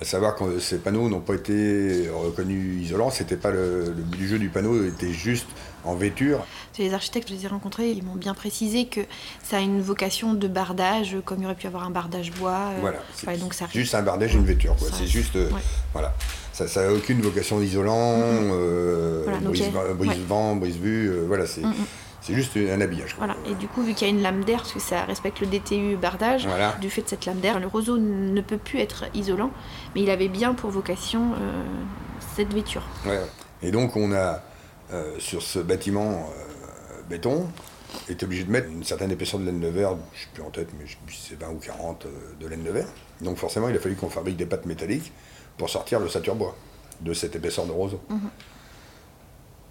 À 0.01 0.05
savoir 0.05 0.37
que 0.37 0.61
ces 0.61 0.79
panneaux 0.79 1.09
n'ont 1.09 1.21
pas 1.21 1.35
été 1.35 2.09
reconnus 2.09 2.85
isolants, 2.85 3.11
c'était 3.11 3.37
pas 3.37 3.51
le, 3.51 3.87
le 3.87 4.03
but 4.03 4.17
du 4.17 4.29
jeu 4.29 4.39
du 4.39 4.49
panneau 4.49 4.85
était 4.85 5.11
juste 5.13 5.49
en 5.85 5.97
vêture. 5.97 6.47
Les 6.79 6.95
architectes, 6.95 7.29
je 7.29 7.35
les 7.35 7.45
ai 7.45 7.49
rencontrés, 7.49 7.91
ils 7.91 8.05
m'ont 8.05 8.15
bien 8.15 8.33
précisé 8.33 8.87
que 8.87 9.01
ça 9.43 9.57
a 9.57 9.61
une 9.61 9.81
vocation 9.83 10.35
de 10.35 10.47
bardage, 10.47 11.17
comme 11.25 11.41
il 11.41 11.47
aurait 11.47 11.57
pu 11.57 11.67
avoir 11.67 11.83
un 11.85 11.91
bardage 11.91 12.31
bois. 12.31 12.53
euh, 12.77 12.81
Voilà, 12.81 12.99
ouais, 13.27 13.37
donc 13.39 13.55
ça 13.55 13.67
juste 13.75 13.93
un 13.97 14.03
bardage 14.03 14.37
et 14.37 14.39
une 14.39 14.45
vêture. 14.45 14.77
C'est 14.79 15.07
juste, 15.09 15.35
euh, 15.35 15.51
ouais. 15.51 15.61
voilà. 15.93 16.15
Ça 16.53 16.67
n'a 16.83 16.93
aucune 16.93 17.21
vocation 17.21 17.59
d'isolant, 17.59 18.15
euh, 18.21 19.23
Voilà, 19.25 19.39
y 19.39 19.43
brise- 19.45 19.71
brise-vent, 19.97 20.55
brise-vue, 20.57 21.09
euh, 21.11 21.25
voilà, 21.27 21.47
c'est 21.47 21.63
Mm. 21.63 21.75
C'est 22.29 22.35
juste 22.35 22.57
un 22.57 22.81
habillage. 22.81 23.15
quoi. 23.15 23.27
Voilà, 23.27 23.41
et 23.51 23.55
du 23.55 23.67
coup, 23.69 23.83
vu 23.83 23.95
qu'il 23.95 24.07
y 24.07 24.11
a 24.11 24.15
une 24.15 24.23
lame 24.23 24.45
d'air, 24.45 24.59
parce 24.59 24.73
que 24.73 24.81
ça 24.81 25.03
respecte 25.05 25.41
le 25.41 25.47
DTU 25.47 25.97
bardage, 25.97 26.47
Voilà. 26.47 26.73
du 26.81 26.91
fait 26.91 27.03
de 27.03 27.09
cette 27.09 27.25
lame 27.27 27.41
d'air, 27.41 27.59
le 27.59 27.67
roseau 27.67 27.97
ne 27.97 28.41
peut 28.43 28.59
plus 28.59 28.79
être 28.81 29.05
isolant, 29.15 29.51
mais 29.95 30.03
il 30.03 30.11
avait 30.11 30.29
bien 30.29 30.53
pour 30.55 30.71
vocation 30.71 31.33
euh, 31.33 31.63
cette 32.37 32.53
vêture. 32.53 32.83
Ouais. 33.07 33.21
Et 33.63 33.71
donc 33.71 33.97
on 33.97 34.13
a 34.13 34.43
euh, 34.93 35.15
sur 35.19 35.43
ce 35.43 35.59
bâtiment 35.59 36.29
euh, 36.37 37.01
béton 37.09 37.49
été 38.11 38.27
obligé 38.27 38.45
de 38.45 38.51
mettre 38.51 38.69
une 38.69 38.85
certaine 38.85 39.11
épaisseur 39.11 39.41
de 39.41 39.47
laine 39.47 39.61
de 39.61 39.69
verre, 39.69 39.91
je 40.13 40.19
ne 40.19 40.23
sais 40.25 40.29
plus 40.35 40.43
en 40.43 40.51
tête, 40.51 40.69
mais 40.79 40.85
c'est 41.11 41.41
20 41.41 41.49
ou 41.49 41.55
40 41.59 42.05
euh, 42.05 42.09
de 42.39 42.47
laine 42.47 42.63
de 42.63 42.71
verre. 42.71 42.87
Donc 43.23 43.39
forcément 43.39 43.69
il 43.71 43.77
a 43.77 43.81
fallu 43.81 43.97
qu'on 43.97 44.11
fabrique 44.11 44.37
des 44.37 44.45
pattes 44.47 44.67
métalliques 44.67 45.11
pour 45.57 45.71
sortir 45.71 45.99
le 45.99 46.09
sature 46.09 46.35
bois 46.35 46.55
de 47.01 47.15
cette 47.15 47.35
épaisseur 47.35 47.65
de 47.67 47.73
roseau. 47.73 48.01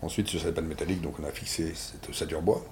Ensuite 0.02 0.28
sur 0.28 0.40
cette 0.42 0.54
patte 0.56 0.66
métallique, 0.66 1.02
donc 1.02 1.16
on 1.20 1.24
a 1.28 1.32
fixé 1.32 1.74
cette 1.76 2.08
ossature 2.10 2.42
bois. 2.42 2.64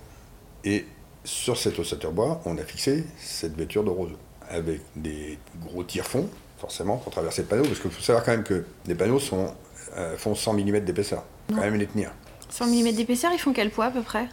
Et 0.64 0.86
sur 1.24 1.58
cette 1.58 1.78
ossature 1.80 2.12
bois, 2.12 2.42
on 2.46 2.58
a 2.58 2.64
fixé 2.64 3.04
cette 3.20 3.56
vêture 3.56 3.84
de 3.84 3.90
roseau 3.90 4.18
avec 4.48 4.82
des 4.96 5.40
gros 5.60 5.84
tire-fonds, 5.84 6.30
forcément, 6.60 6.98
pour 6.98 7.12
traverser 7.12 7.42
le 7.42 7.48
panneau, 7.48 7.64
parce 7.64 7.80
qu'il 7.80 7.90
faut 7.90 8.02
savoir 8.02 8.24
quand 8.24 8.32
même 8.32 8.44
que 8.44 8.64
les 8.86 8.94
panneaux 8.94 9.20
sont, 9.20 9.54
euh, 9.96 10.16
font 10.18 10.36
100 10.36 10.54
mm 10.54 10.80
d'épaisseur. 10.82 11.24
Faut 11.50 11.56
quand 11.56 11.62
même 11.62 11.76
les 11.76 11.88
tenir. 11.88 12.12
100 12.50 12.68
mm 12.68 12.92
d'épaisseur, 12.94 13.32
ils 13.34 13.40
font 13.40 13.54
quel 13.54 13.72
poids 13.72 13.86
à 13.86 13.92
peu 13.92 14.02
près? 14.04 14.28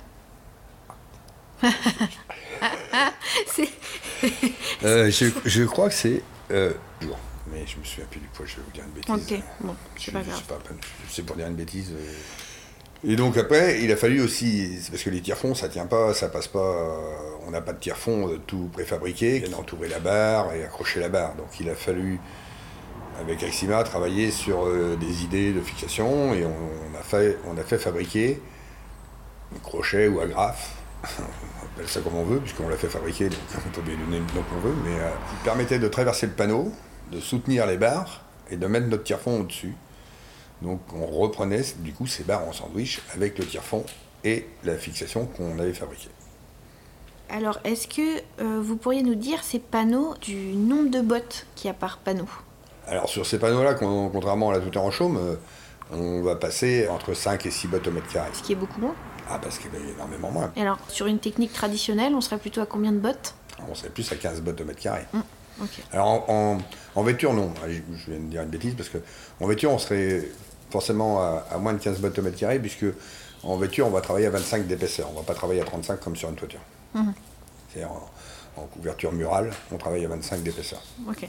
Euh, 4.85 5.11
je, 5.11 5.27
je 5.45 5.63
crois 5.65 5.89
que 5.89 5.95
c'est. 5.95 6.23
Euh, 6.51 6.73
jours. 7.01 7.19
mais 7.51 7.65
je 7.67 7.77
me 7.79 7.85
souviens 7.85 8.05
plus 8.11 8.21
du 8.21 8.27
poids, 8.29 8.45
je 8.47 8.57
vais 8.57 8.63
vous 8.63 8.71
dire 8.73 8.85
une 8.85 8.91
bêtise. 8.93 9.33
Ok, 9.33 9.43
bon, 9.61 9.75
Je- 9.97 10.03
c'est 10.05 10.13
pas 10.13 10.23
grave. 10.23 10.43
c'est 11.09 11.23
pour 11.25 11.37
dire 11.37 11.47
une 11.47 11.55
bêtise. 11.57 11.93
euh. 11.93 12.13
Et 13.05 13.17
donc 13.17 13.37
après, 13.37 13.83
il 13.83 13.91
a 13.91 13.97
fallu 13.97 14.21
aussi, 14.21 14.79
parce 14.91 15.03
que 15.03 15.11
les 15.11 15.21
tire-fonds, 15.21 15.57
ça 15.57 15.69
tient 15.69 15.87
pas, 15.87 16.15
ça 16.15 16.29
passe 16.29 16.47
pas, 16.47 16.61
euh, 16.61 16.97
on 17.47 17.51
n'a 17.51 17.61
pas 17.61 17.73
de 17.73 17.81
tire-fond 17.81 18.29
euh, 18.29 18.41
tout 18.47 18.71
préfabriqué, 18.73 19.43
il 19.45 19.53
a 19.53 19.59
entouré 19.59 19.89
la 19.89 19.99
barre 19.99 20.55
et 20.55 20.65
accrocher 20.65 21.01
la 21.01 21.09
barre. 21.09 21.35
Donc 21.35 21.49
il 21.59 21.69
a 21.69 21.75
fallu, 21.75 22.21
avec 23.21 23.43
Axima, 23.43 23.83
travailler 23.83 24.31
sur 24.31 24.67
euh, 24.67 24.97
des 24.97 25.25
idées 25.25 25.53
de 25.53 25.61
fixation 25.61 26.33
et 26.33 26.45
on, 26.45 26.99
a, 26.99 27.03
fait, 27.03 27.39
on 27.47 27.59
a 27.59 27.63
fait 27.63 27.79
fabriquer 27.79 28.41
un 29.55 29.59
crochet 29.59 30.07
ou 30.07 30.21
agrafe, 30.21 30.77
on 31.19 31.67
appelle 31.67 31.89
ça 31.89 32.01
comme 32.01 32.15
on 32.15 32.25
veut, 32.25 32.39
puisqu'on 32.39 32.69
l'a 32.69 32.77
fait 32.77 32.89
fabriquer, 32.89 33.29
donc 33.29 33.39
on 33.67 33.71
peut 33.71 33.83
bien 33.83 33.97
donner 33.97 34.19
le 34.19 34.35
nom 34.35 34.45
qu'on 34.49 34.61
veut, 34.61 34.75
mais 34.85 35.01
euh, 35.01 35.11
qui 35.11 35.45
permettait 35.45 35.79
de 35.79 35.89
traverser 35.89 36.27
le 36.27 36.33
panneau, 36.33 36.73
de 37.11 37.19
soutenir 37.19 37.67
les 37.67 37.77
barres 37.77 38.23
et 38.51 38.57
de 38.57 38.67
mettre 38.67 38.87
notre 38.87 39.03
tire-fond 39.03 39.41
au-dessus. 39.41 39.75
Donc 40.63 40.81
on 40.95 41.07
reprenait 41.07 41.63
du 41.79 41.93
coup 41.93 42.07
ces 42.07 42.23
barres 42.25 42.47
en 42.47 42.53
sandwich 42.53 43.01
avec 43.15 43.39
le 43.39 43.45
tire-fond 43.45 43.85
et 44.25 44.47
la 44.65 44.77
fixation 44.77 45.27
qu'on 45.27 45.59
avait 45.59 45.75
fabriquée. 45.75 46.09
Alors, 47.29 47.59
est-ce 47.65 47.89
que 47.89 48.19
euh, 48.43 48.61
vous 48.63 48.77
pourriez 48.77 49.03
nous 49.03 49.15
dire 49.15 49.43
ces 49.43 49.59
panneaux 49.59 50.15
du 50.21 50.37
nombre 50.55 50.91
de 50.91 51.01
bottes 51.01 51.47
qu'il 51.57 51.69
y 51.69 51.71
a 51.71 51.75
par 51.75 51.99
panneau? 51.99 52.29
Alors 52.87 53.09
sur 53.09 53.25
ces 53.25 53.39
panneaux-là, 53.39 53.75
con- 53.75 54.11
contrairement 54.13 54.51
à 54.51 54.55
la 54.55 54.61
tout 54.61 54.77
en 54.77 54.91
chaume, 54.91 55.17
euh, 55.17 55.37
on 55.93 56.21
va 56.23 56.37
passer 56.37 56.89
entre 56.89 57.15
5 57.15 57.47
et 57.47 57.51
6 57.51 57.69
bottes 57.69 57.87
au 57.89 57.91
mètre 57.91 58.09
carré. 58.13 58.29
Ce 58.35 58.43
qui 58.43 58.53
est 58.53 58.57
beaucoup 58.57 58.81
moins. 58.81 58.95
Ah 59.31 59.39
parce 59.39 59.59
qu'il 59.59 59.73
y 59.73 59.77
a 59.77 59.95
énormément 59.95 60.31
moins. 60.31 60.53
Et 60.57 60.61
alors, 60.63 60.79
sur 60.89 61.07
une 61.07 61.19
technique 61.21 61.53
traditionnelle, 61.53 62.15
on 62.15 62.21
serait 62.21 62.39
plutôt 62.39 62.61
à 62.61 62.67
combien 62.67 62.93
de 62.93 62.99
bottes? 62.99 63.35
On 63.69 63.75
serait 63.75 63.91
plus 63.91 64.11
à 64.13 64.17
15 64.17 64.43
bottes 64.43 64.61
au 64.61 64.65
mètre 64.65 64.81
carré. 64.81 65.03
Ok. 65.63 65.69
Alors 65.93 66.07
en, 66.09 66.25
en- 66.29 66.59
en 66.97 67.03
vêture, 67.03 67.33
non. 67.33 67.53
Allez, 67.65 67.83
Je 67.97 68.11
viens 68.11 68.21
de 68.21 68.27
dire 68.31 68.43
une 68.43 68.49
bêtise 68.51 68.75
parce 68.75 68.89
que 68.91 68.99
en 69.41 69.47
vêture, 69.47 69.71
on 69.71 69.79
serait 69.79 70.25
forcément 70.73 71.21
à, 71.21 71.47
à 71.51 71.59
moins 71.59 71.73
de 71.75 71.79
15 71.79 72.01
bottes 72.01 72.19
au 72.19 72.23
mètre 72.23 72.39
carré 72.39 72.59
puisque 72.59 72.87
en 73.45 73.57
vêture, 73.57 73.87
on 73.87 73.91
va 73.91 74.01
travailler 74.01 74.27
à 74.27 74.31
25 74.31 74.67
d'épaisseur. 74.67 75.09
On 75.13 75.17
va 75.19 75.23
pas 75.23 75.35
travailler 75.35 75.61
à 75.61 75.65
35 75.65 76.01
comme 76.01 76.17
sur 76.17 76.29
une 76.29 76.37
toiture. 76.37 76.61
Mhm. 76.95 77.13
C'est-à-dire 77.73 77.91
en, 77.93 78.63
en 78.63 78.67
couverture 78.67 79.13
murale, 79.13 79.51
on 79.71 79.77
travaille 79.79 80.05
à 80.05 80.09
25 80.09 80.43
d'épaisseur. 80.43 80.81
Ok. 81.09 81.29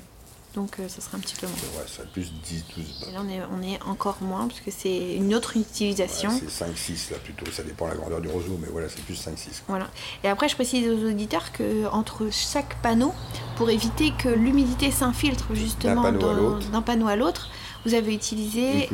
Donc, 0.53 0.75
euh, 0.79 0.87
ça 0.87 1.01
serait 1.01 1.17
un 1.17 1.19
petit 1.19 1.33
peu 1.35 1.47
moins. 1.47 1.55
Vrai, 1.73 1.85
ça 1.87 2.03
plus 2.13 2.31
10, 2.43 2.65
12 2.77 2.99
bottes. 2.99 3.09
Et 3.09 3.11
là, 3.13 3.21
on 3.25 3.29
est, 3.29 3.41
on 3.59 3.63
est 3.63 3.81
encore 3.89 4.17
moins, 4.21 4.47
parce 4.47 4.59
que 4.59 4.69
c'est 4.69 5.15
une 5.15 5.33
autre 5.33 5.57
utilisation. 5.57 6.29
Ouais, 6.29 6.41
c'est 6.47 6.65
5-6 6.65 7.11
là 7.11 7.17
plutôt, 7.23 7.51
ça 7.51 7.63
dépend 7.63 7.85
de 7.87 7.91
la 7.93 7.97
grandeur 7.97 8.21
du 8.21 8.27
roseau, 8.27 8.59
mais 8.61 8.67
voilà, 8.71 8.87
c'est 8.87 9.01
plus 9.01 9.15
5-6. 9.15 9.63
Voilà. 9.67 9.87
Et 10.23 10.27
après, 10.29 10.47
je 10.49 10.53
précise 10.53 10.87
aux 10.87 11.07
auditeurs 11.09 11.51
que 11.53 11.87
entre 11.87 12.27
chaque 12.31 12.79
panneau, 12.83 13.15
pour 13.55 13.71
éviter 13.71 14.11
que 14.21 14.29
l'humidité 14.29 14.91
s'infiltre 14.91 15.55
justement 15.55 16.03
D'un 16.03 16.11
panneau 16.13 16.29
à 16.29 16.33
dans- 16.35 16.39
l'autre. 16.39 16.69
d'un 16.69 16.81
panneau 16.83 17.07
à 17.07 17.15
l'autre, 17.15 17.49
vous 17.85 17.93
avez 17.93 18.13
utilisé 18.13 18.89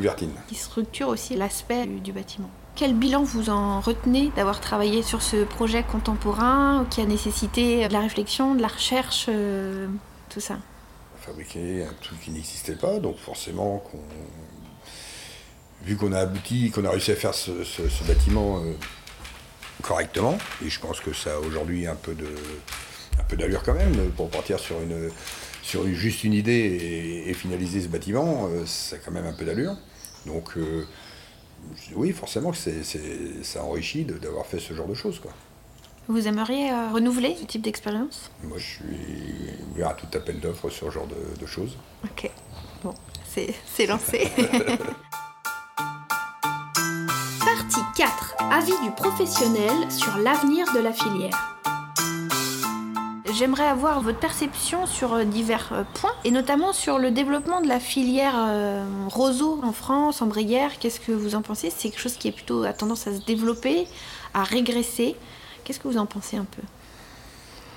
qui 0.48 0.56
structure 0.56 1.08
aussi 1.10 1.36
l'aspect 1.36 1.86
du, 1.86 2.00
du 2.00 2.12
bâtiment. 2.12 2.50
Quel 2.76 2.94
bilan 2.94 3.24
vous 3.24 3.50
en 3.50 3.82
retenez 3.82 4.32
d'avoir 4.36 4.62
travaillé 4.62 5.04
sur 5.04 5.22
ce 5.22 5.44
projet 5.44 5.84
contemporain 5.84 6.86
qui 6.90 7.02
a 7.02 7.06
nécessité 7.06 7.88
de 7.88 7.94
la 7.94 8.00
réflexion, 8.00 8.56
de 8.56 8.62
la 8.62 8.70
recherche, 8.70 9.26
euh, 9.28 9.88
tout 10.30 10.40
ça? 10.40 10.58
Fabriquer 11.22 11.84
un 11.84 11.94
truc 12.02 12.20
qui 12.22 12.32
n'existait 12.32 12.76
pas, 12.76 13.00
donc 13.00 13.18
forcément 13.18 13.80
qu'on. 13.92 14.00
Vu 15.84 15.96
qu'on 15.96 16.12
a 16.14 16.20
abouti, 16.20 16.72
qu'on 16.72 16.84
a 16.86 16.90
réussi 16.90 17.12
à 17.12 17.16
faire 17.16 17.34
ce, 17.34 17.64
ce- 17.64 17.88
ce 17.88 18.04
bâtiment 18.04 18.58
euh, 18.60 18.74
correctement, 19.82 20.38
et 20.66 20.70
je 20.70 20.80
pense 20.80 21.00
que 21.00 21.14
ça 21.14 21.36
a 21.36 21.40
aujourd'hui 21.40 21.88
un 21.88 21.96
peu 21.96 22.14
de 22.14 22.28
un 23.20 23.24
peu 23.24 23.36
d'allure 23.38 23.64
quand 23.64 23.74
même, 23.76 24.10
pour 24.12 24.30
partir 24.30 24.60
sur 24.60 24.80
une 24.82 25.10
sur 25.70 25.86
une- 25.86 25.94
juste 25.94 26.24
une 26.24 26.34
idée 26.34 26.52
et, 26.52 27.30
et 27.30 27.34
finaliser 27.34 27.82
ce 27.82 27.88
bâtiment, 27.88 28.48
euh, 28.48 28.66
ça 28.66 28.96
a 28.96 29.00
quand 29.00 29.12
même 29.12 29.26
un 29.26 29.34
peu 29.34 29.46
d'allure. 29.46 29.76
Donc 30.26 30.58
euh, 30.58 30.86
oui, 31.96 32.12
forcément 32.12 32.52
que 32.52 32.58
c'est, 32.58 32.84
c'est- 32.84 33.44
ça 33.44 33.64
enrichit 33.64 34.04
de- 34.04 34.18
d'avoir 34.18 34.46
fait 34.46 34.60
ce 34.60 34.74
genre 34.74 34.88
de 34.88 34.96
choses. 34.96 35.20
Quoi. 35.20 35.32
Vous 36.08 36.28
aimeriez 36.28 36.72
euh, 36.72 36.90
renouveler 36.92 37.36
ce 37.40 37.46
type 37.46 37.62
d'expérience? 37.62 38.32
Moi 38.44 38.58
je 38.58 38.66
suis 38.66 38.84
ouvert 39.74 39.90
à 39.90 39.94
tout 39.94 40.08
appel 40.18 40.40
d'offres 40.40 40.70
sur 40.72 40.88
ce 40.88 40.92
genre 40.92 41.08
de- 41.08 41.40
de 41.40 41.46
choses. 41.46 41.78
Ok. 42.04 42.30
Bon, 42.84 42.94
c'est 43.32 43.54
c'est 43.76 43.86
lancé. 43.86 44.28
Partie 47.40 47.82
4. 47.96 48.36
Avis 48.52 48.74
du 48.84 48.92
professionnel 48.96 49.92
sur 49.92 50.18
l'avenir 50.18 50.66
de 50.74 50.80
la 50.80 50.94
filière. 50.94 51.56
J'aimerais 53.34 53.68
avoir 53.68 54.02
votre 54.02 54.20
perception 54.20 54.86
sur 54.86 55.14
euh, 55.14 55.24
divers 55.24 55.70
euh, 55.72 55.84
points, 55.94 56.14
et 56.24 56.32
notamment 56.32 56.74
sur 56.74 56.98
le 56.98 57.12
développement 57.12 57.62
de 57.62 57.68
la 57.68 57.80
filière 57.80 58.34
euh, 58.36 58.84
roseau 59.08 59.60
en 59.64 59.72
France, 59.72 60.22
en 60.22 60.26
Brière. 60.26 60.80
Qu'est-ce 60.80 61.00
que 61.00 61.12
vous 61.12 61.36
en 61.36 61.42
pensez? 61.42 61.70
C'est 61.70 61.90
quelque 61.90 62.02
chose 62.02 62.16
qui 62.16 62.28
est 62.28 62.32
plutôt 62.32 62.64
à 62.64 62.74
tendance 62.74 63.08
à 63.08 63.14
se 63.14 63.24
développer, 63.24 63.88
à 64.34 64.44
régresser. 64.44 65.16
Qu'est-ce 65.64 65.80
que 65.80 65.88
vous 65.88 65.98
en 65.98 66.08
pensez 66.08 66.38
un 66.38 66.46
peu? 66.46 66.64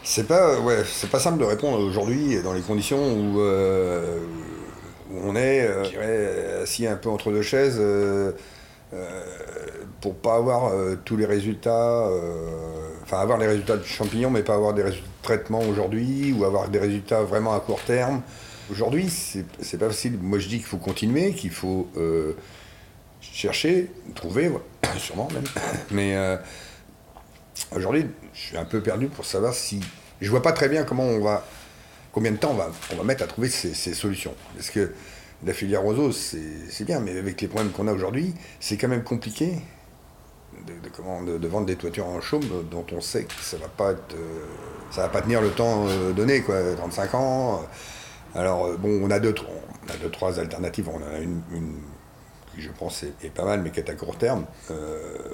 C'est 0.05 0.27
pas, 0.27 0.59
ouais, 0.61 0.83
pas 1.11 1.21
simple 1.21 1.39
de 1.39 1.45
répondre 1.45 1.79
aujourd'hui 1.79 2.43
dans 2.43 2.55
les 2.55 2.63
conditions 2.63 2.99
où, 2.99 3.41
on 5.25 5.37
est, 5.37 5.69
assis 6.63 6.87
un 6.87 6.97
peu 6.97 7.11
entre 7.11 7.31
deux 7.31 7.43
chaises, 7.43 7.81
pour 10.03 10.17
pas 10.17 10.35
avoir 10.35 10.67
euh, 10.67 10.97
tous 11.05 11.17
les 11.17 11.25
résultats, 11.25 12.07
euh, 12.09 12.91
enfin 13.05 13.21
avoir 13.21 13.39
les 13.39 13.47
résultats 13.47 13.77
du 13.77 13.89
champignon, 13.89 14.31
mais 14.31 14.43
pas 14.43 14.55
avoir 14.55 14.75
des 14.75 14.83
résultats 14.83 15.07
de 15.07 15.23
traitement 15.23 15.61
aujourd'hui, 15.61 16.35
ou 16.37 16.45
avoir 16.45 16.69
des 16.69 16.79
résultats 16.79 17.23
vraiment 17.23 17.55
à 17.55 17.61
court 17.61 17.81
terme. 17.83 18.21
Aujourd'hui, 18.71 19.09
c'est 19.09 19.79
pas 19.79 19.89
facile. 19.89 20.19
Moi, 20.21 20.39
je 20.39 20.49
dis 20.49 20.57
qu'il 20.57 20.67
faut 20.67 20.77
continuer, 20.77 21.33
qu'il 21.33 21.51
faut 21.51 21.89
euh, 21.97 22.33
chercher, 23.21 23.91
trouver, 24.15 24.51
sûrement 24.99 25.29
même, 25.33 25.45
mais 25.91 26.17
euh, 26.17 26.37
Aujourd'hui, 27.75 28.07
je 28.35 28.41
suis 28.41 28.57
un 28.57 28.65
peu 28.65 28.83
perdu 28.83 29.09
pour 29.09 29.25
savoir 29.25 29.55
si. 29.55 29.81
Je 30.21 30.31
vois 30.31 30.43
pas 30.43 30.53
très 30.53 30.69
bien 30.69 30.85
comment 30.85 31.05
on 31.05 31.21
va. 31.21 31.47
Combien 32.13 32.33
de 32.33 32.37
temps 32.37 32.51
on 32.51 32.57
va, 32.57 32.71
on 32.93 32.97
va 32.97 33.05
mettre 33.05 33.23
à 33.23 33.27
trouver 33.27 33.49
ces, 33.49 33.73
ces 33.73 33.95
solutions. 33.95 34.35
Parce 34.55 34.69
que 34.69 34.93
la 35.45 35.53
filière 35.53 35.83
roseau, 35.83 36.13
c'est 36.13 36.85
bien, 36.85 37.01
mais 37.01 37.19
avec 37.19 37.41
les 37.41 37.49
problèmes 37.49 37.73
qu'on 37.73 37.89
a 37.89 37.93
aujourd'hui, 37.93 38.35
c'est 38.61 38.77
quand 38.77 38.89
même 38.89 39.03
compliqué 39.03 39.55
de, 40.67 41.49
vendre 41.49 41.67
des 41.67 41.77
toitures 41.77 42.07
en 42.07 42.21
chaume 42.21 42.45
dont 42.71 42.87
on 42.93 43.01
sait 43.01 43.25
que 43.25 43.33
ça 43.41 43.57
va 43.57 43.67
euh, 43.85 43.97
va 44.95 45.09
pas 45.09 45.23
tenir 45.23 45.41
le 45.41 45.51
temps 45.51 45.87
euh, 45.89 46.13
donné, 46.13 46.43
quoi, 46.43 46.61
35 46.77 47.15
ans. 47.15 47.63
Alors, 48.35 48.67
euh, 48.67 48.77
bon, 48.77 49.01
on 49.03 49.11
a 49.11 49.19
deux, 49.19 49.35
on 50.05 50.09
trois 50.11 50.39
alternatives. 50.39 50.89
On 50.89 50.97
en 50.97 51.15
a 51.15 51.19
une, 51.19 51.43
qui, 52.55 52.61
je 52.63 52.71
pense, 52.71 53.03
est, 53.03 53.31
pas 53.31 53.45
mal, 53.45 53.63
mais 53.63 53.71
qui 53.71 53.81
est 53.81 53.91
à 53.91 53.95
court 53.95 54.17
terme. 54.19 54.45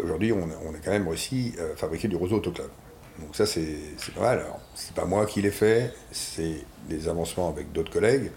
Aujourd'hui, 0.03 0.33
on, 0.33 0.45
a- 0.45 0.59
on 0.65 0.75
a 0.75 0.79
quand 0.83 0.93
même 0.93 1.09
réussi 1.09 1.55
à 1.59 1.77
fabriquer 1.77 2.09
du 2.09 2.17
roseau 2.17 2.37
autoclave. 2.37 2.71
Donc 3.19 3.35
ça, 3.35 3.47
c'est 3.47 3.77
c'est 3.97 4.15
pas 4.15 4.21
mal. 4.21 4.39
Alors, 4.39 4.61
c'est 4.77 4.95
pas 4.95 5.05
moi 5.05 5.27
qui 5.27 5.43
l'ai 5.43 5.51
fait, 5.51 5.93
c'est 6.13 6.65
des 6.89 7.09
avancements 7.09 7.49
avec 7.49 7.73
d'autres 7.73 7.91
collègues. 7.93 8.31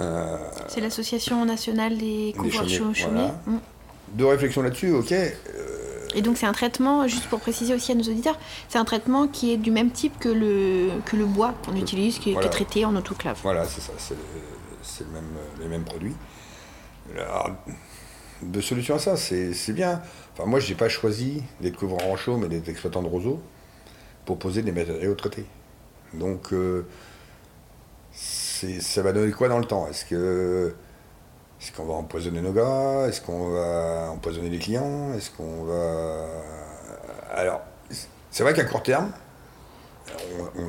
Euh, 0.00 0.36
c'est 0.68 0.80
l'association 0.80 1.44
nationale 1.44 1.96
des 1.96 2.34
couvreurs 2.36 2.68
chaumiers. 2.68 3.30
Mm. 3.46 3.56
De 4.14 4.24
réflexion 4.24 4.62
là-dessus, 4.62 4.92
ok. 4.92 5.12
Euh, 5.12 5.34
et 6.14 6.22
donc 6.22 6.36
c'est 6.36 6.46
un 6.46 6.52
traitement, 6.52 7.08
juste 7.08 7.26
pour 7.26 7.40
préciser 7.40 7.74
aussi 7.74 7.92
à 7.92 7.94
nos 7.94 8.04
auditeurs, 8.04 8.38
c'est 8.68 8.78
un 8.78 8.84
traitement 8.84 9.26
qui 9.26 9.52
est 9.52 9.56
du 9.56 9.70
même 9.70 9.90
type 9.90 10.18
que 10.18 10.28
le, 10.28 10.90
que 11.06 11.16
le 11.16 11.24
bois 11.24 11.54
qu'on 11.64 11.74
utilise, 11.76 12.18
qui, 12.18 12.32
est 12.32 12.50
traité 12.50 12.84
en 12.84 12.94
autoclave. 12.94 13.38
Voilà, 13.42 13.64
c'est 13.64 13.80
ça, 13.80 13.92
c'est 13.98 15.04
le, 15.04 15.10
même, 15.10 15.24
les 15.60 15.66
mêmes 15.66 15.84
produits. 15.84 16.14
de 18.42 18.60
solution 18.60 18.94
à 18.94 18.98
ça, 18.98 19.16
c'est 19.16 19.72
bien. 19.72 20.00
Enfin, 20.34 20.48
moi, 20.48 20.60
je 20.60 20.68
n'ai 20.68 20.74
pas 20.74 20.88
choisi 20.88 21.42
d'être 21.60 21.76
couvreur 21.76 22.06
en 22.06 22.16
chaud, 22.16 22.36
mais 22.36 22.48
d'être 22.48 22.68
exploitant 22.68 23.02
de 23.02 23.08
roseaux 23.08 23.40
pour 24.24 24.38
poser 24.38 24.62
des 24.62 24.72
matériaux 24.72 25.14
traités. 25.14 25.46
Donc, 26.12 26.52
euh, 26.52 26.86
ça 28.80 29.02
va 29.02 29.12
donner 29.12 29.32
quoi 29.32 29.48
dans 29.48 29.58
le 29.58 29.64
temps? 29.64 29.88
Est-ce 29.88 30.04
qu'on 31.76 31.84
va 31.84 31.94
empoisonner 31.94 32.40
nos 32.40 32.52
gars? 32.52 33.06
Est-ce 33.08 33.20
qu'on 33.20 33.50
va 33.50 34.10
empoisonner 34.10 34.50
les 34.50 34.58
clients? 34.58 35.12
Est-ce 35.14 35.30
qu'on 35.30 35.64
va 35.64 36.26
alors 37.34 37.62
c'est 38.30 38.42
vrai 38.42 38.52
qu'à 38.52 38.64
court 38.64 38.82
terme, 38.82 39.12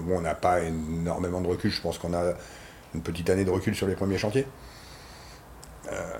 on 0.09 0.21
n'a 0.21 0.35
pas 0.35 0.61
énormément 0.61 1.41
de 1.41 1.47
recul. 1.47 1.71
Je 1.71 1.81
pense 1.81 1.97
qu'on 1.97 2.13
a 2.13 2.33
une 2.93 3.01
petite 3.01 3.29
année 3.29 3.43
de 3.43 3.49
recul 3.49 3.75
sur 3.75 3.87
les 3.87 3.95
premiers 3.95 4.19
chantiers. 4.19 4.45
Euh, 5.91 6.17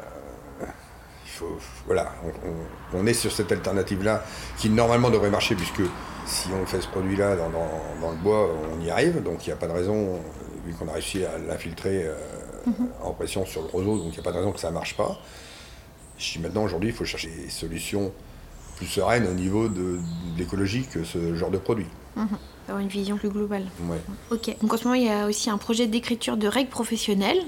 il 0.62 1.30
faut, 1.30 1.58
voilà, 1.86 2.12
on, 2.94 3.06
est 3.06 3.14
sur 3.14 3.32
cette 3.32 3.52
alternative-là 3.52 4.24
qui 4.58 4.70
normalement 4.70 5.10
devrait 5.10 5.30
marcher 5.30 5.54
puisque 5.54 5.82
si 6.26 6.50
on 6.60 6.66
fait 6.66 6.82
ce 6.82 6.88
produit-là 6.88 7.36
dans, 7.36 8.12
le 8.12 8.18
bois, 8.18 8.50
on 8.74 8.82
y 8.82 8.90
arrive. 8.90 9.22
Donc 9.22 9.46
il 9.46 9.50
n'y 9.50 9.54
a 9.54 9.58
pas 9.58 9.68
de 9.68 9.74
raison, 9.74 10.20
vu 10.66 10.74
qu'on 10.74 10.88
a 10.88 10.94
réussi 10.94 11.24
à 11.24 11.38
l'infiltrer 11.38 12.06
euh, 12.06 12.16
mhm. 12.66 12.88
en 13.04 13.12
pression 13.12 13.46
sur 13.46 13.62
le 13.62 13.68
roseau, 13.68 13.98
donc 13.98 14.08
il 14.08 14.14
n'y 14.14 14.20
a 14.20 14.24
pas 14.24 14.32
de 14.32 14.38
raison 14.38 14.52
que 14.52 14.60
ça 14.60 14.70
ne 14.70 14.74
marche 14.74 14.96
pas. 14.96 15.20
Je 16.18 16.34
dis 16.34 16.40
maintenant, 16.40 16.64
aujourd'hui, 16.64 16.90
il 16.90 16.96
faut 16.96 17.06
chercher 17.06 17.30
des 17.30 17.50
solutions 17.50 18.12
plus 18.78 18.88
sereines 18.88 19.28
au 19.28 19.34
niveau 19.34 19.70
de, 19.70 20.00
l'écologie 20.38 20.86
que 20.92 21.04
ce 21.04 21.36
genre 21.36 21.52
de 21.52 21.58
produit. 21.58 21.88
Mhm. 22.16 22.28
Avoir 22.68 22.82
une 22.82 22.88
vision 22.88 23.18
plus 23.18 23.30
globale. 23.30 23.66
Ouais. 23.84 24.00
Ok. 24.32 24.56
Donc 24.62 24.74
en 24.74 24.78
ce 24.78 24.84
moment, 24.86 24.96
il 24.96 25.06
y 25.06 25.10
a 25.10 25.28
aussi 25.28 25.50
un 25.50 25.58
projet 25.58 25.88
d'écriture 25.88 26.36
de 26.36 26.48
règles 26.48 26.70
professionnelles. 26.70 27.40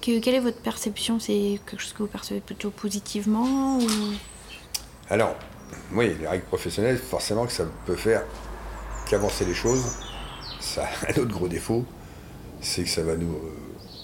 quelle 0.00 0.28
est 0.28 0.40
votre 0.40 0.60
perception? 0.60 1.20
C'est 1.20 1.60
quelque 1.66 1.80
chose 1.80 1.92
que 1.92 2.02
vous 2.02 2.08
percevez 2.08 2.40
plutôt 2.40 2.70
positivement 2.70 3.78
Alors, 5.08 5.36
oui, 5.92 6.14
les 6.18 6.26
règles 6.26 6.44
professionnelles, 6.44 6.98
forcément 6.98 7.46
que 7.46 7.52
ça 7.52 7.64
peut 7.86 7.96
faire 7.96 8.24
qu'avancer 9.08 9.44
les 9.44 9.54
choses. 9.54 9.84
Ça 10.60 10.84
a 10.84 11.12
un 11.12 11.22
autre 11.22 11.32
gros 11.32 11.48
défaut, 11.48 11.84
c'est 12.64 12.82
que 12.82 12.88
ça 12.88 13.02
va 13.02 13.16
nous, 13.16 13.32
euh, 13.32 13.54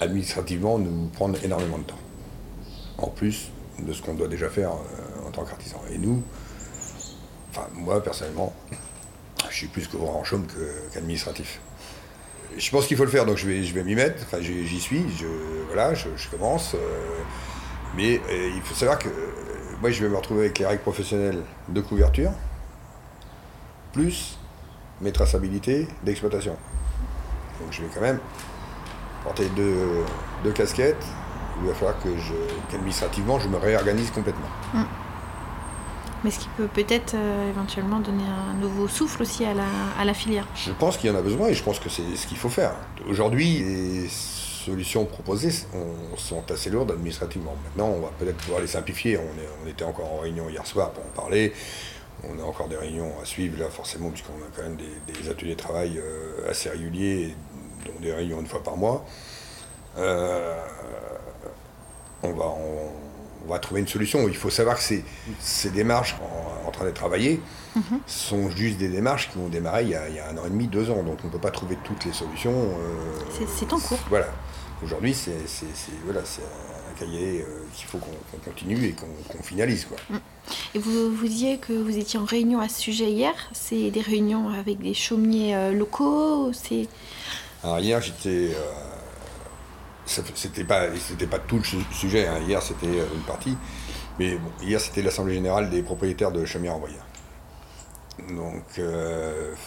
administrativement, 0.00 0.78
nous 0.78 1.08
prendre 1.08 1.42
énormément 1.42 1.78
de 1.78 1.84
temps. 1.84 1.98
En 2.98 3.08
plus 3.08 3.50
de 3.78 3.92
ce 3.92 4.02
qu'on 4.02 4.14
doit 4.14 4.28
déjà 4.28 4.50
faire 4.50 4.72
euh, 4.72 5.26
en 5.26 5.30
tant 5.30 5.44
qu'artisan. 5.44 5.80
Et 5.90 5.98
nous, 5.98 6.22
enfin 7.50 7.66
moi 7.74 8.02
personnellement, 8.02 8.54
je 9.48 9.56
suis 9.56 9.66
plus 9.68 9.88
couvreur 9.88 10.16
en 10.16 10.24
chaume 10.24 10.46
qu'administratif. 10.92 11.60
je 12.56 12.70
pense 12.70 12.86
qu'il 12.86 12.96
faut 12.96 13.04
le 13.04 13.10
faire, 13.10 13.24
donc 13.24 13.38
je 13.38 13.46
vais, 13.46 13.64
je 13.64 13.72
vais 13.74 13.82
m'y 13.82 13.94
mettre. 13.94 14.22
Enfin, 14.22 14.38
j'y 14.40 14.80
suis, 14.80 15.02
je, 15.18 15.26
voilà, 15.66 15.94
je, 15.94 16.08
commence. 16.30 16.74
Euh, 16.74 16.78
mais 17.96 18.20
il 18.30 18.60
faut 18.62 18.74
savoir 18.74 18.98
que 18.98 19.08
moi, 19.80 19.90
je 19.90 20.02
vais 20.02 20.10
me 20.10 20.16
retrouver 20.16 20.40
avec 20.40 20.58
les 20.58 20.66
règles 20.66 20.82
professionnelles 20.82 21.42
de 21.68 21.80
couverture, 21.80 22.32
plus 23.92 24.38
mes 25.00 25.10
traçabilités 25.10 25.88
d'exploitation. 26.04 26.56
Donc 27.60 27.72
je 27.72 27.82
vais 27.82 27.88
quand 27.92 28.00
même 28.00 28.18
porter 29.24 29.48
deux, 29.56 30.52
casquettes. 30.52 31.04
Il 31.62 31.68
va 31.68 31.74
falloir 31.74 31.98
que 32.00 32.16
je, 32.16 32.32
qu'administrativement, 32.70 33.38
je 33.38 33.48
me 33.48 33.58
réorganise 33.58 34.10
complètement. 34.10 34.48
Mm. 34.72 34.82
Mais 36.24 36.30
ce 36.30 36.38
qui 36.38 36.48
peut 36.56 36.68
peut-être 36.68 37.14
euh, 37.14 37.50
éventuellement 37.50 37.98
donner 37.98 38.24
un 38.24 38.54
nouveau 38.60 38.88
souffle 38.88 39.22
aussi 39.22 39.44
à 39.44 39.54
la, 39.54 39.64
à 39.98 40.04
la 40.04 40.12
filière. 40.12 40.46
Je 40.54 40.72
pense 40.72 40.96
qu'il 40.96 41.10
y 41.10 41.12
en 41.12 41.16
a 41.16 41.22
besoin 41.22 41.48
et 41.48 41.54
je 41.54 41.62
pense 41.62 41.78
que 41.78 41.88
c'est 41.88 42.14
ce 42.14 42.26
qu'il 42.26 42.36
faut 42.36 42.50
faire. 42.50 42.72
Aujourd'hui, 43.08 44.08
solutions 44.60 45.04
proposées 45.04 45.50
sont 46.16 46.50
assez 46.50 46.70
lourdes 46.70 46.92
administrativement. 46.92 47.56
Maintenant, 47.64 47.88
on 47.88 48.00
va 48.00 48.12
peut-être 48.18 48.36
pouvoir 48.36 48.60
les 48.60 48.66
simplifier. 48.66 49.18
On, 49.18 49.68
était 49.68 49.84
encore 49.84 50.12
en 50.12 50.18
réunion 50.18 50.48
hier 50.48 50.66
soir 50.66 50.90
pour 50.90 51.04
en 51.04 51.22
parler. 51.22 51.52
On 52.22 52.38
a 52.38 52.42
encore 52.42 52.68
des 52.68 52.76
réunions 52.76 53.12
à 53.22 53.24
suivre 53.24 53.58
là, 53.58 53.68
forcément, 53.70 54.10
puisqu'on 54.10 54.34
a 54.34 54.48
quand 54.54 54.62
même 54.62 54.76
des, 54.76 55.30
ateliers 55.30 55.54
de 55.54 55.58
travail 55.58 55.98
euh, 55.98 56.50
assez 56.50 56.68
réguliers, 56.68 57.34
dont 57.84 58.00
des 58.00 58.12
réunions 58.12 58.40
une 58.40 58.46
fois 58.46 58.62
par 58.62 58.76
mois. 58.76 59.04
Euh, 59.98 60.54
on, 62.22 62.32
va, 62.32 62.44
on, 62.44 63.48
va 63.48 63.58
trouver 63.58 63.80
une 63.80 63.88
solution. 63.88 64.28
Il 64.28 64.36
faut 64.36 64.50
savoir 64.50 64.76
que 64.76 64.82
ces, 64.82 65.04
ces 65.40 65.70
démarches 65.70 66.16
en, 66.66 66.70
train 66.70 66.84
d'être 66.84 66.94
travaillées 66.94 67.40
mm-hmm. 67.76 67.98
sont 68.06 68.50
juste 68.50 68.78
des 68.78 68.88
démarches 68.88 69.30
qui 69.30 69.38
ont 69.38 69.48
démarré 69.48 69.82
il 69.82 69.88
y, 69.90 69.94
a, 69.94 70.28
un 70.28 70.38
an 70.38 70.46
et 70.46 70.50
demi, 70.50 70.68
deux 70.68 70.90
ans. 70.90 71.02
Donc 71.02 71.18
on 71.24 71.26
ne 71.26 71.32
peut 71.32 71.38
pas 71.38 71.50
trouver 71.50 71.76
toutes 71.84 72.04
les 72.04 72.12
solutions. 72.12 72.52
Euh, 72.52 73.46
c'est 73.58 73.72
en 73.72 73.80
cours. 73.80 73.98
Voilà. 74.08 74.28
Aujourd'hui, 74.82 75.12
c'est 75.12 75.32
voilà, 76.04 76.20
un 76.20 76.98
cahier 76.98 77.42
euh, 77.42 77.64
qu'il 77.74 77.86
faut 77.86 77.98
qu'on 77.98 78.38
continue 78.38 78.86
et 78.86 78.92
qu'on 78.92 79.42
finalise. 79.42 79.84
Quoi. 79.84 79.98
Mm. 80.08 80.20
Et 80.74 80.78
vous, 80.78 81.14
vous 81.14 81.26
disiez 81.26 81.58
que 81.58 81.72
vous 81.72 81.98
étiez 81.98 82.18
en 82.18 82.24
réunion 82.24 82.60
à 82.60 82.68
ce 82.68 82.80
sujet 82.80 83.10
hier. 83.10 83.34
C'est 83.52 83.90
des 83.90 84.00
réunions 84.00 84.48
avec 84.48 84.78
des 84.78 84.94
chaumiers 84.94 85.72
locaux 85.72 86.52
c'est... 86.52 86.88
Alors 87.62 87.78
hier, 87.78 88.00
j'étais... 88.00 88.54
Euh, 88.54 90.14
c'était 90.34 90.64
pas, 90.64 90.86
pas 91.30 91.38
tout 91.38 91.58
le 91.58 91.94
sujet. 91.94 92.26
Hein. 92.26 92.38
Hier, 92.46 92.60
c'était 92.62 92.86
une 92.86 93.22
partie. 93.26 93.56
Mais 94.18 94.36
bon, 94.36 94.50
hier, 94.60 94.80
c'était 94.80 95.02
l'Assemblée 95.02 95.34
Générale 95.34 95.70
des 95.70 95.82
propriétaires 95.82 96.32
de 96.32 96.44
chaumières 96.44 96.74
en 96.74 96.82
Donc, 98.28 98.80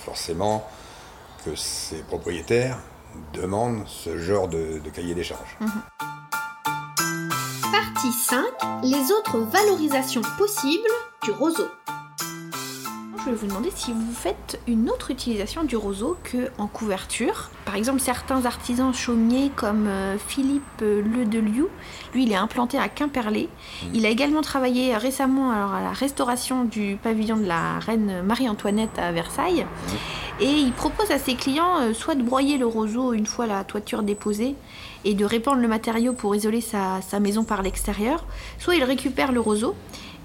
forcément, 0.03 0.67
que 1.45 1.55
ces 1.55 2.01
propriétaires 2.03 2.77
demande 3.33 3.83
ce 3.87 4.17
genre 4.17 4.47
de, 4.47 4.81
cahier 4.93 5.15
des 5.15 5.23
charges. 5.23 5.57
Mhm. 5.59 5.69
Partie 7.71 8.11
5. 8.11 8.43
Les 8.83 9.11
autres 9.11 9.39
valorisations 9.39 10.21
possibles 10.37 10.89
du 11.23 11.31
roseau 11.31 11.67
je 13.23 13.29
vais 13.29 13.35
vous 13.35 13.47
demander 13.47 13.69
si 13.73 13.91
vous 13.93 14.11
faites 14.13 14.59
une 14.67 14.89
autre 14.89 15.11
utilisation 15.11 15.63
du 15.63 15.77
roseau 15.77 16.17
que 16.23 16.49
en 16.57 16.67
couverture. 16.67 17.49
Par 17.63 17.75
exemple, 17.75 18.01
certains 18.01 18.45
artisans 18.45 18.93
chaumiers 18.93 19.49
comme 19.55 19.87
euh, 19.87 20.17
Philippe 20.17 20.81
Ledeliou, 20.81 21.69
lui, 22.13 22.23
il 22.23 22.31
est 22.31 22.35
implanté 22.37 22.77
à 22.77 22.89
Quimperlé. 22.89 23.43
Mmh. 23.43 23.85
Il 23.93 24.05
a 24.05 24.09
également 24.09 24.41
travaillé 24.41 24.97
récemment 24.97 25.51
alors, 25.51 25.73
à 25.73 25.81
la 25.81 25.91
restauration 25.91 26.65
du 26.65 26.97
pavillon 27.01 27.37
de 27.37 27.45
la 27.45 27.79
reine 27.79 28.23
Marie-Antoinette 28.23 28.97
à 28.99 29.11
Versailles. 29.11 29.63
Mmh. 29.63 29.93
Et 30.41 30.51
il 30.51 30.73
propose 30.73 31.11
à 31.11 31.19
ses 31.19 31.35
clients 31.35 31.79
euh, 31.79 31.93
soit 31.93 32.15
de 32.15 32.23
broyer 32.23 32.57
le 32.57 32.65
roseau 32.65 33.13
une 33.13 33.27
fois 33.27 33.45
la 33.45 33.63
toiture 33.63 34.03
déposée 34.03 34.55
et 35.05 35.13
de 35.13 35.23
répandre 35.23 35.61
le 35.61 35.67
matériau 35.67 36.13
pour 36.13 36.35
isoler 36.35 36.61
sa, 36.61 36.99
maison 37.19 37.43
par 37.43 37.61
l'extérieur, 37.61 38.25
soit 38.57 38.75
il 38.75 38.83
récupère 38.83 39.31
le 39.31 39.39
roseau 39.39 39.75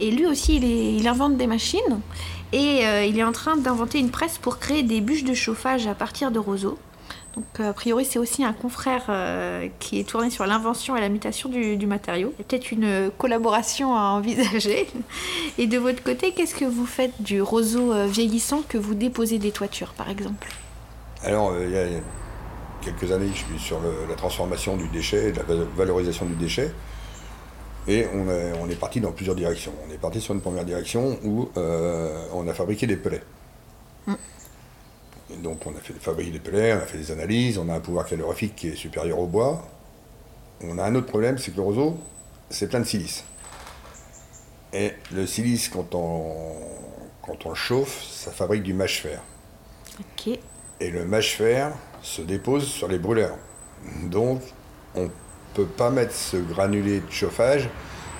et 0.00 0.10
lui 0.10 0.26
aussi 0.26 0.56
il, 0.56 0.64
il 0.64 1.06
invente 1.06 1.36
des 1.36 1.46
machines 1.46 2.00
et 2.52 2.86
euh, 2.86 3.04
il 3.04 3.18
est 3.18 3.24
en 3.24 3.32
train 3.32 3.56
d'inventer 3.56 3.98
une 3.98 4.10
presse 4.10 4.38
pour 4.38 4.58
créer 4.58 4.82
des 4.82 5.00
bûches 5.00 5.24
de 5.24 5.34
chauffage 5.34 5.86
à 5.86 5.94
partir 5.94 6.30
de 6.30 6.38
roseaux. 6.38 6.78
Donc 7.34 7.60
a 7.60 7.72
priori 7.72 8.04
c'est 8.04 8.18
aussi 8.18 8.42
un 8.42 8.52
confrère 8.52 9.04
euh, 9.10 9.68
qui 9.78 10.00
est 10.00 10.08
tourné 10.08 10.30
sur 10.30 10.46
l'invention 10.46 10.96
et 10.96 11.00
la 11.00 11.08
mutation 11.08 11.48
du, 11.48 11.86
matériau. 11.86 12.32
Il 12.36 12.40
y 12.40 12.42
a 12.42 12.44
peut-être 12.44 12.72
une 12.72 13.10
collaboration 13.16 13.94
à 13.94 14.10
envisager. 14.10 14.88
Et 15.58 15.66
de 15.66 15.78
votre 15.78 16.02
côté, 16.02 16.32
qu'est-ce 16.32 16.54
que 16.54 16.64
vous 16.64 16.86
faites 16.86 17.20
du 17.20 17.42
roseau 17.42 17.92
euh, 17.92 18.06
vieillissant 18.06 18.62
que 18.66 18.78
vous 18.78 18.94
déposez 18.94 19.38
des 19.38 19.52
toitures 19.52 19.92
par 19.92 20.08
exemple? 20.08 20.48
Alors 21.22 21.52
il 21.60 21.70
y 21.70 21.78
a 21.78 21.86
quelques 22.80 23.12
années 23.12 23.28
je 23.34 23.38
suis 23.38 23.58
sur 23.58 23.78
la 24.08 24.14
transformation 24.14 24.76
du 24.76 24.88
déchet, 24.88 25.32
la 25.32 25.42
valorisation 25.76 26.26
du 26.26 26.34
déchet. 26.34 26.72
Et 27.88 28.06
on, 28.12 28.68
est 28.68 28.78
parti 28.78 29.00
dans 29.00 29.12
plusieurs 29.12 29.34
directions. 29.34 29.72
On 29.88 29.92
est 29.92 29.96
parti 29.96 30.20
sur 30.20 30.34
une 30.34 30.42
première 30.42 30.66
direction 30.66 31.18
où 31.24 31.48
euh, 31.56 32.26
on 32.34 32.46
a 32.46 32.52
fabriqué 32.52 32.86
des 32.86 32.96
pelets. 32.96 33.22
Mm. 34.06 34.14
donc 35.42 35.66
on 35.66 35.70
a 35.70 35.80
fait 35.80 35.94
fabriquer 35.94 36.32
des 36.32 36.38
pelets, 36.38 36.74
on 36.74 36.76
a 36.76 36.86
fait 36.86 36.98
des 36.98 37.10
analyses, 37.10 37.58
on 37.58 37.68
a 37.70 37.74
un 37.74 37.80
pouvoir 37.80 38.06
calorifique 38.06 38.54
qui 38.56 38.68
est 38.68 38.76
supérieur 38.76 39.18
au 39.18 39.26
bois. 39.26 39.66
On 40.62 40.76
a 40.76 40.84
un 40.84 40.94
autre 40.96 41.06
problème, 41.06 41.38
c'est 41.38 41.50
que 41.52 41.56
le 41.56 41.62
roseau, 41.62 41.96
c'est 42.50 42.68
plein 42.68 42.80
de 42.80 42.84
silice. 42.84 43.24
Et 44.74 44.92
le 45.12 45.26
silice, 45.26 45.70
quand 45.70 45.94
on, 45.94 46.34
quand 47.22 47.46
on 47.46 47.50
le 47.50 47.54
chauffe, 47.54 48.04
ça 48.04 48.32
fabrique 48.32 48.64
du 48.64 48.74
mâche-fer. 48.74 49.22
Et 50.80 50.90
le 50.90 51.06
mâche-fer 51.06 51.72
se 52.02 52.20
dépose 52.20 52.66
sur 52.66 52.86
les 52.86 52.98
brûleurs. 52.98 53.38
Donc, 54.04 54.42
on 54.94 55.10
peut 55.58 55.66
pas 55.66 55.90
mettre 55.90 56.14
ce 56.14 56.36
granulé 56.36 57.00
de 57.00 57.10
chauffage 57.10 57.68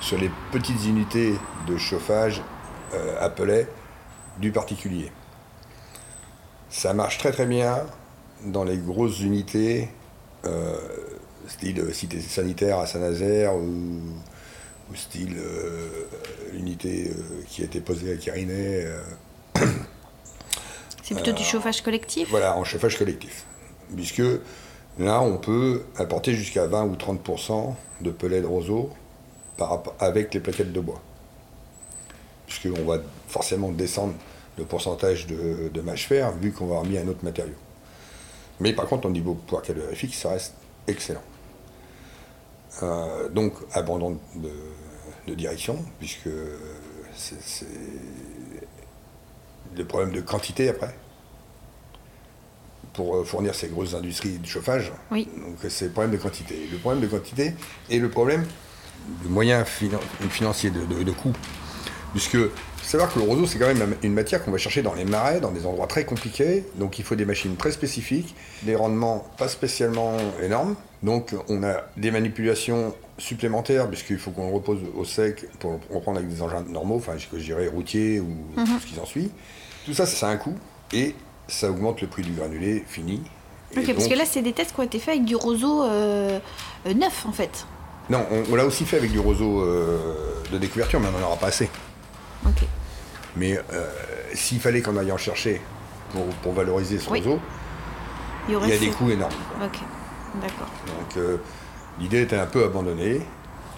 sur 0.01 0.17
les 0.17 0.29
petites 0.51 0.83
unités 0.85 1.35
de 1.67 1.77
chauffage 1.77 2.41
euh, 2.93 3.63
du 4.41 4.51
particulier. 4.51 5.09
Ça 6.69 6.93
marche 6.93 7.17
très 7.17 7.31
très 7.31 7.45
bien 7.45 7.85
dans 8.43 8.65
les 8.65 8.75
grosses 8.75 9.21
unités, 9.21 9.87
euh, 10.43 10.75
style 11.47 11.93
cité 11.93 12.19
sanitaire 12.19 12.77
à 12.79 12.85
Saint-Nazaire 12.87 13.55
ou, 13.55 14.01
ou 14.91 14.95
style 14.95 15.37
euh, 15.37 15.87
unité 16.53 17.11
euh, 17.11 17.43
qui 17.47 17.61
a 17.61 17.65
été 17.65 17.79
posée 17.79 18.11
à 18.11 18.17
Kirinet. 18.17 18.83
euh, 18.85 19.01
C'est 21.03 21.15
plutôt 21.15 21.31
du 21.31 21.43
chauffage 21.45 21.81
collectif? 21.83 22.27
Voilà, 22.29 22.57
en 22.57 22.65
chauffage 22.65 22.97
collectif. 22.97 23.45
Puisque 23.95 24.23
là, 24.99 25.21
on 25.21 25.37
peut 25.37 25.83
apporter 25.97 26.33
jusqu'à 26.33 26.67
20 26.67 26.85
ou 26.85 26.95
30% 26.95 27.73
de 28.01 28.11
pellet 28.11 28.41
de 28.41 28.45
roseau 28.45 28.89
par 29.57 29.81
avec 29.99 30.33
les 30.33 30.39
plaquettes 30.39 30.71
de 30.71 30.79
bois. 30.79 31.01
Puisqu'on 32.47 32.85
va 32.85 32.99
forcément 33.27 33.71
descendre 33.71 34.13
le 34.57 34.65
pourcentage 34.65 35.27
de, 35.27 35.69
de 35.73 35.81
mâche 35.81 36.07
fer 36.07 36.31
vu 36.33 36.51
qu'on 36.51 36.67
va 36.67 36.79
avoir 36.79 37.03
un 37.03 37.07
autre 37.07 37.23
matériau. 37.23 37.55
Mais 38.59 38.73
par 38.73 38.87
contre, 38.87 39.07
au 39.07 39.11
niveau 39.11 39.35
poids 39.35 39.61
calorifique, 39.61 40.13
ça 40.13 40.31
reste 40.31 40.53
excellent. 40.87 41.23
Euh, 42.83 43.29
donc, 43.29 43.53
abandon 43.73 44.19
de, 44.35 44.49
direction, 45.35 45.77
puisque 45.99 46.29
c'est 47.15 47.67
le 49.77 49.85
problème 49.85 50.11
de 50.11 50.21
quantité 50.21 50.69
après 50.69 50.95
pour 52.93 53.15
euh, 53.15 53.23
fournir 53.23 53.55
ces 53.55 53.67
grosses 53.67 53.93
industries 53.93 54.37
de 54.37 54.47
chauffage. 54.47 54.91
Oui. 55.11 55.27
Donc 55.37 55.57
c'est 55.69 55.85
le 55.85 55.91
problème 55.91 56.11
de 56.11 56.17
quantité. 56.17 56.67
Le 56.71 56.77
problème 56.77 57.01
de 57.01 57.07
quantité 57.07 57.53
et 57.89 57.99
le 57.99 58.09
problème 58.09 58.45
de 59.23 59.29
moyens 59.29 59.65
finan- 59.67 59.99
financiers, 60.29 60.71
de, 60.71 60.85
de, 60.85 61.03
de 61.03 61.11
coûts. 61.11 61.33
Puisque 62.11 62.37
savoir 62.81 63.13
que 63.13 63.19
le 63.19 63.25
roseau, 63.25 63.45
c'est 63.45 63.59
quand 63.59 63.67
même 63.73 63.95
une 64.01 64.13
matière 64.13 64.43
qu'on 64.43 64.51
va 64.51 64.57
chercher 64.57 64.81
dans 64.81 64.95
les 64.95 65.05
marais, 65.05 65.39
dans 65.39 65.51
des 65.51 65.65
endroits 65.67 65.85
très 65.85 66.05
compliqués. 66.05 66.65
Donc 66.75 66.97
il 66.97 67.05
faut 67.05 67.15
des 67.15 67.25
machines 67.25 67.55
très 67.55 67.71
spécifiques, 67.71 68.35
des 68.63 68.75
rendements 68.75 69.27
pas 69.37 69.47
spécialement 69.47 70.17
énormes. 70.41 70.75
Donc 71.03 71.35
on 71.47 71.63
a 71.63 71.85
des 71.97 72.11
manipulations 72.11 72.95
supplémentaires, 73.19 73.87
puisqu'il 73.87 74.17
faut 74.17 74.31
qu'on 74.31 74.49
repose 74.49 74.79
au 74.95 75.05
sec 75.05 75.45
pour 75.59 75.79
reprendre 75.91 76.17
avec 76.17 76.29
des 76.29 76.41
engins 76.41 76.63
normaux, 76.67 76.95
enfin 76.95 77.13
je 77.17 77.37
dirais 77.37 77.67
routiers 77.67 78.19
ou 78.19 78.33
tout 78.55 78.79
ce 78.81 78.87
qui 78.87 78.95
s'ensuit. 78.95 79.29
Tout 79.85 79.93
ça, 79.93 80.05
ça 80.05 80.27
a 80.27 80.31
un 80.31 80.37
coût 80.37 80.55
et 80.91 81.15
ça 81.49 81.69
augmente 81.69 82.01
le 82.01 82.07
prix 82.07 82.21
du 82.21 82.31
granulé 82.31 82.83
fini. 82.87 83.21
Ok, 83.77 83.93
parce 83.93 84.07
que 84.07 84.15
là, 84.15 84.23
c'est 84.25 84.41
des 84.41 84.53
tests 84.53 84.73
qui 84.73 84.79
ont 84.79 84.83
été 84.83 84.97
faits 84.99 85.15
avec 85.15 85.25
du 85.25 85.35
roseau 85.35 85.83
euh, 85.83 86.39
euh, 86.87 86.93
neuf, 86.93 87.25
en 87.27 87.31
fait. 87.31 87.65
Non, 88.09 88.25
on, 88.31 88.43
on 88.51 88.55
l'a 88.55 88.65
aussi 88.65 88.85
fait 88.85 88.97
avec 88.97 89.11
du 89.11 89.19
roseau 89.19 89.61
euh, 89.61 90.41
de 90.51 90.57
découverture, 90.57 90.99
mais 90.99 91.07
on 91.07 91.19
n'en 91.19 91.27
aura 91.27 91.35
pas 91.35 91.47
assez. 91.47 91.69
Ok. 92.47 92.63
Mais 93.35 93.59
s'il 94.33 94.59
fallait 94.59 94.81
qu'on 94.81 94.97
aille 94.97 95.11
en 95.11 95.17
chercher 95.17 95.61
pour, 96.11 96.25
pour 96.41 96.53
valoriser 96.53 96.97
ce 96.97 97.09
Oui. 97.11 97.19
roseau, 97.19 97.39
Il 98.47 98.53
y 98.53 98.55
aurait 98.55 98.67
il 98.69 98.73
y 98.73 98.77
a 98.77 98.79
des 98.79 98.89
coûts 98.89 99.09
énormes. 99.11 99.31
quoi. 99.57 99.67
Ok, 99.67 99.79
d'accord. 100.41 100.67
Donc 100.87 101.39
l'idée 101.99 102.21
était 102.23 102.37
un 102.37 102.47
peu 102.47 102.63
abandonnée. 102.63 103.21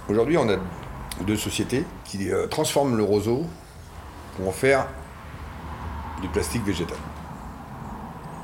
Aujourd'hui, 0.07 0.38
on 0.38 0.47
a 0.49 0.55
deux 1.28 1.36
sociétés 1.36 1.84
qui 2.05 2.30
transforment 2.49 2.95
le 2.95 3.03
roseau 3.03 3.45
pour 4.38 4.47
en 4.47 4.51
faire 4.53 4.88
du 6.22 6.30
plastique 6.30 6.63
végétal 6.65 6.97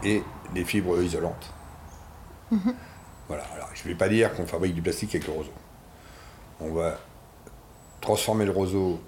et 0.04 0.24
des 0.54 0.64
fibres 0.64 1.02
isolantes. 1.02 1.54
Voilà, 3.28 3.44
alors 3.56 3.70
je 3.74 3.84
ne 3.84 3.90
vais 3.90 3.98
pas 3.98 4.08
dire 4.08 4.34
qu'on 4.34 4.46
fabrique 4.46 4.74
du 4.74 4.82
plastique 4.82 5.14
avec 5.16 5.28
le 5.28 5.34
roseau. 5.34 5.52
On 6.60 6.72
va 6.72 6.98
transformer 8.00 8.46
le 8.46 8.52
roseau, 8.52 9.02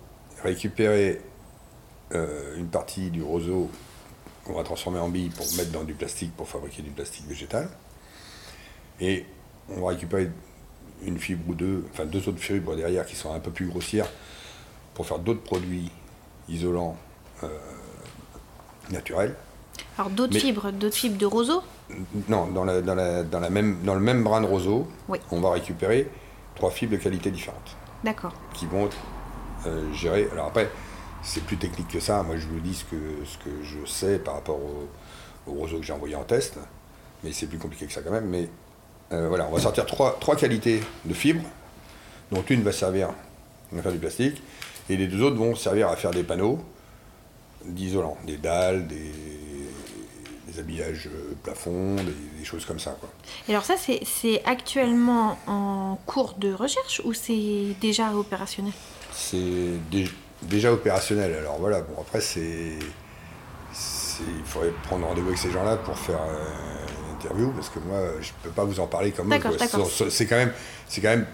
récupérer 0.44 1.22
euh, 2.14 2.58
une 2.58 2.68
partie 2.68 3.10
du 3.12 3.24
roseau 3.24 3.70
qu'on 4.44 4.54
va 4.54 4.64
transformer 4.64 5.00
en 5.00 5.10
billes 5.10 5.30
pour 5.30 5.46
mettre 5.56 5.72
dans 5.72 5.84
du 5.84 5.94
plastique 5.94 6.36
pour 6.36 6.48
fabriquer 6.50 6.82
du 6.82 6.90
plastique 6.92 7.26
végétal. 7.28 7.70
Et 9.00 9.26
on 9.70 9.82
va 9.82 9.90
récupérer 9.90 10.30
une 11.04 11.18
fibre 11.18 11.50
ou 11.50 11.56
deux, 11.56 11.86
enfin 11.92 12.06
deux 12.06 12.28
autres 12.28 12.40
fibres 12.40 12.76
derrière 12.76 13.06
qui 13.06 13.16
sont 13.16 13.32
un 13.32 13.40
peu 13.40 13.52
plus 13.52 13.68
grossières 13.68 14.10
pour 14.94 15.06
faire 15.06 15.20
d'autres 15.20 15.44
produits 15.44 15.92
isolants 16.50 16.98
euh, 17.44 17.48
naturels. 18.92 19.36
Alors, 20.00 20.10
d'autres 20.12 20.34
Mais- 20.36 20.40
fibres, 20.40 20.72
d'autres 20.72 20.96
fibres 20.96 21.18
de 21.18 21.26
roseau 21.26 21.62
Non, 22.30 22.48
dans, 22.48 22.64
la- 22.64 22.82
dans 22.82 22.96
la- 22.96 23.24
dans 23.24 23.42
la 23.42 23.50
même, 23.50 23.80
dans 23.84 23.96
le 23.96 24.00
même 24.00 24.24
brin 24.24 24.40
de 24.40 24.46
roseau, 24.46 24.88
Oui. 25.10 25.18
on 25.30 25.42
va 25.42 25.52
récupérer 25.52 26.08
trois 26.56 26.72
fibres 26.72 26.94
de 26.94 27.02
qualité 27.04 27.32
différentes 27.32 27.76
D'accord. 28.06 28.32
qui 28.54 28.66
vont 28.66 28.86
être 28.86 28.96
euh, 29.68 29.92
gérées. 29.94 30.30
Alors 30.32 30.46
après, 30.48 30.70
c'est 31.22 31.44
plus 31.44 31.58
technique 31.58 31.90
que 31.90 32.00
ça. 32.00 32.24
Moi, 32.24 32.38
je 32.38 32.48
vous 32.48 32.62
dis 32.62 32.74
ce 32.76 32.86
que, 32.86 32.96
ce 33.26 33.38
que 33.40 33.50
je 33.62 33.86
sais 33.86 34.20
par 34.20 34.36
rapport 34.36 34.56
au, 34.56 34.88
au 35.52 35.54
roseau 35.54 35.80
que 35.80 35.84
j'ai 35.86 35.92
envoyé 35.92 36.16
en 36.16 36.24
test, 36.24 36.58
mais 37.26 37.34
c'est 37.34 37.48
plus 37.48 37.58
compliqué 37.58 37.86
que 37.86 37.92
ça 37.92 38.00
quand 38.02 38.12
même. 38.12 38.28
Mais 38.30 38.48
euh, 39.12 39.28
voilà, 39.28 39.48
on 39.50 39.54
va 39.54 39.60
sortir 39.60 39.86
trois, 39.86 40.16
trois 40.22 40.38
qualités 40.38 40.82
de 41.04 41.14
fibres, 41.14 41.44
dont 42.32 42.42
une 42.50 42.62
va 42.64 42.72
servir 42.72 43.10
à 43.78 43.82
faire 43.82 43.92
du 43.92 43.98
plastique, 44.00 44.42
et 44.90 44.96
les 44.96 45.08
deux 45.08 45.22
autres 45.22 45.36
vont 45.36 45.56
servir 45.56 45.90
à 45.90 45.98
faire 45.98 46.12
des 46.12 46.24
panneaux 46.24 46.60
d'isolants, 47.66 48.18
des 48.26 48.38
dalles, 48.38 48.88
des, 48.88 49.12
des 50.64 50.74
habillages 50.74 51.08
euh, 51.08 52.02
des, 52.04 52.40
des 52.40 52.46
choses 52.46 52.66
comme 52.66 52.80
ça. 52.80 52.96
Quoi. 53.00 53.10
Et 53.48 53.52
alors 53.52 53.66
ça, 53.66 53.76
c'est 53.78 54.42
actuellement 54.46 55.38
en 55.48 55.98
cours 56.06 56.36
de 56.38 56.54
recherche 56.54 57.02
ou 57.06 57.14
c'est 57.14 57.76
déjà 57.82 58.14
opérationnel? 58.14 58.74
C'est 59.12 59.38
dé- 59.92 60.10
déjà 60.44 60.72
opérationnel. 60.72 61.34
Alors 61.40 61.58
voilà, 61.60 61.82
bon 61.82 61.96
après 62.02 62.22
c'est, 62.22 62.78
il 64.22 64.46
faudrait 64.46 64.74
prendre 64.84 65.08
rendez-vous 65.08 65.28
avec 65.28 65.40
ces 65.40 65.52
gens-là 65.52 65.78
pour 65.78 65.98
faire 65.98 66.22
euh, 66.22 66.86
une 67.10 67.16
interview 67.16 67.52
parce 67.52 67.70
que 67.70 67.80
moi 67.80 68.00
je 68.22 68.32
peux 68.44 68.50
pas 68.50 68.64
vous 68.66 68.80
en 68.80 68.88
parler 68.88 69.12
comme 69.12 69.34
eux. 69.34 69.40
C'est 70.10 70.26
quand 70.28 70.36
même, 70.38 70.54
c'est 70.88 71.02
quand 71.02 71.10
même 71.10 71.26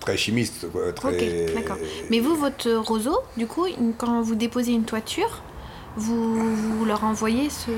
très 0.00 0.16
chimiste, 0.16 0.70
quoi, 0.72 0.92
très. 0.92 1.46
Ok, 1.46 1.54
d'accord. 1.54 1.76
Mais 2.10 2.18
vous, 2.18 2.34
votre 2.34 2.68
roseau, 2.72 3.16
du 3.36 3.46
coup, 3.46 3.66
quand 3.98 4.20
vous 4.22 4.34
déposez 4.34 4.72
une 4.72 4.84
toiture, 4.84 5.42
vous, 5.96 6.56
vous 6.56 6.84
leur 6.84 7.04
envoyez 7.04 7.50
ce, 7.50 7.70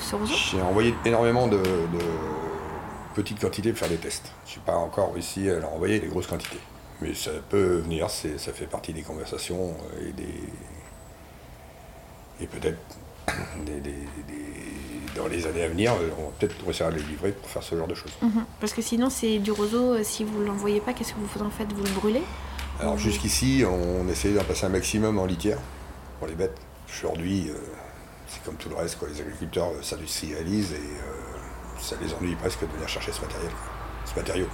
ce 0.00 0.16
roseau 0.16 0.34
J'ai 0.34 0.60
envoyé 0.62 0.94
énormément 1.04 1.46
de, 1.46 1.56
de 1.58 1.98
petites 3.14 3.40
quantités 3.40 3.70
pour 3.70 3.78
faire 3.80 3.88
des 3.88 3.96
tests. 3.96 4.30
Je 4.46 4.56
n'ai 4.56 4.62
pas 4.64 4.76
encore 4.76 5.12
réussi 5.12 5.48
à 5.50 5.58
leur 5.58 5.72
envoyer 5.72 6.00
des 6.00 6.06
grosses 6.08 6.26
quantités. 6.26 6.58
Mais 7.00 7.14
ça 7.14 7.30
peut 7.48 7.78
venir, 7.78 8.08
ça 8.10 8.52
fait 8.52 8.66
partie 8.66 8.92
des 8.92 9.02
conversations 9.02 9.74
et 10.06 10.12
des. 10.12 10.34
Et 12.40 12.46
peut-être 12.46 12.78
des- 13.66 13.80
des- 13.80 13.90
des- 13.90 15.16
dans 15.16 15.26
les 15.28 15.46
années 15.46 15.64
à 15.64 15.68
venir, 15.68 15.92
on 16.18 16.22
va 16.24 16.30
peut-être 16.38 16.54
réussir 16.64 16.86
à 16.86 16.90
les 16.90 17.02
livrer 17.02 17.32
pour 17.32 17.50
faire 17.50 17.62
ce 17.62 17.76
genre 17.76 17.86
de 17.86 17.94
choses. 17.94 18.12
Mhm. 18.22 18.44
Parce 18.60 18.72
que 18.72 18.80
sinon, 18.80 19.10
c'est 19.10 19.38
du 19.40 19.50
roseau, 19.52 19.92
euh, 19.94 20.00
si 20.02 20.24
vous 20.24 20.38
ne 20.40 20.46
l'envoyez 20.46 20.80
pas, 20.80 20.92
qu'est-ce 20.94 21.12
que 21.12 21.18
vous 21.20 21.42
en 21.42 21.50
faites 21.50 21.70
Vous 21.72 21.84
le 21.84 21.90
brûlez? 21.90 22.22
Alors 22.80 22.96
jusqu'ici, 22.96 23.62
on 23.68 24.08
essayait 24.08 24.34
d'en 24.34 24.44
passer 24.44 24.64
un 24.66 24.70
maximum 24.70 25.18
en 25.18 25.26
litière 25.26 25.58
pour 26.18 26.28
les 26.28 26.34
bêtes. 26.34 26.56
Aujourd'hui, 26.98 27.46
euh, 27.48 27.54
c'est 28.28 28.42
comme 28.44 28.54
tout 28.56 28.68
le 28.68 28.76
reste, 28.76 28.98
quoi. 28.98 29.08
les 29.08 29.20
agriculteurs 29.20 29.68
euh, 29.70 29.82
s'industrialisent 29.82 30.72
et 30.72 30.76
euh, 30.76 31.80
ça 31.80 31.96
les 32.02 32.12
ennuie 32.14 32.34
presque 32.36 32.60
de 32.60 32.66
venir 32.72 32.88
chercher 32.88 33.12
ce 33.12 33.20
matériel, 33.20 33.50
ce 34.04 34.18
matériau. 34.18 34.46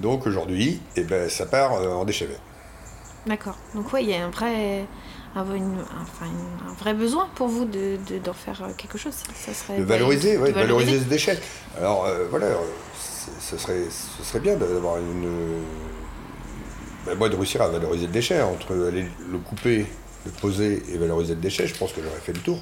Donc 0.00 0.26
aujourd'hui, 0.26 0.80
eh 0.96 1.02
ben, 1.04 1.28
ça 1.30 1.46
part 1.46 1.72
en 1.72 2.04
déchets 2.04 2.26
verts. 2.26 2.40
D'accord. 3.26 3.56
Donc 3.74 3.92
oui, 3.92 4.00
il 4.04 4.10
y 4.10 4.14
a 4.14 4.24
un 4.24 4.30
vrai, 4.30 4.84
un, 5.34 5.44
une- 5.54 5.80
enfin, 6.02 6.26
une- 6.26 6.68
un 6.70 6.74
vrai 6.74 6.92
besoin 6.94 7.28
pour 7.34 7.48
vous 7.48 7.64
de, 7.64 7.96
de- 8.08 8.18
d'en 8.18 8.32
faire 8.34 8.60
quelque 8.76 8.98
chose. 8.98 9.14
Ça 9.34 9.54
serait 9.54 9.78
De 9.78 9.84
valoriser, 9.84 10.36
ouais, 10.36 10.48
de 10.50 10.54
de 10.54 10.60
valoriser 10.60 10.98
ce 10.98 11.04
déchet. 11.04 11.38
Alors 11.78 12.04
euh, 12.06 12.26
voilà, 12.28 12.48
ce 13.40 13.56
serait, 13.56 13.84
ce 13.90 14.22
serait 14.24 14.40
bien 14.40 14.56
d'avoir 14.56 14.98
une. 14.98 15.62
ben, 17.06 17.16
moi, 17.16 17.28
de 17.28 17.36
réussir 17.36 17.62
à 17.62 17.68
valoriser 17.68 18.06
le 18.06 18.12
déchet, 18.12 18.42
entre 18.42 18.72
aller 18.88 19.06
le 19.30 19.38
couper, 19.38 19.86
le 20.24 20.30
poser 20.30 20.82
et 20.92 20.98
valoriser 20.98 21.34
le 21.34 21.40
déchet, 21.40 21.66
je 21.66 21.74
pense 21.74 21.92
que 21.92 22.02
j'aurais 22.02 22.20
fait 22.20 22.32
le 22.32 22.40
tour. 22.40 22.58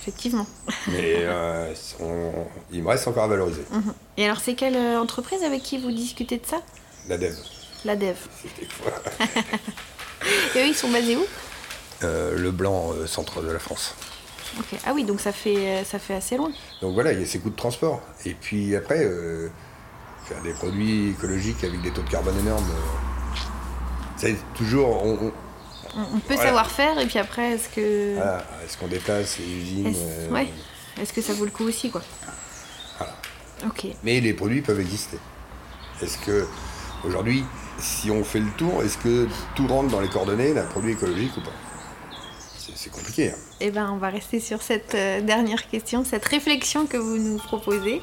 Effectivement. 0.00 0.46
Mais 0.88 1.14
euh, 1.18 1.72
on- 2.00 2.32
il 2.72 2.82
me 2.82 2.88
reste 2.88 3.06
encore 3.08 3.24
à 3.24 3.28
valoriser. 3.28 3.62
Mhm. 3.70 3.92
Et 4.16 4.24
alors, 4.24 4.40
c'est 4.40 4.54
quelle 4.54 4.76
euh, 4.76 5.00
entreprise 5.00 5.42
avec 5.42 5.62
qui 5.62 5.78
vous 5.78 5.90
discutez 5.92 6.38
de 6.38 6.46
ça? 6.46 6.62
La 7.08 7.16
dev. 7.18 7.34
La 7.84 7.96
Dev. 7.96 8.14
Quoi 8.82 8.92
Et 10.54 10.58
eux, 10.64 10.66
ils 10.66 10.74
sont 10.74 10.90
basés 10.90 11.16
où? 11.16 11.24
Euh, 12.02 12.36
le 12.36 12.50
blanc 12.50 12.92
euh, 12.92 13.06
centre 13.06 13.40
de 13.42 13.50
la 13.50 13.58
France. 13.58 13.94
Ah 14.84 14.92
oui, 14.94 15.04
donc 15.04 15.20
ça 15.20 15.32
fait, 15.32 15.84
ça 15.84 15.98
fait 15.98 16.14
assez 16.14 16.36
loin. 16.36 16.50
Donc 16.82 16.92
voilà, 16.94 17.12
il 17.12 17.20
y 17.20 17.22
a 17.22 17.26
ces 17.26 17.38
coûts 17.38 17.50
de 17.50 17.56
transport. 17.56 18.02
Et 18.26 18.34
puis 18.34 18.74
après, 18.76 18.98
faire 20.24 20.42
des 20.42 20.52
produits 20.52 21.10
écologiques 21.10 21.62
avec 21.64 21.80
des 21.82 21.90
taux 21.92 22.02
de 22.02 22.10
carbone 22.10 22.36
énormes, 22.38 22.66
c'est 24.16 24.36
toujours. 24.54 25.02
on- 25.04 25.26
on- 25.26 25.32
On, 25.96 26.18
peut 26.20 26.34
Voilà. 26.34 26.42
savoir 26.44 26.70
faire, 26.70 26.98
et 27.00 27.06
puis 27.06 27.18
après, 27.18 27.52
est-ce 27.52 27.68
que, 27.68 28.14
voilà, 28.14 28.44
Est-ce 28.64 28.76
qu'on 28.78 28.86
déplace 28.86 29.38
les 29.38 29.44
usines 29.46 29.86
est-ce, 29.88 29.98
euh, 30.00 30.30
ouais. 30.30 30.48
est-ce 31.00 31.12
que 31.12 31.20
ça 31.20 31.32
vaut 31.32 31.44
le 31.44 31.50
coup 31.50 31.64
aussi, 31.64 31.90
quoi 31.90 32.02
Voilà. 32.98 33.14
Ok. 33.66 33.86
Mais 34.04 34.20
les 34.20 34.32
produits 34.32 34.62
peuvent 34.62 34.78
exister. 34.80 35.18
Est-ce 36.00 36.16
que, 36.18 36.46
aujourd'hui, 37.04 37.44
si 37.78 38.10
on 38.10 38.22
fait 38.24 38.40
le 38.40 38.50
tour, 38.56 38.82
est-ce 38.82 38.98
que 38.98 39.26
tout 39.56 39.66
rentre 39.66 39.88
dans 39.90 40.00
les 40.00 40.08
coordonnées 40.08 40.54
d'un 40.54 40.64
produit 40.66 40.92
écologique 40.92 41.36
ou 41.36 41.40
pas? 41.40 41.50
C'est, 42.56 42.76
c'est 42.76 42.90
compliqué. 42.90 43.30
hein. 43.30 43.36
Eh 43.60 43.70
ben, 43.70 43.90
on 43.92 43.96
va 43.98 44.08
rester 44.10 44.38
sur 44.40 44.62
cette 44.62 44.94
euh, 44.94 45.20
dernière 45.20 45.68
question, 45.68 46.04
cette 46.04 46.24
réflexion 46.24 46.86
que 46.86 46.96
vous 46.96 47.18
nous 47.18 47.36
proposez. 47.38 48.00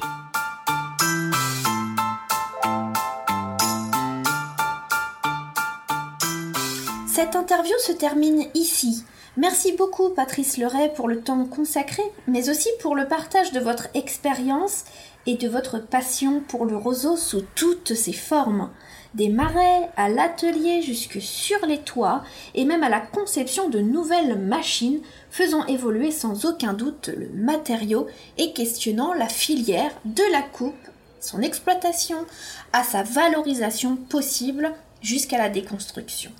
Cette 7.18 7.34
interview 7.34 7.74
se 7.84 7.90
termine 7.90 8.44
ici. 8.54 9.02
Merci 9.36 9.72
beaucoup 9.72 10.10
Patrice 10.10 10.56
Leray 10.56 10.94
pour 10.94 11.08
le 11.08 11.20
temps 11.20 11.46
consacré, 11.46 12.04
mais 12.28 12.48
aussi 12.48 12.68
pour 12.80 12.94
le 12.94 13.08
partage 13.08 13.50
de 13.50 13.58
votre 13.58 13.88
expérience 13.94 14.84
et 15.26 15.34
de 15.34 15.48
votre 15.48 15.80
passion 15.80 16.40
pour 16.46 16.64
le 16.64 16.76
roseau 16.76 17.16
sous 17.16 17.42
toutes 17.56 17.94
ses 17.94 18.12
formes. 18.12 18.70
Des 19.14 19.30
marais 19.30 19.90
à 19.96 20.08
l'atelier 20.08 20.80
jusque 20.80 21.20
sur 21.20 21.58
les 21.66 21.80
toits 21.80 22.22
et 22.54 22.64
même 22.64 22.84
à 22.84 22.88
la 22.88 23.00
conception 23.00 23.68
de 23.68 23.80
nouvelles 23.80 24.38
machines 24.38 25.00
faisant 25.28 25.66
évoluer 25.66 26.12
sans 26.12 26.44
aucun 26.44 26.72
doute 26.72 27.08
le 27.08 27.30
matériau 27.30 28.06
et 28.36 28.52
questionnant 28.52 29.12
la 29.12 29.26
filière 29.26 29.90
de 30.04 30.22
la 30.30 30.42
coupe, 30.42 30.86
son 31.18 31.42
exploitation 31.42 32.24
à 32.72 32.84
sa 32.84 33.02
valorisation 33.02 33.96
possible 33.96 34.72
jusqu'à 35.02 35.38
la 35.38 35.48
déconstruction. 35.48 36.30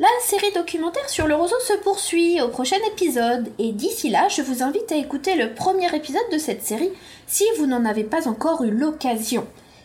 La 0.00 0.06
série 0.20 0.52
documentaire 0.52 1.08
sur 1.08 1.26
le 1.26 1.34
roseau 1.34 1.58
se 1.58 1.72
poursuit 1.72 2.40
au 2.40 2.46
prochain 2.46 2.76
épisode 2.92 3.50
et 3.58 3.72
d'ici 3.72 4.10
là, 4.10 4.28
je 4.28 4.42
vous 4.42 4.62
invite 4.62 4.92
à 4.92 4.96
écouter 4.96 5.34
le 5.34 5.54
premier 5.54 5.92
épisode 5.92 6.30
de 6.30 6.38
cette 6.38 6.62
série 6.62 6.92
si 7.26 7.42
vous 7.58 7.66
n'en 7.66 7.84
avez 7.84 8.04
pas 8.04 8.28
encore 8.28 8.62
eu 8.62 8.70
l'occasion. 8.70 9.44